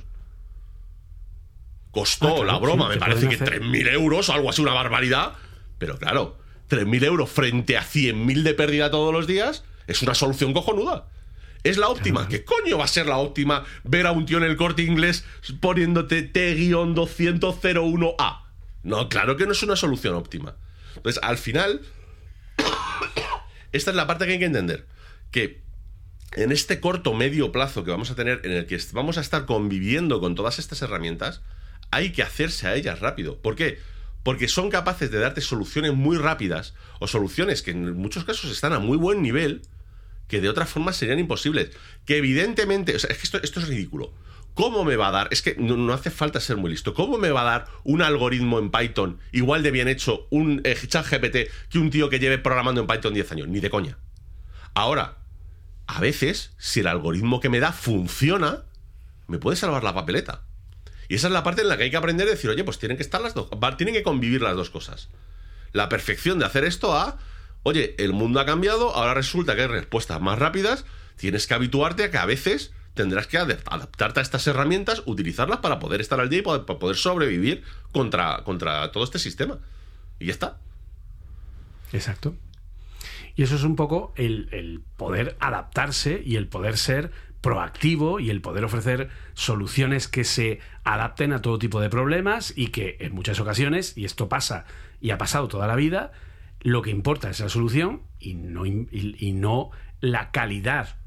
[1.91, 4.49] Costó Ah, claro, la broma, sí, me parece que pueden hacer- 3.000 euros o algo
[4.49, 5.33] así, una barbaridad.
[5.77, 6.37] Pero claro,
[6.69, 11.09] 3.000 euros frente a 100.000 de pérdida todos los días es una solución cojonuda.
[11.63, 12.27] Es la óptima.
[12.27, 15.25] ¿Qué coño va a ser la óptima ver a un tío en el corte inglés
[15.59, 18.41] poniéndote T-200-01A?
[18.83, 20.57] No, claro que no es una solución óptima.
[20.95, 21.81] Entonces, al final,
[23.71, 24.85] esta es la parte que hay que entender.
[25.31, 25.63] Que
[26.33, 29.47] en este corto medio plazo que vamos a tener, en el que vamos a estar
[29.47, 31.41] conviviendo con todas estas herramientas,
[31.89, 33.41] hay que hacerse a ellas rápido.
[33.41, 33.79] ¿Por qué?
[34.25, 38.73] Porque son capaces de darte soluciones muy rápidas o soluciones que en muchos casos están
[38.73, 39.61] a muy buen nivel
[40.27, 41.69] que de otra forma serían imposibles.
[42.05, 44.15] Que evidentemente, o sea, es que esto, es ridículo.
[44.55, 45.27] ¿Cómo me va a dar?
[45.29, 46.95] Es que no, no hace falta ser muy listo.
[46.95, 50.75] ¿Cómo me va a dar un algoritmo en Python igual de bien hecho un eh,
[50.87, 53.47] chat GPT que un tío que lleve programando en Python 10 años?
[53.47, 53.99] Ni de coña.
[54.73, 55.19] Ahora,
[55.85, 58.63] a veces, si el algoritmo que me da funciona,
[59.27, 60.44] me puede salvar la papeleta.
[61.07, 62.79] Y esa es la parte en la que hay que aprender a decir, oye, pues
[62.79, 65.09] tienen que estar las dos, tienen que convivir las dos cosas.
[65.71, 67.17] La perfección de hacer esto a,
[67.63, 70.85] oye, el mundo ha cambiado, ahora resulta que hay respuestas más rápidas,
[71.17, 75.59] tienes que habituarte a que a veces tendrás que adap- adaptarte a estas herramientas, utilizarlas
[75.59, 79.59] para poder estar al día y poder, para poder sobrevivir contra, contra todo este sistema.
[80.17, 80.57] Y ya está.
[81.91, 82.35] Exacto.
[83.35, 87.11] Y eso es un poco el, el poder adaptarse y el poder ser
[87.45, 92.69] proactivo y el poder ofrecer soluciones que se adapten a todo tipo de problemas y
[92.69, 94.65] que en muchas ocasiones, y esto pasa
[94.99, 96.11] y ha pasado toda la vida,
[96.61, 99.69] lo que importa es la solución y no, y, no
[100.01, 100.97] la calidad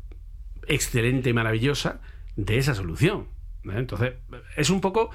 [0.69, 2.01] excelente y maravillosa
[2.36, 3.27] de esa solución.
[3.65, 3.81] ¿vale?
[3.81, 4.12] Entonces,
[4.56, 5.10] es un poco...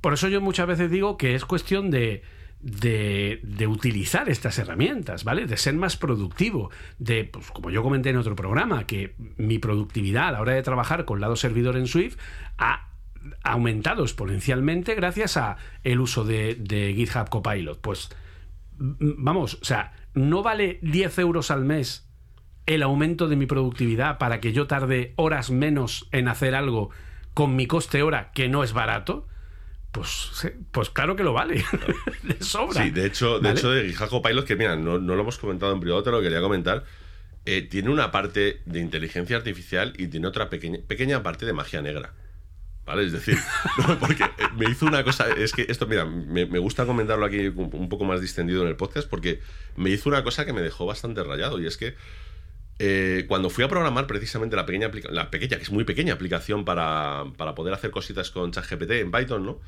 [0.00, 2.22] Por eso yo muchas veces digo que es cuestión de,
[2.62, 5.46] de, utilizar estas herramientas, ¿vale?
[5.46, 10.28] De ser más productivo, de, pues como yo comenté en otro programa, que mi productividad
[10.28, 12.16] a la hora de trabajar con lado servidor en Swift
[12.58, 12.88] ha
[13.42, 17.80] aumentado exponencialmente gracias a el uso de, de GitHub Copilot.
[17.80, 18.10] Pues
[18.78, 22.08] vamos, o sea, no vale 10 euros al mes
[22.66, 26.90] el aumento de mi productividad para que yo tarde horas menos en hacer algo
[27.34, 29.26] con mi coste hora que no es barato.
[29.92, 30.30] Pues,
[30.70, 31.64] pues claro que lo vale.
[32.22, 32.82] de sobra.
[32.82, 35.72] Sí, de hecho, de hecho de GitHub Pilot, que mira, no, no lo hemos comentado
[35.72, 36.84] en privado, te lo quería comentar.
[37.46, 41.82] eh, tiene una parte de inteligencia artificial y tiene otra pequeña, pequeña parte de magia
[41.82, 42.14] negra.
[42.86, 43.04] ¿Vale?
[43.06, 43.38] Es decir,
[43.88, 45.30] no, porque eh, me hizo una cosa.
[45.30, 48.68] Es que esto, mira, me, me gusta comentarlo aquí un un poco más distendido en
[48.68, 49.40] el podcast, porque
[49.76, 51.60] me hizo una cosa que me dejó bastante rayado.
[51.60, 51.96] Y es que
[52.78, 56.64] eh, cuando fui a programar precisamente la pequeña, la pequeña, que es muy pequeña aplicación
[56.64, 59.60] para, para poder hacer cositas con ChatGPT en Python, ¿no?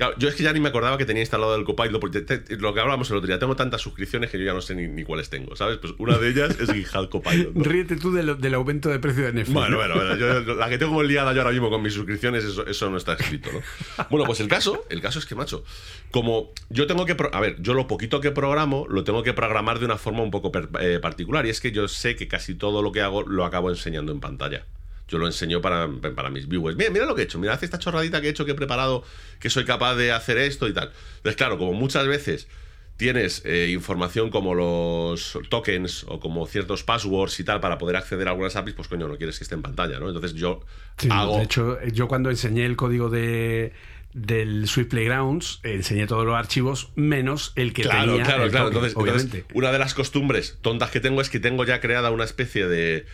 [0.00, 2.38] Claro, yo es que ya ni me acordaba que tenía instalado el Copilot, porque te-
[2.38, 4.74] te- lo que hablábamos el otro día, tengo tantas suscripciones que yo ya no sé
[4.74, 5.76] ni, ni cuáles tengo, ¿sabes?
[5.76, 7.52] Pues una de ellas es GitHub Copilot.
[7.54, 7.62] ¿no?
[7.64, 9.52] Ríete tú de lo- del aumento de precio de Netflix.
[9.52, 9.76] Bueno, ¿no?
[9.76, 12.88] bueno, bueno, yo- la que tengo liada yo ahora mismo con mis suscripciones, eso, eso
[12.88, 13.60] no está escrito, ¿no?
[14.08, 15.64] Bueno, pues el caso, el caso es que, macho,
[16.10, 19.34] como yo tengo que, pro- a ver, yo lo poquito que programo, lo tengo que
[19.34, 22.26] programar de una forma un poco per- eh, particular, y es que yo sé que
[22.26, 24.64] casi todo lo que hago lo acabo enseñando en pantalla.
[25.10, 26.76] Yo lo enseño para, para mis viewers.
[26.78, 28.54] Mira, mira lo que he hecho, mira, hace esta chorradita que he hecho, que he
[28.54, 29.04] preparado,
[29.38, 30.92] que soy capaz de hacer esto y tal.
[31.18, 32.48] Entonces, claro, como muchas veces
[32.96, 38.28] tienes eh, información como los tokens o como ciertos passwords y tal para poder acceder
[38.28, 40.06] a algunas APIs, pues coño, no quieres que esté en pantalla, ¿no?
[40.08, 40.60] Entonces yo
[40.98, 41.38] Sí, hago...
[41.38, 43.72] De hecho, yo cuando enseñé el código de
[44.12, 48.70] del Swift Playgrounds enseñé todos los archivos menos el que Claro, tenía claro, el claro.
[48.70, 52.10] token, Entonces, entonces, una de las costumbres tontas que tengo es que tengo ya creada
[52.10, 53.06] una especie de.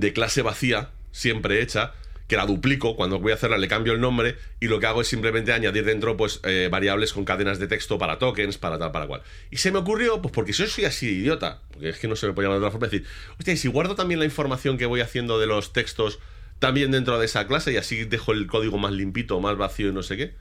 [0.00, 1.92] De clase vacía, siempre hecha,
[2.28, 2.96] que la duplico.
[2.96, 5.84] Cuando voy a hacerla, le cambio el nombre y lo que hago es simplemente añadir
[5.84, 9.22] dentro pues eh, variables con cadenas de texto para tokens, para tal, para cual.
[9.50, 12.16] Y se me ocurrió, pues porque yo soy así de idiota, porque es que no
[12.16, 13.06] se me puede llamar de otra forma, decir,
[13.38, 16.18] hostia, y si guardo también la información que voy haciendo de los textos
[16.58, 19.92] también dentro de esa clase y así dejo el código más limpito, más vacío y
[19.92, 20.34] no sé qué.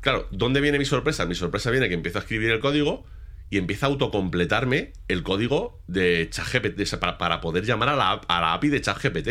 [0.00, 1.26] Claro, ¿dónde viene mi sorpresa?
[1.26, 3.04] Mi sorpresa viene que empiezo a escribir el código
[3.50, 8.54] y empieza a autocompletarme el código de ChatGPT para, poder llamar a la, a la
[8.54, 9.28] API de ChatGPT.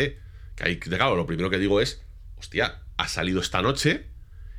[0.54, 2.02] Que ahí, claro, lo primero que digo es,
[2.36, 4.06] hostia, ha salido esta noche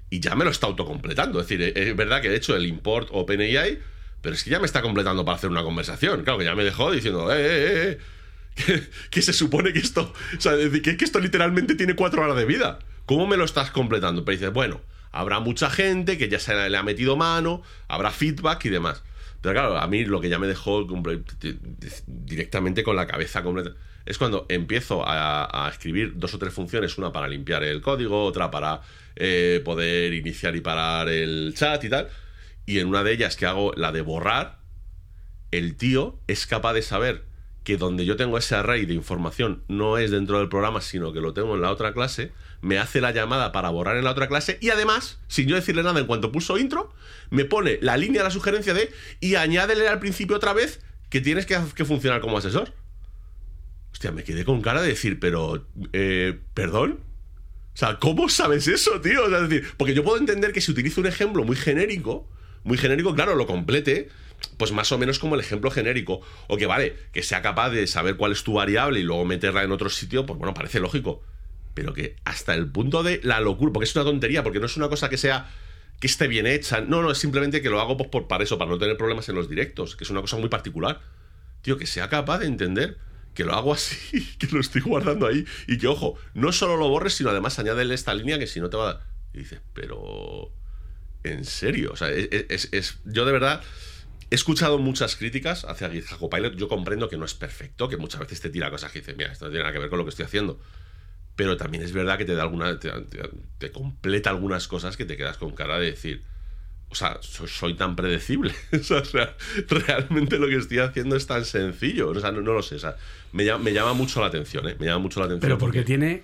[0.10, 1.40] y ya me lo está autocompletando.
[1.40, 3.80] Es decir, es verdad que de hecho el import OpenAI,
[4.22, 6.24] pero es que ya me está completando para hacer una conversación.
[6.24, 8.00] Claro, que ya me dejó diciendo, eh, eh, eh, eh,
[8.66, 12.36] que, que se supone que esto, o sea, que, que esto literalmente tiene cuatro horas
[12.36, 12.80] de vida.
[13.06, 14.26] ¿Cómo me lo estás completando?
[14.26, 14.82] Pero dices, bueno,
[15.12, 19.04] habrá mucha gente que ya se le ha metido mano, habrá feedback y demás.
[19.42, 20.88] Pero claro, a mí lo que ya me dejó
[22.06, 23.72] directamente con la cabeza completa
[24.06, 28.24] es cuando empiezo a, a escribir dos o tres funciones, una para limpiar el código,
[28.24, 28.82] otra para
[29.16, 32.10] eh, poder iniciar y parar el chat y tal.
[32.66, 34.60] Y en una de ellas que hago la de borrar,
[35.52, 37.24] el tío es capaz de saber
[37.64, 41.22] que donde yo tengo ese array de información no es dentro del programa, sino que
[41.22, 42.32] lo tengo en la otra clase,
[42.62, 45.84] me hace la llamada para borrar en la otra clase y además, sin yo decirle
[45.84, 46.94] nada en cuanto pulso intro,
[47.30, 51.46] me pone la línea, la sugerencia de y añádele al principio otra vez que tienes
[51.46, 52.74] que, que funcionar como asesor.
[53.92, 57.00] Hostia, me quedé con cara de decir, pero, eh, ¿perdón?
[57.74, 59.26] O sea, ¿cómo sabes eso, tío?
[59.26, 62.30] O sea, es decir, porque yo puedo entender que si utilizo un ejemplo muy genérico,
[62.64, 64.10] muy genérico, claro, lo complete,
[64.58, 66.22] pues más o menos como el ejemplo genérico.
[66.48, 69.64] O que vale, que sea capaz de saber cuál es tu variable y luego meterla
[69.64, 71.24] en otro sitio, pues bueno, parece lógico.
[71.73, 74.76] Pero que hasta el punto de la locura, porque es una tontería, porque no es
[74.77, 75.49] una cosa que sea
[75.99, 76.81] que esté bien hecha.
[76.81, 79.30] No, no, es simplemente que lo hago pues, por, para eso, para no tener problemas
[79.30, 81.02] en los directos, que es una cosa muy particular.
[81.61, 82.98] Tío, que sea capaz de entender
[83.34, 86.89] que lo hago así, que lo estoy guardando ahí y que, ojo, no solo lo
[86.89, 89.03] borres, sino además añádele esta línea que si no te va a dar.
[89.34, 90.52] Y dices, pero.
[91.23, 93.61] En serio, o sea, es, es- es- yo de verdad
[94.31, 96.56] he escuchado muchas críticas hacia GitHub Copilot.
[96.56, 99.31] Yo comprendo que no es perfecto, que muchas veces te tira cosas que dices, mira,
[99.31, 100.60] esto no tiene nada que ver con lo que estoy haciendo.
[101.36, 102.80] Pero también es verdad que te da alguna.
[102.80, 106.24] te, te- te completa algunas cosas que te quedas con cara de decir.
[106.90, 108.53] O sea, so- soy tan predecible.
[108.74, 109.36] O sea, rea-
[109.70, 112.10] realmente lo que estoy haciendo es tan sencillo.
[112.10, 112.76] O sea, no, no lo sé.
[112.76, 112.95] O sea,
[113.32, 114.76] me llama, me llama mucho la atención, ¿eh?
[114.80, 115.41] Me llama mucho la atención.
[115.48, 116.24] Pero porque tiene.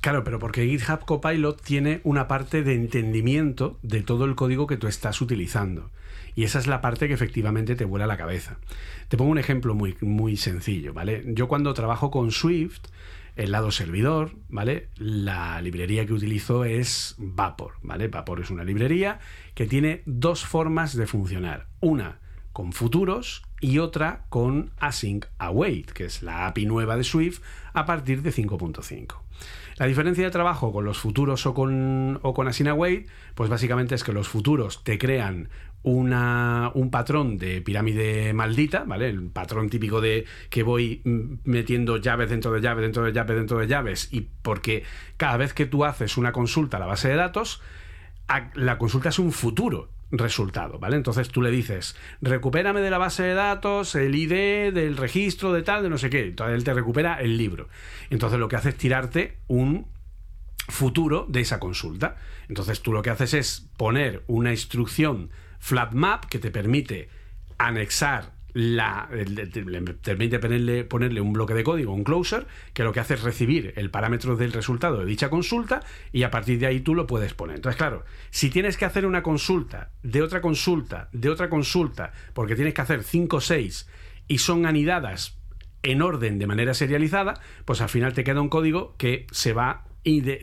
[0.00, 4.78] Claro, pero porque GitHub Copilot tiene una parte de entendimiento de todo el código que
[4.78, 5.90] tú estás utilizando.
[6.34, 8.56] Y esa es la parte que efectivamente te vuela la cabeza.
[9.08, 11.22] Te pongo un ejemplo muy, muy sencillo, ¿vale?
[11.26, 12.80] Yo cuando trabajo con Swift,
[13.40, 14.90] el lado servidor, ¿vale?
[14.96, 18.08] La librería que utilizo es Vapor, ¿vale?
[18.08, 19.18] Vapor es una librería
[19.54, 21.66] que tiene dos formas de funcionar.
[21.80, 22.18] Una
[22.52, 27.40] con futuros y otra con async await, que es la API nueva de Swift
[27.72, 29.22] a partir de 5.5.
[29.76, 34.04] La diferencia de trabajo con los futuros o con, o con await, pues básicamente es
[34.04, 35.48] que los futuros te crean
[35.82, 39.08] una, un patrón de pirámide maldita, ¿vale?
[39.08, 41.00] El patrón típico de que voy
[41.44, 44.84] metiendo llaves dentro de llaves, dentro de llaves, dentro de llaves, y porque
[45.16, 47.62] cada vez que tú haces una consulta a la base de datos,
[48.54, 50.96] la consulta es un futuro resultado, ¿vale?
[50.96, 55.62] Entonces tú le dices, recupérame de la base de datos el ID del registro de
[55.62, 56.26] tal, de no sé qué.
[56.26, 57.68] Entonces él te recupera el libro.
[58.10, 59.86] Entonces lo que hace es tirarte un
[60.68, 62.16] futuro de esa consulta.
[62.48, 67.08] Entonces tú lo que haces es poner una instrucción flat map que te permite
[67.58, 69.08] anexar la
[70.02, 73.72] permite ponerle, ponerle un bloque de código, un closer, que lo que hace es recibir
[73.76, 75.80] el parámetro del resultado de dicha consulta
[76.12, 77.56] y a partir de ahí tú lo puedes poner.
[77.56, 82.54] Entonces, claro, si tienes que hacer una consulta, de otra consulta, de otra consulta, porque
[82.54, 83.88] tienes que hacer 5 o 6
[84.28, 85.38] y son anidadas
[85.82, 89.84] en orden de manera serializada, pues al final te queda un código que se va,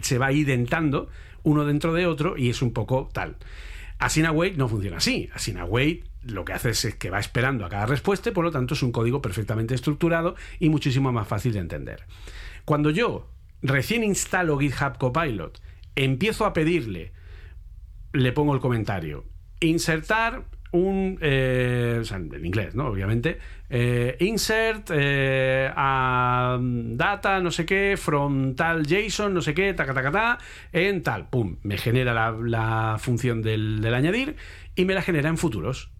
[0.01, 1.09] se va identando
[1.43, 3.38] uno dentro de otro y es un poco tal.
[3.99, 5.29] Async await no funciona así.
[5.34, 8.51] Async await lo que hace es que va esperando a cada respuesta y por lo
[8.51, 12.05] tanto es un código perfectamente estructurado y muchísimo más fácil de entender.
[12.65, 13.29] Cuando yo
[13.61, 15.61] recién instalo GitHub Copilot,
[15.95, 17.13] empiezo a pedirle
[18.13, 19.25] le pongo el comentario.
[19.59, 21.17] Insertar un.
[21.21, 22.87] eh, en inglés, ¿no?
[22.87, 23.39] Obviamente.
[23.69, 29.93] eh, insert eh, a data, no sé qué, from tal JSON, no sé qué, taca,
[29.93, 30.37] taca, ta,
[30.71, 31.29] en tal.
[31.29, 31.57] Pum.
[31.63, 34.35] Me genera la, función del añadir
[34.75, 35.91] y me la genera en futuros.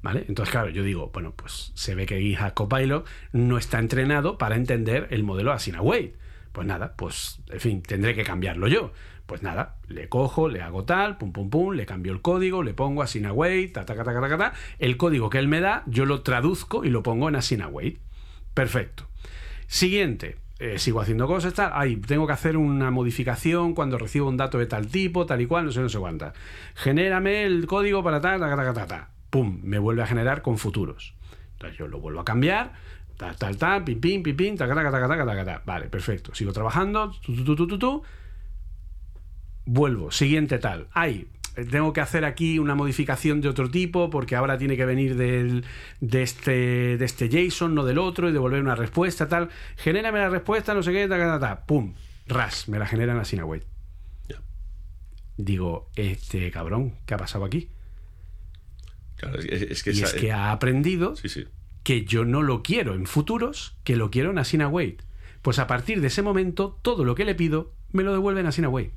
[0.00, 0.24] ¿Vale?
[0.28, 4.54] Entonces, claro, yo digo, bueno, pues se ve que GitHub Copilot no está entrenado para
[4.56, 6.14] entender el modelo Assign Await.
[6.52, 8.92] Pues nada, pues, en fin, tendré que cambiarlo yo.
[9.26, 12.72] Pues nada, le cojo, le hago tal, pum, pum, pum, le cambio el código, le
[12.74, 14.52] pongo Assign Await, ta, ta, ta, ta, ta, ta.
[14.78, 17.98] El código que él me da, yo lo traduzco y lo pongo en Assign Await.
[18.54, 19.06] Perfecto.
[19.66, 20.36] Siguiente.
[20.60, 21.70] eh, sigo haciendo cosas, tal.
[21.74, 25.46] Ay, tengo que hacer una modificación cuando recibo un dato de tal tipo, tal y
[25.46, 26.32] cual, no sé, no sé cuánta.
[26.74, 29.10] Genérame el código para tal, ta, ta, ta, ta, ta.
[29.30, 31.14] Pum, me vuelve a generar con futuros.
[31.52, 32.72] Entonces yo lo vuelvo a cambiar,
[33.16, 35.62] tal, tal, tal, pim, pim, pim, pim, taca, taca, taca, taca, taca, taca.
[35.66, 36.34] Vale, perfecto.
[36.34, 38.02] Sigo trabajando, tu, tu, tu, tu, tu, tu.
[39.66, 40.88] Vuelvo, siguiente tal.
[40.92, 41.28] Ay,
[41.70, 45.64] tengo que hacer aquí una modificación de otro tipo porque ahora tiene que venir del,
[46.00, 49.48] de, este, de este JSON, no del otro, y devolver una respuesta, tal.
[49.76, 51.66] Genérame la respuesta, no sé qué, ta, ta, ta, ta.
[51.66, 51.94] Pum,
[52.26, 53.64] ras, me la generan así en.
[54.28, 54.40] Ya.
[55.36, 57.70] Digo, este cabrón, ¿qué ha pasado aquí?
[59.18, 61.44] Claro, es, es que Y esa- es que ha aprendido Sí, sí.
[61.82, 65.02] que yo no lo quiero en futuros, que lo quiero en Asina Wait.
[65.42, 68.46] Pues a partir de ese momento, todo lo que le pido me lo devuelve en
[68.46, 68.92] Asina Wait.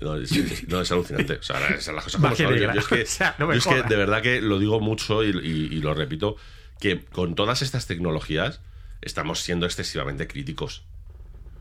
[0.00, 1.34] No, es, es- no, es alucinante.
[1.34, 2.74] O sea, las las cosas Va como que son.
[2.74, 5.24] Yo, es que, O sea, no yo es que de verdad que lo digo mucho
[5.24, 6.36] y, y- y lo repito,
[6.80, 8.60] que con todas estas tecnologías
[9.00, 10.84] estamos siendo excesivamente críticos.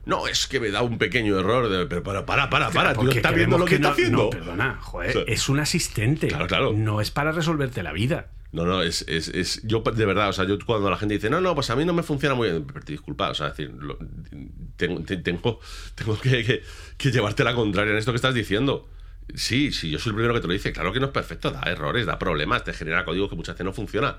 [0.06, 1.70] No, es que me da un pequeño error.
[1.70, 2.94] de- pero para, para, para, para.
[2.94, 4.18] Tú estás viendo lo que, está no- haciendo.
[4.24, 6.28] No, perdona, joder, O sea, es un asistente.
[6.28, 6.74] Claro, claro.
[6.74, 8.32] No es para resolverte la vida.
[8.52, 11.30] No, no, es, es, es- Yo, de verdad, o sea, yo cuando la gente dice,
[11.30, 12.66] no, no, pues a mí no me funciona muy bien.
[12.86, 13.98] Disculpa, o sea, es decir, lo-
[14.76, 15.60] tengo, te- tengo,
[15.96, 16.64] tengo que, que-
[16.98, 18.90] que llevarte la contraria en esto que estás diciendo.
[19.36, 20.74] Sí, sí, yo soy el primero que te lo dice.
[20.74, 23.66] Claro que no es perfecto, da errores, da problemas, te genera código que muchas veces
[23.66, 24.18] no funciona.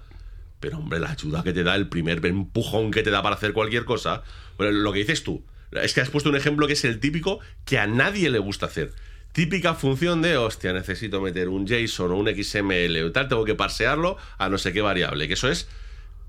[0.60, 3.52] Pero, hombre, la ayuda que te da, el primer empujón que te da para hacer
[3.52, 4.22] cualquier cosa.
[4.56, 5.44] Bueno, lo que dices tú,
[5.80, 8.66] es que has puesto un ejemplo que es el típico que a nadie le gusta
[8.66, 8.92] hacer.
[9.32, 13.54] Típica función de, hostia, necesito meter un JSON o un XML o tal, tengo que
[13.54, 15.26] parsearlo a no sé qué variable.
[15.26, 15.68] Que eso es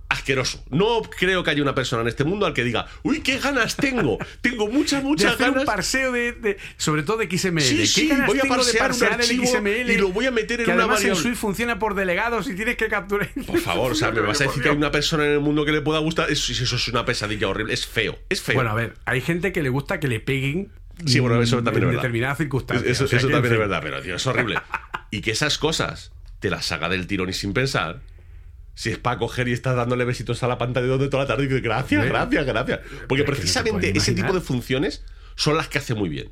[0.09, 0.63] asqueroso.
[0.69, 3.75] No creo que haya una persona en este mundo al que diga, uy, qué ganas
[3.75, 4.17] tengo.
[4.41, 7.61] Tengo muchas, De muchas hacer un parseo de, de- sobre todo de XML.
[7.61, 10.09] Sí, ¿Qué sí, ganas voy a tengo de parsear un parsear archivo XML y lo
[10.09, 11.21] voy a meter en que una además en variable.
[11.29, 13.29] Swift funciona por delegados y tienes que capturar.
[13.47, 15.65] Por favor, o sea, me vas a decir que hay una persona en el mundo
[15.65, 16.29] que le pueda gustar.
[16.31, 17.73] Eso, eso es una pesadilla horrible.
[17.73, 18.19] Es feo.
[18.29, 18.55] Es feo.
[18.55, 20.71] Bueno, a ver, hay gente que le gusta que le peguen
[21.07, 22.01] Sí, bueno, eso también en es verdad.
[22.03, 22.89] determinadas circunstancias.
[22.91, 24.59] Eso, O sea eso que, también es verdad, pero tío, es horrible.
[25.11, 28.01] y que esas cosas te las saca del tirón y sin pensar.
[28.75, 31.43] Si es para coger y estás dándole besitos a la pantalla de toda la tarde
[31.43, 32.79] y dices, gracias, gracias, gracias.
[33.07, 35.03] Porque es que te precisamente ese tipo de funciones
[35.35, 36.31] son las que hace muy bien.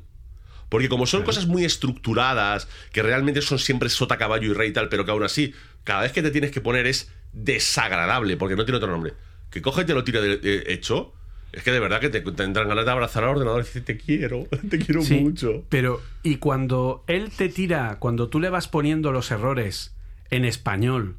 [0.68, 4.72] Porque como son cosas muy estructuradas, que realmente son siempre sota, caballo y rey y
[4.72, 5.54] tal, pero que aún así,
[5.84, 9.12] cada vez que te tienes que poner es desagradable, porque no tiene otro nombre.
[9.50, 11.12] Que coge y te lo tira de, de- hecho,
[11.52, 13.98] es que de verdad que te tendrán ganas de abrazar al ordenador y decir, te
[13.98, 15.64] quiero, te quiero Sí, mucho.
[15.68, 19.94] Pero, y cuando él te tira, cuando tú le vas poniendo los errores
[20.30, 21.16] en español,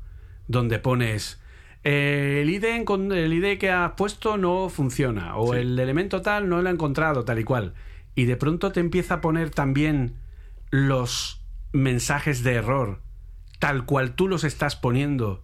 [0.47, 1.39] donde pones
[1.83, 5.59] eh, el, ID el ID que has puesto no funciona, o Sí.
[5.59, 7.73] el elemento tal no lo ha encontrado, tal y cual,
[8.15, 10.15] y de pronto te empieza a poner también
[10.69, 11.41] los
[11.73, 13.01] mensajes de error,
[13.59, 15.43] tal cual tú los estás poniendo,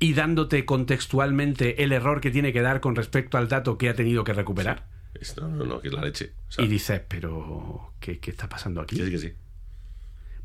[0.00, 3.94] y dándote contextualmente el error que tiene que dar con respecto al dato que ha
[3.94, 4.86] tenido que recuperar.
[5.14, 6.32] Es- No, no, no, que es la leche.
[6.48, 8.96] O sea, Y dices, pero ¿qué, qué está pasando aquí?
[8.96, 9.32] sí, que sí.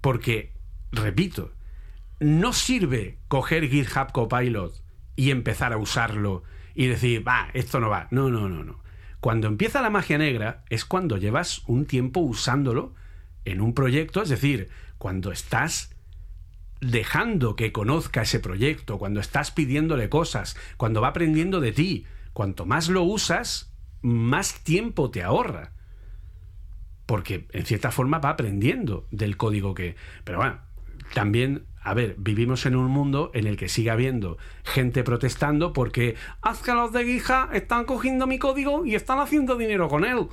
[0.01, 0.51] Porque,
[0.91, 1.51] repito,
[2.23, 4.73] no sirve coger GitHub Copilot
[5.15, 6.43] y empezar a usarlo
[6.73, 8.07] y decir, va, esto no va.
[8.11, 8.81] No, no, no, no.
[9.19, 12.93] Cuando empieza la magia negra es cuando llevas un tiempo usándolo
[13.45, 15.95] en un proyecto, es decir, cuando estás
[16.81, 22.05] dejando que conozca ese proyecto, cuando estás pidiéndole cosas, cuando va aprendiendo de ti.
[22.33, 23.71] Cuanto más lo usas,
[24.01, 25.73] más tiempo te ahorra
[27.05, 29.95] porque en cierta forma va aprendiendo del código que...
[30.23, 30.59] Pero bueno,
[31.13, 36.15] también, a ver, vivimos en un mundo en el que sigue habiendo gente protestando porque
[36.41, 40.27] haz que los de Guija están cogiendo mi código y están haciendo dinero con él.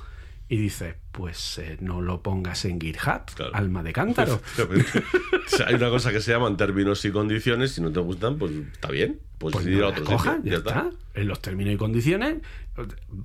[0.47, 3.55] Y dice, pues eh, no lo pongas en GitHub, Claro.
[3.55, 4.41] alma de cántaro.
[4.57, 7.71] o sea, hay una cosa que se llaman términos y condiciones.
[7.71, 9.19] Si no te gustan, pues está bien.
[9.37, 10.89] Pues, Pues no a otro sitio, ya está.
[11.13, 12.35] En los términos y condiciones.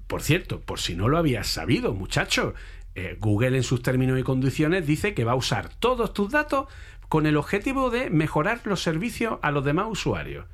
[0.07, 2.55] Por cierto, por si no lo habías sabido, muchacho,
[2.95, 6.67] eh, Google en sus términos y condiciones dice que va a usar todos tus datos
[7.09, 10.47] con el objetivo de mejorar los servicios a los demás usuarios.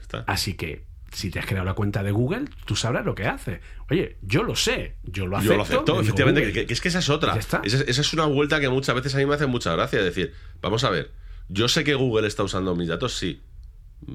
[0.00, 0.24] Está.
[0.26, 3.60] Así que, si te has creado la cuenta de Google, tú sabrás lo que haces.
[3.90, 5.52] Oye, yo lo sé, yo lo acepto.
[5.52, 7.36] Yo lo acepto, efectivamente, que, que es que esa es otra.
[7.36, 9.98] Esa, esa es una vuelta que muchas veces a mí me hace mucha gracia.
[10.00, 11.12] Es decir, vamos a ver,
[11.48, 13.42] Yo sé que Google está usando mis datos, sí,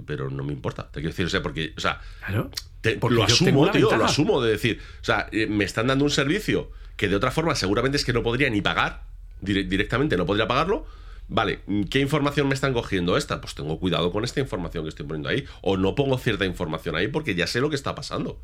[0.06, 0.88] pero no me importa.
[0.92, 2.50] Te quiero decir, o sea, porque, o sea, Claro.
[2.82, 6.04] te- Porque lo asumo, tío, lo asumo de decir, o sea, eh, me están dando
[6.06, 9.04] un servicio que de otra forma seguramente es que no podría ni pagar,
[9.42, 10.86] dire- directamente no podría pagarlo.
[11.28, 11.60] Vale,
[11.92, 13.40] ¿qué información me están cogiendo esta?
[13.40, 15.46] Pues tengo cuidado con esta información que estoy poniendo ahí.
[15.62, 18.42] O no pongo cierta información ahí porque ya sé lo que está pasando.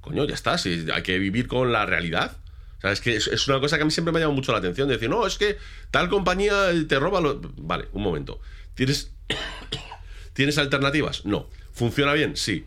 [0.00, 2.36] Coño, ya está, si hay que vivir con la realidad.
[2.78, 4.34] O sea, es que es, es una cosa que a mí siempre me ha llamado
[4.36, 4.88] mucho la atención.
[4.88, 5.56] De decir, no, es que
[5.90, 7.40] tal compañía te roba lo...
[7.58, 8.40] Vale, un momento.
[8.74, 9.12] ¿Tienes,
[10.32, 11.24] ¿Tienes alternativas?
[11.26, 11.48] No.
[11.72, 12.36] ¿Funciona bien?
[12.36, 12.64] Sí.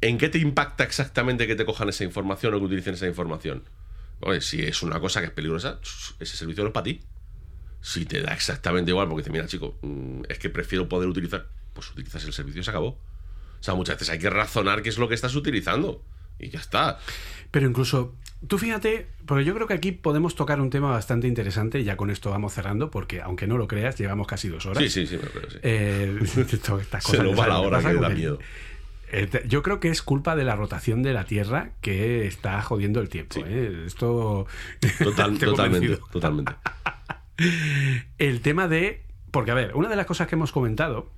[0.00, 3.62] ¿En qué te impacta exactamente que te cojan esa información o que utilicen esa información?
[4.24, 5.78] Oye, si es una cosa que es peligrosa,
[6.18, 7.02] ese servicio no es para ti.
[7.82, 11.46] Si te da exactamente igual, porque te mira, chico, mm, es que prefiero poder utilizar,
[11.74, 12.88] pues utilizas el servicio y se acabó.
[12.88, 16.02] O sea, muchas veces hay que razonar qué es lo que estás utilizando.
[16.38, 16.98] Y ya está.
[17.50, 18.16] Pero incluso,
[18.48, 21.96] tú fíjate, porque yo creo que aquí podemos tocar un tema bastante interesante, y ya
[21.98, 24.82] con esto vamos cerrando, porque aunque no lo creas, llevamos casi dos horas.
[24.82, 25.58] Sí, sí, sí, me creo, sí.
[25.62, 26.18] Eh,
[26.80, 28.38] estas Se nos va la hora que da miedo.
[29.46, 33.08] Yo creo que es culpa de la rotación de la Tierra que está jodiendo el
[33.08, 33.34] tiempo.
[33.34, 33.42] Sí.
[33.44, 33.84] ¿eh?
[33.86, 34.46] Esto.
[35.02, 36.52] Total- totalmente, totalmente.
[38.18, 39.02] El tema de.
[39.30, 41.10] Porque, a ver, una de las cosas que hemos comentado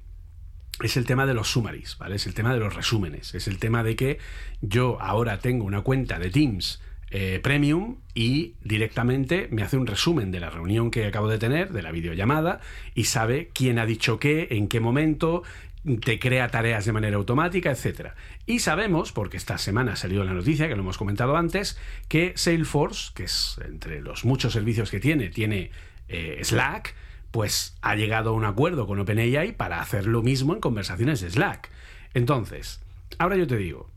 [0.82, 2.16] es el tema de los summaries, ¿vale?
[2.16, 3.34] Es el tema de los resúmenes.
[3.34, 4.18] Es el tema de que
[4.60, 10.30] yo ahora tengo una cuenta de Teams eh, Premium y directamente me hace un resumen
[10.32, 12.60] de la reunión que acabo de tener, de la videollamada,
[12.94, 15.42] y sabe quién ha dicho qué, en qué momento,
[16.00, 18.16] te crea tareas de manera automática, etcétera.
[18.44, 22.32] Y sabemos, porque esta semana ha salido la noticia, que lo hemos comentado antes, que
[22.36, 25.70] Salesforce, que es entre los muchos servicios que tiene, tiene
[26.08, 26.94] eh, Slack,
[27.30, 31.30] pues ha llegado a un acuerdo con OpenAI para hacer lo mismo en conversaciones de
[31.30, 31.70] Slack.
[32.14, 32.80] Entonces,
[33.18, 33.90] ahora yo te digo,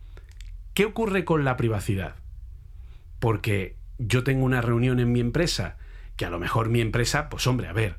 [0.74, 2.16] ¿qué ocurre con la privacidad?
[3.20, 5.78] Porque yo tengo una reunión en mi empresa,
[6.18, 7.98] que a lo mejor mi empresa, pues hombre, a ver,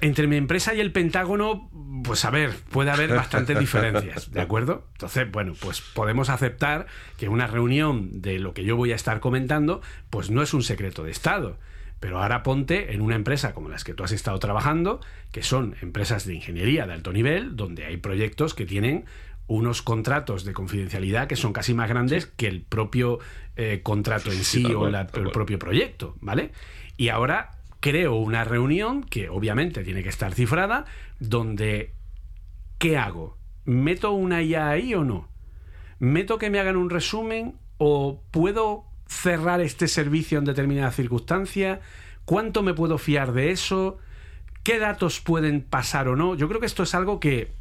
[0.00, 1.70] entre mi empresa y el Pentágono,
[2.04, 4.86] pues a ver, puede haber bastantes diferencias, ¿de acuerdo?
[4.92, 6.86] Entonces, bueno, pues podemos aceptar
[7.16, 10.62] que una reunión de lo que yo voy a estar comentando, pues no es un
[10.62, 11.58] secreto de Estado.
[12.00, 15.00] Pero ahora ponte en una empresa como las que tú has estado trabajando,
[15.32, 19.04] que son empresas de ingeniería de alto nivel, donde hay proyectos que tienen
[19.48, 23.18] unos contratos de confidencialidad que son casi más grandes que el propio
[23.56, 26.52] eh, contrato en Sí, o la- el propio proyecto, ¿vale?
[26.96, 30.84] Y ahora creo una reunión que obviamente tiene que estar cifrada,
[31.20, 31.94] donde
[32.78, 33.36] ¿qué hago?
[33.64, 35.28] ¿Meto una IA ahí o no?
[35.98, 41.80] ¿Meto que me hagan un resumen o puedo cerrar este servicio en determinada circunstancia?
[42.24, 43.98] ¿Cuánto me puedo fiar de eso?
[44.62, 46.34] ¿Qué datos pueden pasar o no?
[46.34, 47.52] Yo creo que esto es algo que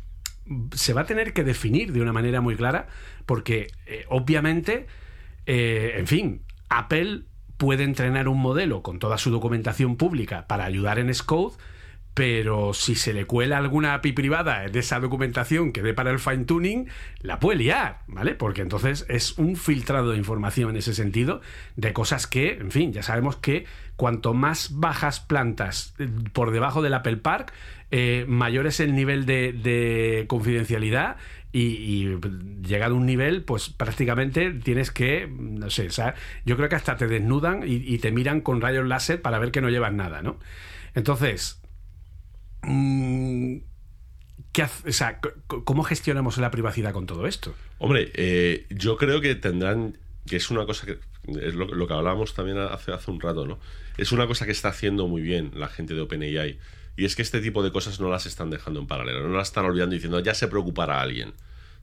[0.73, 2.87] se va a tener que definir de una manera muy clara
[3.25, 4.87] porque eh, obviamente,
[5.45, 7.23] eh, en fin, Apple
[7.57, 11.57] puede entrenar un modelo con toda su documentación pública para ayudar en Scode,
[12.17, 16.17] pero si se le cuela alguna API privada de esa documentación que dé para el
[16.17, 16.87] fine tuning,
[17.21, 18.33] la puede liar, ¿vale?
[18.33, 21.41] Porque entonces es un filtrado de información en ese sentido
[21.75, 23.65] de cosas que, en fin, ya sabemos que
[23.97, 27.53] cuanto más bajas plantas eh, por debajo del Apple Park,
[27.91, 31.17] eh, mayor es el nivel de, de confidencialidad
[31.59, 32.19] y, y
[32.67, 36.13] llegado a un nivel, pues prácticamente tienes que, no sé, o sea,
[36.45, 39.61] yo creo que hasta te desnudan y, te miran con rayos láser para ver que
[39.61, 40.39] no llevas nada, ¿no?
[40.93, 41.61] Entonces,
[42.63, 43.57] mm,
[44.51, 47.55] ¿qué hace- o sea, ¿cómo gestionamos la privacidad con todo esto?
[47.79, 49.97] Hombre, eh, yo creo que tendrán,
[50.27, 50.99] que es una cosa que
[51.39, 53.59] es lo, lo que hablábamos también hace, hace un rato, ¿no?
[53.97, 56.59] Es una cosa que está haciendo muy bien la gente de OpenAI.
[56.95, 59.49] Y es que este tipo de cosas no las están dejando en paralelo, no las
[59.49, 61.33] están olvidando diciendo ya se preocupará alguien,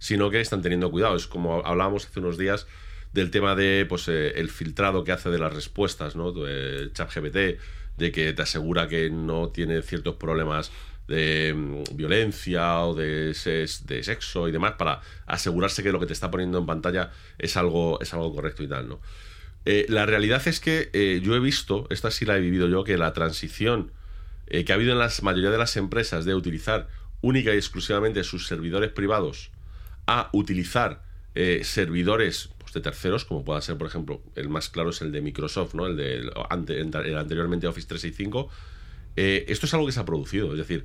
[0.05, 1.17] sino que están teniendo cuidado.
[1.17, 2.67] Es como hablábamos hace unos días
[3.15, 6.31] del tema de pues eh, el filtrado que hace de las respuestas, ¿no?
[6.33, 7.59] De ChatGPT,
[7.97, 10.71] de que te asegura que no tiene ciertos problemas
[11.09, 16.07] de mm, violencia o de, ses- de sexo y demás para asegurarse que lo que
[16.07, 19.01] te está poniendo en pantalla es algo, es algo correcto y tal, ¿no?
[19.65, 22.85] Eh, la realidad es que eh, yo he visto, esta sí la he vivido yo,
[22.85, 23.91] que la transición
[24.49, 26.89] eh, que ha habido en la mayoría de las empresas de utilizar
[27.23, 29.51] única y exclusivamente sus servidores privados
[30.07, 31.03] a utilizar
[31.35, 35.13] eh, servidores pues, de terceros, como pueda ser, por ejemplo, el más claro es el
[35.13, 35.87] de Microsoft, ¿no?
[35.87, 38.49] el de el ante- el anteriormente Office 365.
[39.17, 40.53] Eh, esto es algo que se ha producido.
[40.53, 40.85] Es decir,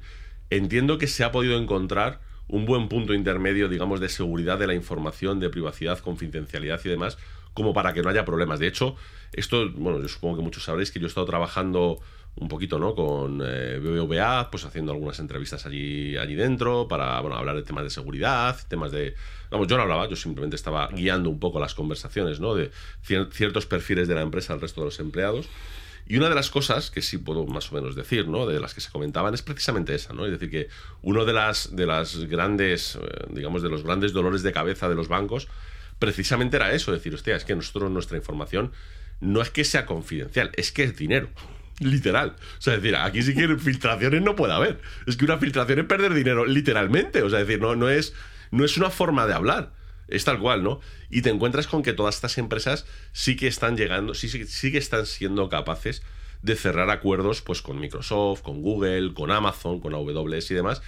[0.49, 4.73] entiendo que se ha podido encontrar un buen punto intermedio, digamos, de seguridad de la
[4.73, 7.17] información, de privacidad, confidencialidad y demás,
[7.53, 8.59] como para que no haya problemas.
[8.59, 8.95] De hecho,
[9.33, 11.99] esto, bueno, yo supongo que muchos sabréis que yo he estado trabajando
[12.35, 12.95] un poquito, ¿no?
[12.95, 17.83] Con eh, BBVA, pues haciendo algunas entrevistas allí, allí dentro para, bueno, hablar de temas
[17.83, 19.15] de seguridad, temas de...
[19.51, 22.55] Vamos, yo no hablaba, yo simplemente estaba guiando un poco las conversaciones, ¿no?
[22.55, 22.71] De
[23.05, 25.49] cier- ciertos perfiles de la empresa al resto de los empleados.
[26.07, 28.47] Y una de las cosas que sí puedo más o menos decir, ¿no?
[28.47, 30.25] De las que se comentaban es precisamente esa, ¿no?
[30.25, 30.69] Es decir, que
[31.01, 32.99] uno de las, de las grandes, eh,
[33.31, 35.47] digamos, de los grandes dolores de cabeza de los bancos,
[35.99, 38.71] precisamente era eso, decir, hostia, es que nosotros nuestra información
[39.19, 41.27] no es que sea confidencial, es que es dinero.
[41.79, 42.35] Literal.
[42.57, 44.81] O sea, es decir, aquí sí que filtraciones no puede haber.
[45.07, 47.23] Es que una filtración es perder dinero, literalmente.
[47.23, 48.13] O sea, es decir, no, no, es,
[48.51, 49.73] no es una forma de hablar.
[50.09, 50.81] Es tal cual, ¿no?
[51.09, 54.77] Y te encuentras con que todas estas empresas sí que están llegando, sí, sí, que
[54.77, 56.01] están siendo capaces
[56.41, 60.81] de cerrar acuerdos pues con Microsoft, con Google, con Amazon, con AWS y demás,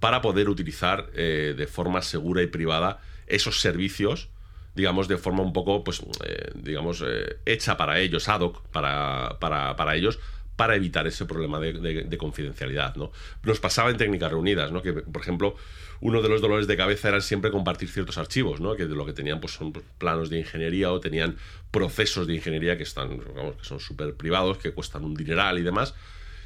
[0.00, 4.30] para poder utilizar eh, de forma segura y privada esos servicios,
[4.74, 9.38] digamos, de forma un poco, pues, eh, digamos, eh, hecha para ellos, ad hoc para,
[9.40, 10.18] para, para ellos,
[10.56, 13.10] para evitar ese problema de, de- de confidencialidad, ¿no?
[13.42, 14.82] Nos pasaba en técnicas reunidas, ¿no?
[14.82, 15.56] Que, por ejemplo,
[16.00, 18.74] uno de los dolores de cabeza era siempre compartir ciertos archivos, ¿no?
[18.76, 21.36] Que lo que tenían pues son planos de ingeniería o tenían
[21.70, 25.62] procesos de ingeniería que están, vamos, que son súper privados, que cuestan un dineral y
[25.62, 25.94] demás.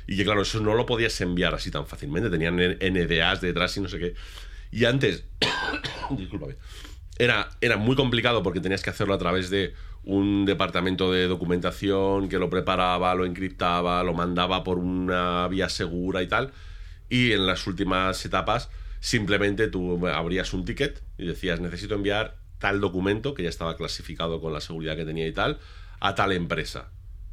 [0.07, 3.81] Y que claro, eso no lo podías enviar así tan fácilmente, tenían NDAs detrás y
[3.81, 4.15] no sé qué.
[4.70, 5.24] Y antes,
[6.11, 6.57] discúlpame,
[7.19, 9.75] era, era muy complicado porque tenías que hacerlo a través de
[10.05, 16.23] un departamento de documentación que lo preparaba, lo encriptaba, lo mandaba por una vía segura
[16.23, 16.53] y tal.
[17.09, 18.71] Y en las últimas etapas
[19.01, 24.41] simplemente tú abrías un ticket y decías necesito enviar tal documento que ya estaba clasificado
[24.41, 25.59] con la seguridad que tenía y tal
[26.01, 26.91] a tal empresa.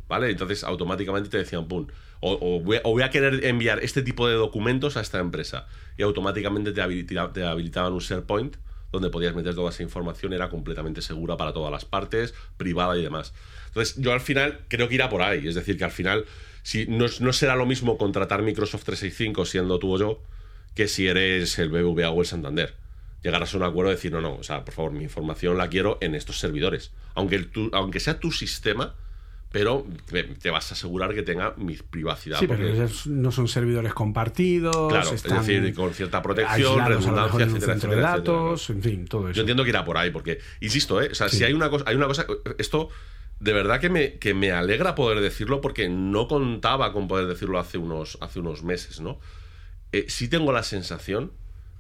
[0.08, 0.30] ¿Vale?
[0.30, 1.88] Entonces automáticamente te decían, pum,
[2.20, 5.68] o, o voy, voy a querer enviar este tipo de documentos a esta empresa.
[5.98, 8.58] Y automáticamente te, habilita- te habilitaban un SharePoint
[8.94, 13.02] donde podías meter toda esa información, era completamente segura para todas las partes, privada y
[13.02, 13.34] demás.
[13.68, 15.48] Entonces, yo al final creo que irá por ahí.
[15.48, 16.26] Es decir, que al final,
[16.62, 20.22] si no, no será lo mismo contratar Microsoft 365 siendo tú o yo,
[20.76, 22.76] que si eres el BBVA o el Santander.
[23.24, 25.70] Llegarás a un acuerdo de decir, no, no, o sea, por favor, mi información la
[25.70, 26.92] quiero en estos servidores.
[27.16, 28.96] Aunque, el aunque sea tu sistema,
[29.54, 29.86] pero
[30.42, 32.40] te, vas a asegurar que tenga mi privacidad.
[32.40, 34.90] Sí, pero porque- esos no son servidores compartidos.
[34.90, 38.18] Claro, están es decir, con cierta protección, redundancia, etcétera, etcétera, de etcétera, ¿no?
[38.18, 39.36] datos, en fin, todo eso.
[39.36, 41.10] Yo entiendo que irá por ahí, porque, insisto, ¿eh?
[41.12, 41.38] o sea, Sí.
[41.38, 42.26] si hay una cosa, hay una cosa,
[42.58, 42.90] esto
[43.40, 47.60] de verdad que me, que me alegra poder decirlo porque no contaba con poder decirlo
[47.60, 49.20] hace unos, hace unos meses, ¿no?
[49.92, 51.32] Eh, sí tengo la sensación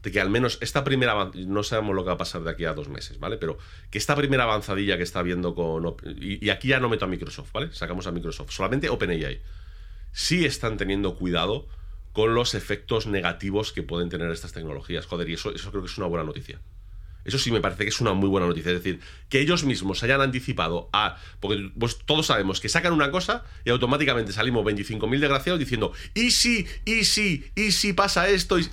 [0.03, 2.65] de que al menos esta primera no sabemos lo que va a pasar de aquí
[2.65, 3.37] a dos meses, ¿vale?
[3.37, 3.57] Pero
[3.89, 7.07] que esta primera avanzadilla que está viendo con y, y aquí ya no meto a
[7.07, 7.73] Microsoft, ¿vale?
[7.73, 9.41] Sacamos a Microsoft, solamente OpenAI.
[10.11, 11.67] Sí están teniendo cuidado
[12.11, 15.05] con los efectos negativos que pueden tener estas tecnologías.
[15.05, 16.59] Joder, y eso, eso creo que es una buena noticia.
[17.23, 18.71] Eso sí me parece que es una muy buena noticia.
[18.71, 18.99] Es decir,
[19.29, 21.17] que ellos mismos hayan anticipado a.
[21.39, 26.31] Porque pues, todos sabemos que sacan una cosa y automáticamente salimos 25.000 desgraciados diciendo: ¿y
[26.31, 28.59] si, y si, y si pasa esto?
[28.59, 28.67] Y,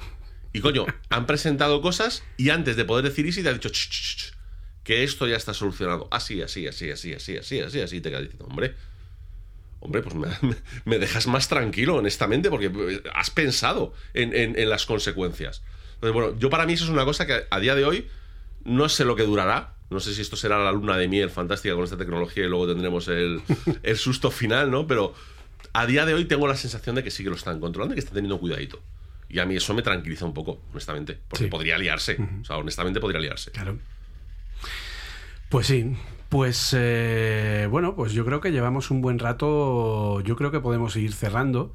[0.52, 3.68] y, coño, han presentado cosas y antes de poder decir y si te ha dicho:
[3.68, 4.35] "Ch, ch, ch,
[4.85, 6.09] que esto ya está solucionado.
[6.10, 8.01] Así, así, así, así, así, así, así, así.
[8.01, 8.74] Te quedas diciendo: hombre.
[9.82, 10.28] Hombre, pues me,
[10.85, 15.62] me dejas más tranquilo, honestamente, porque eh, has pensado en, en- en las consecuencias.
[15.94, 18.06] Entonces, bueno, yo para mí eso es una cosa que a día de hoy
[18.64, 19.74] no sé lo que durará.
[19.90, 22.68] No sé si esto será la luna de miel fantástica con esta tecnología y luego
[22.68, 23.40] tendremos el,
[23.82, 24.86] el susto final, ¿no?
[24.86, 25.14] Pero
[25.72, 27.97] a día de hoy tengo la sensación de que sí que lo están controlando y
[27.97, 28.82] que están teniendo cuidadito.
[29.31, 31.19] Y a mí eso me tranquiliza un poco, honestamente.
[31.28, 31.51] Porque Sí.
[31.51, 32.16] podría liarse.
[32.43, 33.51] O sea, honestamente podría liarse.
[33.52, 33.78] Claro.
[35.48, 35.97] Pues sí.
[36.28, 40.20] Pues eh, bueno, pues yo creo que llevamos un buen rato.
[40.20, 41.73] Yo creo que podemos seguir cerrando,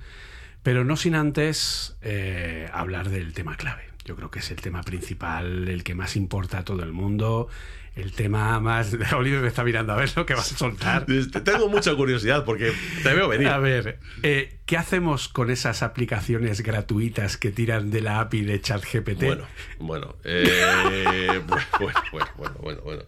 [0.64, 3.84] pero no sin antes eh, hablar del tema clave.
[4.06, 7.50] Yo creo que es el tema principal, el que más importa a todo el mundo,
[7.96, 8.96] el tema más.
[9.18, 11.06] Oliver me está mirando a ver lo que vas a soltar.
[11.44, 12.72] Tengo mucha curiosidad porque
[13.02, 13.48] te veo venir.
[13.48, 18.62] A ver, eh, ¿qué hacemos con esas aplicaciones gratuitas que tiran de la API de
[18.62, 19.24] ChatGPT?
[19.24, 19.46] Bueno,
[19.80, 21.42] bueno, eh,
[21.80, 23.04] bueno, bueno, bueno, bueno, bueno,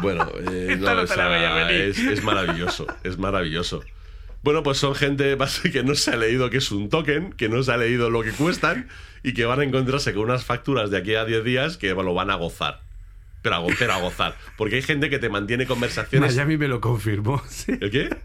[0.00, 0.50] bueno.
[0.50, 3.82] Eh, Esta no o sea, es maravilloso, es maravilloso.
[4.42, 5.36] Bueno, pues son gente
[5.72, 8.22] que no se ha leído que es un token, que no se ha leído lo
[8.22, 8.88] que cuestan
[9.22, 12.14] y que van a encontrarse con unas facturas de aquí a 10 días que lo
[12.14, 12.80] van a gozar.
[13.42, 14.36] Pero a, go- pero a gozar.
[14.56, 16.34] Porque hay gente que te mantiene conversaciones.
[16.36, 17.42] Miami me lo confirmó.
[17.48, 17.72] sí.
[17.80, 18.16] ¿El qué?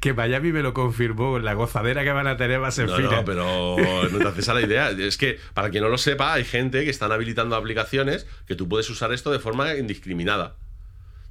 [0.00, 1.38] Que Miami me lo confirmó.
[1.38, 3.10] La gozadera que van a tener va a ser No, fina.
[3.10, 3.76] no, pero
[4.10, 4.90] no te haces a la idea.
[4.90, 8.68] Es que, para quien no lo sepa, hay gente que están habilitando aplicaciones que tú
[8.68, 10.56] puedes usar esto de forma indiscriminada.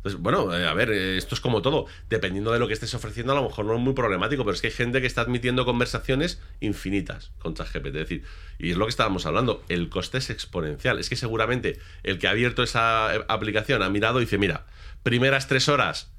[0.07, 1.85] Entonces, bueno, eh, a ver, eh, esto es como todo.
[2.09, 4.61] Dependiendo de lo que estés ofreciendo, a lo mejor no es muy problemático, pero es
[4.61, 7.87] que hay gente que está admitiendo conversaciones infinitas con ChatGPT.
[7.87, 8.23] Es decir,
[8.57, 10.97] y es lo que estábamos hablando, el coste es exponencial.
[10.99, 14.65] Es que seguramente el que ha abierto esa eh, aplicación ha mirado y dice, mira,
[15.03, 16.09] primeras tres horas,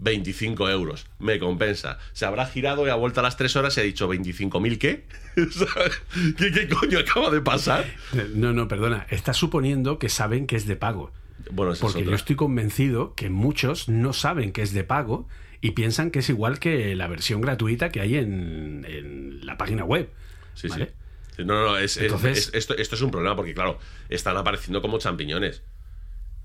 [0.00, 1.98] 25 euros, me compensa.
[2.12, 5.06] Se habrá girado y ha vuelto a las tres horas y ha dicho, ¿25.000 qué?
[6.36, 7.86] ¿Qué, ¿Qué coño acaba de pasar?
[8.34, 9.06] No, no, perdona.
[9.08, 11.12] Estás suponiendo que saben que es de pago.
[11.50, 15.28] Bueno, es Porque yo estoy convencido que muchos no saben que es de pago
[15.60, 19.84] y piensan que es igual que la versión gratuita que hay en, en la página
[19.84, 20.10] web.
[20.54, 20.92] Sí, ¿vale?
[21.36, 21.44] sí.
[21.44, 23.78] No, no, no, es, es- Entonces- es- esto, esto es un problema porque, claro,
[24.08, 25.62] están apareciendo como champiñones.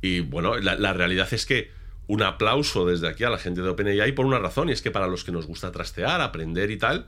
[0.02, 1.72] Y bueno, la, la realidad es que
[2.08, 4.92] un aplauso desde aquí a la gente de OpenAI por una razón, y es que
[4.92, 7.08] para los que nos gusta trastear, aprender y tal,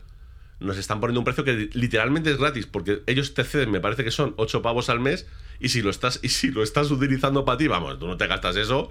[0.59, 4.03] nos están poniendo un precio que literalmente es gratis, porque ellos te ceden, me parece
[4.03, 5.27] que son 8 pavos al mes,
[5.59, 8.27] y si lo estás, y si lo estás utilizando para ti, vamos, tú no te
[8.27, 8.89] gastas eso,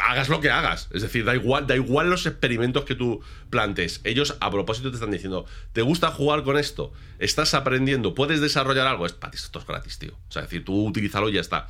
[0.00, 0.88] hagas lo que hagas.
[0.92, 3.20] Es decir, da igual, da igual los experimentos que tú
[3.50, 4.00] plantes.
[4.04, 6.92] Ellos a propósito te están diciendo, ¿te gusta jugar con esto?
[7.18, 8.14] ¿Estás aprendiendo?
[8.14, 9.04] ¿Puedes desarrollar algo?
[9.06, 10.12] Es para ti, esto es gratis, tío.
[10.28, 11.68] O sea, es decir, tú utilízalo y ya está.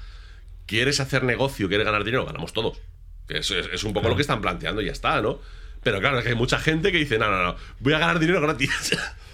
[0.66, 1.68] ¿Quieres hacer negocio?
[1.68, 2.24] ¿Quieres ganar dinero?
[2.26, 2.78] Ganamos todos.
[3.28, 5.40] Es- es un poco lo que están planteando y ya está, ¿no?
[5.82, 8.18] Pero claro, es que hay mucha gente que dice, no, no, no, voy a ganar
[8.18, 8.70] dinero gratis.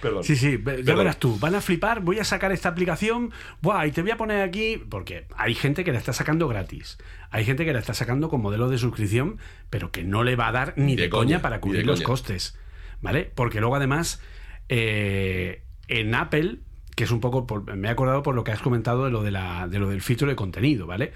[0.00, 0.24] Perdón.
[0.24, 0.96] Sí, sí, ya Perdón.
[0.98, 4.16] verás tú, van a flipar, voy a sacar esta aplicación, buah, y te voy a
[4.16, 6.96] poner aquí, porque hay gente que la está sacando gratis,
[7.30, 9.38] hay gente que la está sacando con modelo de suscripción,
[9.68, 11.96] pero que no le va a dar ni de, De coña, coña, para cubrir los
[12.00, 12.06] coña.
[12.06, 12.58] costes,
[13.02, 13.30] ¿vale?
[13.34, 14.22] Porque luego además,
[14.70, 16.60] eh, en Apple,
[16.96, 19.22] que es un poco, por- me he acordado por lo que has comentado de lo,
[19.22, 21.12] de la, de lo del filtro de contenido, ¿vale?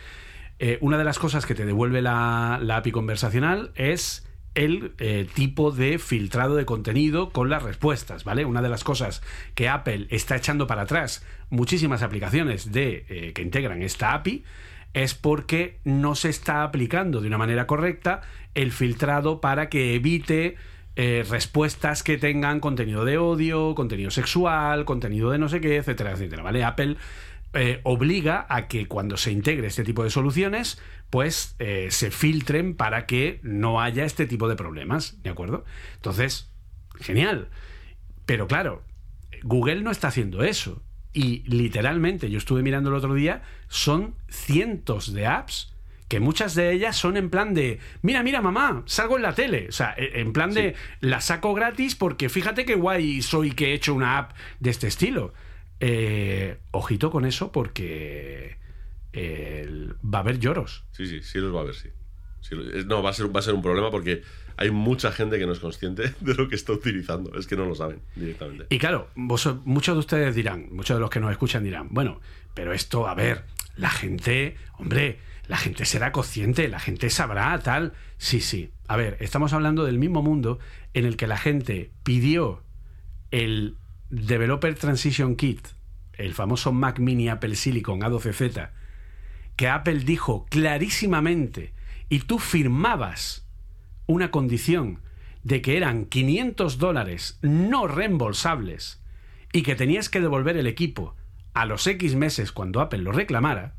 [0.58, 5.26] Eh, una de las cosas que te devuelve la, la API conversacional es el eh,
[5.34, 8.44] tipo de filtrado de contenido con las respuestas, ¿vale?
[8.44, 9.22] Una de las cosas
[9.54, 14.44] que Apple está echando para atrás muchísimas aplicaciones de, eh, que integran esta API
[14.92, 18.22] es porque no se está aplicando de una manera correcta
[18.54, 20.56] el filtrado para que evite
[20.96, 26.12] eh, respuestas que tengan contenido de odio, contenido sexual, contenido de no sé qué, etcétera,
[26.12, 26.62] etcétera, ¿vale?
[26.62, 26.96] Apple
[27.54, 32.74] eh, obliga a que cuando se integre este tipo de soluciones, pues eh, se filtren
[32.74, 35.64] para que no haya este tipo de problemas, ¿de acuerdo?
[35.94, 36.50] Entonces,
[37.00, 37.48] genial.
[38.26, 38.82] Pero claro,
[39.42, 40.82] Google no está haciendo eso.
[41.12, 45.72] Y literalmente, yo estuve mirando el otro día, son cientos de apps
[46.08, 49.66] que muchas de ellas son en plan de, mira, mira, mamá, salgo en la tele.
[49.68, 53.70] O sea, e- en plan de, la saco gratis porque fíjate qué guay soy que
[53.70, 55.32] he hecho una app de este estilo.
[55.80, 58.56] Eh, ojito con eso porque
[59.12, 59.68] eh,
[60.04, 60.84] va a haber lloros.
[60.92, 61.88] Sí, sí, sí los va a ver, sí.
[62.74, 64.22] Es- no, va a, ser, va a ser un problema porque
[64.56, 67.36] hay mucha gente que no es consciente de lo que está utilizando.
[67.38, 68.66] Es que no lo saben directamente.
[68.70, 72.20] Y claro, vos, muchos de ustedes dirán, muchos de los que nos escuchan dirán, bueno,
[72.54, 73.44] pero esto, a ver,
[73.76, 75.18] la gente, hombre,
[75.48, 77.92] la gente será consciente, la gente sabrá tal.
[78.18, 78.70] Sí, sí.
[78.88, 80.58] A ver, estamos hablando del mismo mundo
[80.92, 82.62] en el que la gente pidió
[83.30, 83.76] el
[84.14, 85.66] Developer Transition Kit,
[86.12, 88.70] el famoso Mac Mini Apple Silicon A12Z,
[89.56, 91.74] que Apple dijo clarísimamente
[92.08, 93.44] y tú firmabas
[94.06, 95.00] una condición
[95.42, 99.02] de que eran 500 dólares no reembolsables
[99.52, 101.16] y que tenías que devolver el equipo
[101.52, 103.74] a los X meses cuando Apple lo reclamara,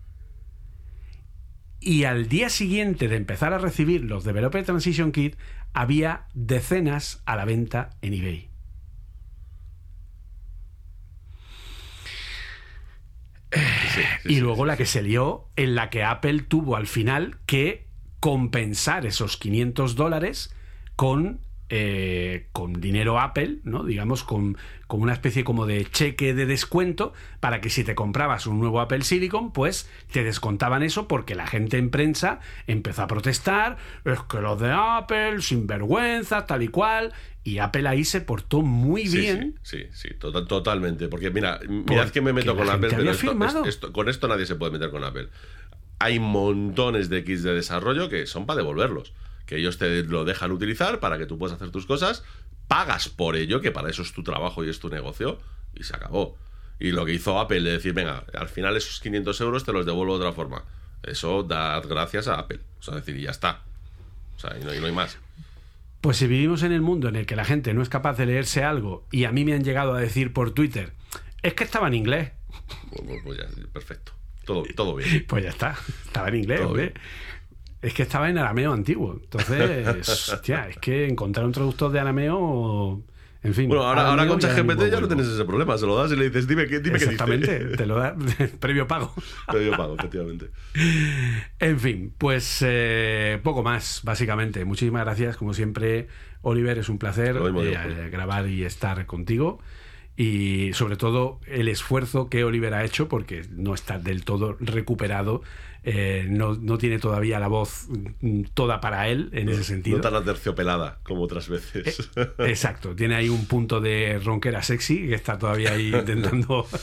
[1.79, 5.37] y al día siguiente de empezar a recibir los Developer Transition Kit,
[5.73, 8.55] había decenas a la venta en eBay.
[13.95, 17.38] Sí, sí, y luego la que se lió, en la que Apple tuvo al final
[17.45, 17.88] que
[18.19, 20.53] compensar esos 500 dólares
[20.95, 23.83] con, eh, con dinero Apple, ¿no?
[23.83, 24.55] Digamos, con,
[24.87, 28.81] con una especie como de cheque de descuento para que si te comprabas un nuevo
[28.81, 34.19] Apple Silicon, pues te descontaban eso porque la gente en prensa empezó a protestar, es
[34.29, 37.13] que los de Apple, sinvergüenza, tal y cual,
[37.43, 39.55] y Apple ahí se portó muy Sí, bien.
[39.63, 41.07] Sí, sí, sí, tota- totalmente.
[41.07, 44.55] Porque mira, mirad que me meto con Apple, pero esto- esto- con esto nadie se
[44.55, 45.29] puede meter con Apple.
[45.99, 49.13] Hay montones de kits de desarrollo que son para devolverlos.
[49.45, 52.23] Que ellos te lo dejan utilizar para que tú puedas hacer tus cosas,
[52.67, 55.39] pagas por ello, que para eso es tu trabajo y es tu negocio,
[55.76, 56.38] y se acabó.
[56.80, 59.85] Y lo que hizo Apple de decir, venga, al final esos 500 euros te los
[59.85, 60.63] devuelvo de otra forma.
[61.03, 62.59] Eso da gracias a Apple.
[62.80, 63.61] O sea, decir, y ya está.
[64.35, 65.17] O sea, y no, y no hay más.
[66.01, 68.26] Pues si vivimos en el mundo en el que la gente no es capaz de
[68.26, 70.93] leerse algo y a mí me han llegado a decir por Twitter,
[71.41, 72.31] es que estaba en inglés,
[73.23, 74.11] Pues, ya, perfecto.
[74.45, 75.26] Todo, todo bien.
[75.27, 76.61] pues ya está, estaba en inglés.
[77.85, 79.19] Es que estaba en arameo antiguo.
[79.23, 83.03] Entonces, hostia, es que encontrar un traductor de arameo,
[83.43, 83.69] en fin.
[83.69, 85.77] Bueno, ahora, ahora con ChatGPT ya no tienes ese problema.
[85.77, 87.77] Se lo das y le dices, dime qué, dime qué Exactamente, dice.
[87.77, 88.15] te lo da
[88.59, 89.13] previo pago.
[89.53, 90.49] Yo pago, efectivamente.
[91.59, 94.65] En fin, pues eh, poco más, básicamente.
[94.65, 96.07] Muchísimas gracias, como siempre,
[96.41, 96.79] Oliver.
[96.79, 98.09] Es un placer mismo eh, Julio.
[98.11, 99.59] grabar y estar contigo.
[100.17, 105.43] Y sobre todo el esfuerzo que Oliver ha hecho, porque no está del todo recuperado,
[105.85, 107.87] eh, no, no tiene todavía la voz
[108.21, 109.97] mm, toda para él en ese sentido.
[109.97, 112.11] No tan aterciopelada como otras veces.
[112.39, 116.67] Exacto, tiene ahí un punto de ronquera sexy que está todavía ahí intentando.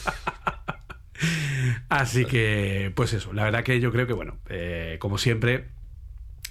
[1.88, 5.68] Así que, pues eso, la verdad que yo creo que, bueno, eh, como siempre,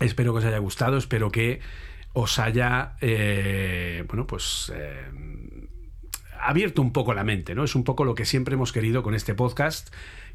[0.01, 1.61] Espero que os haya gustado, espero que
[2.13, 4.71] os haya, eh, bueno, pues...
[4.75, 5.05] Eh,
[6.43, 7.63] abierto un poco la mente, ¿no?
[7.63, 9.93] Es un poco lo que siempre hemos querido con este podcast,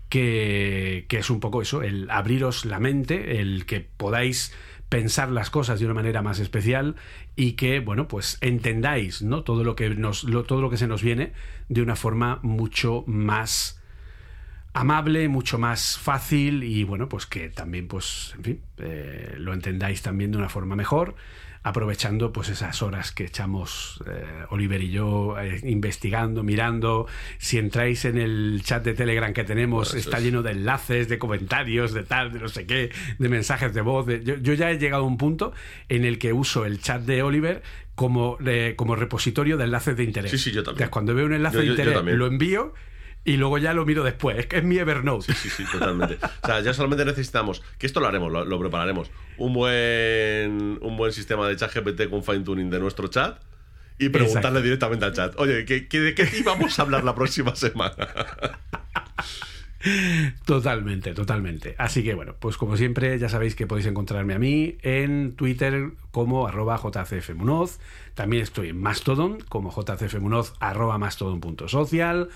[0.08, 4.52] que, es un poco eso, el abriros la mente, el que podáis
[4.88, 6.94] pensar las cosas de una manera más especial
[7.34, 9.42] y que, bueno, pues entendáis, ¿no?
[9.42, 11.32] Todo lo que nos, lo, todo lo que se nos viene
[11.68, 13.82] de una forma mucho más
[14.72, 20.02] amable, mucho más fácil y bueno, pues que también, pues, en fin, eh, lo entendáis
[20.02, 21.16] también de una forma mejor
[21.66, 27.08] aprovechando pues esas horas que echamos eh, Oliver y yo eh, investigando, mirando.
[27.38, 31.92] Si entráis en el chat de Telegram que tenemos, está lleno de enlaces, de comentarios,
[31.92, 34.06] de tal, de no sé qué, de mensajes de voz.
[34.22, 35.52] Yo, ya he llegado a un punto
[35.88, 37.64] en el que uso el chat de Oliver
[37.96, 38.38] como,
[38.76, 40.30] como repositorio de enlaces de interés.
[40.30, 40.88] Sí, sí, yo también.
[40.88, 42.74] cuando veo un enlace de interés, lo envío
[43.26, 44.38] y luego ya lo miro después.
[44.38, 45.26] Es que es mi Evernote.
[45.26, 46.16] Sí, sí, sí, totalmente.
[46.42, 51.12] o sea, ya solamente necesitamos, que esto lo haremos, lo, prepararemos, un buen, un buen
[51.12, 53.42] sistema de chat GPT con fine tuning de nuestro chat
[53.98, 58.08] y preguntarle directamente al chat, oye, ¿qué, de qué íbamos a hablar la próxima semana?
[60.44, 61.76] Totalmente, totalmente.
[61.78, 65.90] Así que bueno, pues como siempre ya sabéis que podéis encontrarme a mí en Twitter
[66.10, 67.78] como arroba jcfmunoz.
[68.14, 72.30] También estoy en Mastodon como jcfmunoz arroba mastodon.social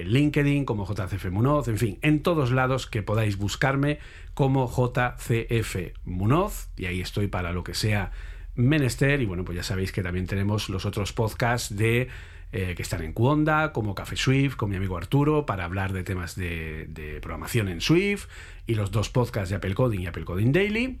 [0.00, 3.98] en LinkedIn como JCF Munoz, en fin, en todos lados que podáis buscarme
[4.34, 8.12] como JCF Munoz y ahí estoy para lo que sea
[8.54, 12.08] menester y bueno, pues ya sabéis que también tenemos los otros podcasts de
[12.52, 16.04] eh, que están en Cuonda, como Café Swift, con mi amigo Arturo, para hablar de
[16.04, 18.28] temas de, de programación en Swift,
[18.66, 21.00] y los dos podcasts de Apple Coding y Apple Coding Daily.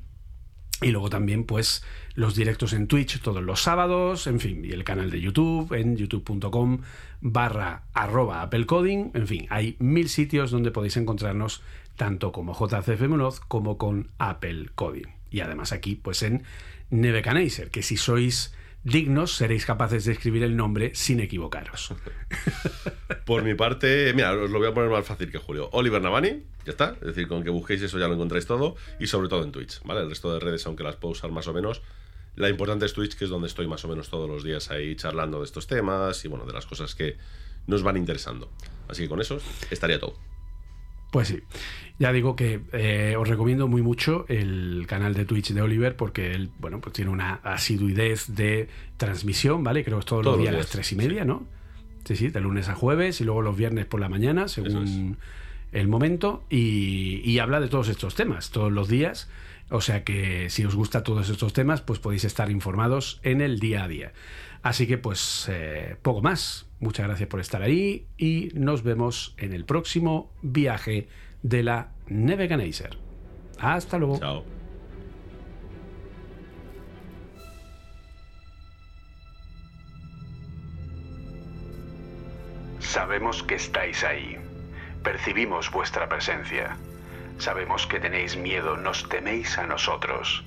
[0.82, 1.82] Y luego también, pues,
[2.14, 5.96] los directos en Twitch todos los sábados, en fin, y el canal de YouTube en
[5.96, 6.82] youtube.com
[7.20, 9.10] barra arroba Apple Coding.
[9.14, 11.62] En fin, hay mil sitios donde podéis encontrarnos
[11.96, 15.08] tanto como JCF Munoz como con Apple Coding.
[15.30, 16.42] Y además aquí, pues en
[16.90, 18.54] Nevecanizer, que si sois
[18.86, 21.92] dignos seréis capaces de escribir el nombre sin equivocaros.
[23.26, 25.68] Por mi parte, mira, os lo voy a poner más fácil que Julio.
[25.72, 26.96] Oliver Navani, ya está.
[27.00, 28.76] Es decir, con que busquéis eso ya lo encontráis todo.
[29.00, 30.02] Y sobre todo en Twitch, ¿vale?
[30.02, 31.82] El resto de redes, aunque las puedo usar más o menos.
[32.36, 34.94] La importante es Twitch, que es donde estoy más o menos todos los días ahí
[34.94, 37.16] charlando de estos temas y bueno, de las cosas que
[37.66, 38.52] nos van interesando.
[38.86, 40.16] Así que con eso estaría todo.
[41.10, 41.40] Pues sí,
[41.98, 46.32] ya digo que eh, os recomiendo muy mucho el canal de Twitch de Oliver porque
[46.32, 49.84] él, bueno, pues tiene una asiduidez de transmisión, ¿vale?
[49.84, 51.46] Creo que es todos, los días a las tres y media, ¿no?
[52.04, 55.16] Sí, sí, de lunes a jueves y luego los viernes por la mañana, según
[55.72, 59.28] el momento, y, y, habla de todos estos temas, todos los días.
[59.68, 63.58] O sea que si os gusta todos estos temas, pues podéis estar informados en el
[63.58, 64.12] día a día.
[64.62, 66.65] Así que pues eh, poco más.
[66.78, 71.08] Muchas gracias por estar ahí y nos vemos en el próximo viaje
[71.42, 72.98] de la Neveganizer.
[73.58, 74.18] Hasta luego.
[74.18, 74.44] Chao.
[82.78, 84.36] Sabemos que estáis ahí.
[85.02, 86.76] Percibimos vuestra presencia.
[87.38, 90.44] Sabemos que tenéis miedo, nos teméis a nosotros.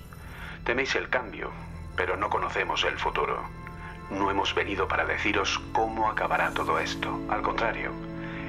[0.63, 1.51] Teméis el cambio,
[1.95, 3.58] pero no conocemos el futuro.
[4.09, 7.19] No hemos venido para deciros cómo acabará todo esto.
[7.29, 7.91] Al contrario,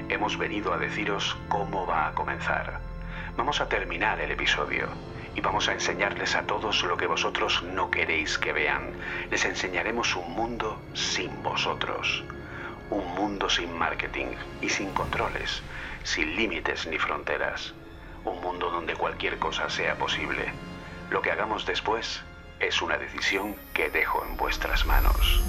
[0.09, 2.79] hemos venido a deciros cómo va a comenzar.
[3.37, 4.87] Vamos a terminar el episodio
[5.35, 8.91] y vamos a enseñarles a todos lo que vosotros no queréis que vean.
[9.29, 12.23] Les enseñaremos un mundo sin vosotros.
[12.89, 15.61] Un mundo sin marketing y sin controles,
[16.03, 17.75] sin límites ni fronteras.
[18.25, 20.53] Un mundo donde cualquier cosa sea posible.
[21.11, 22.23] Lo que hagamos después
[22.61, 25.41] es una decisión que dejo en vuestras manos.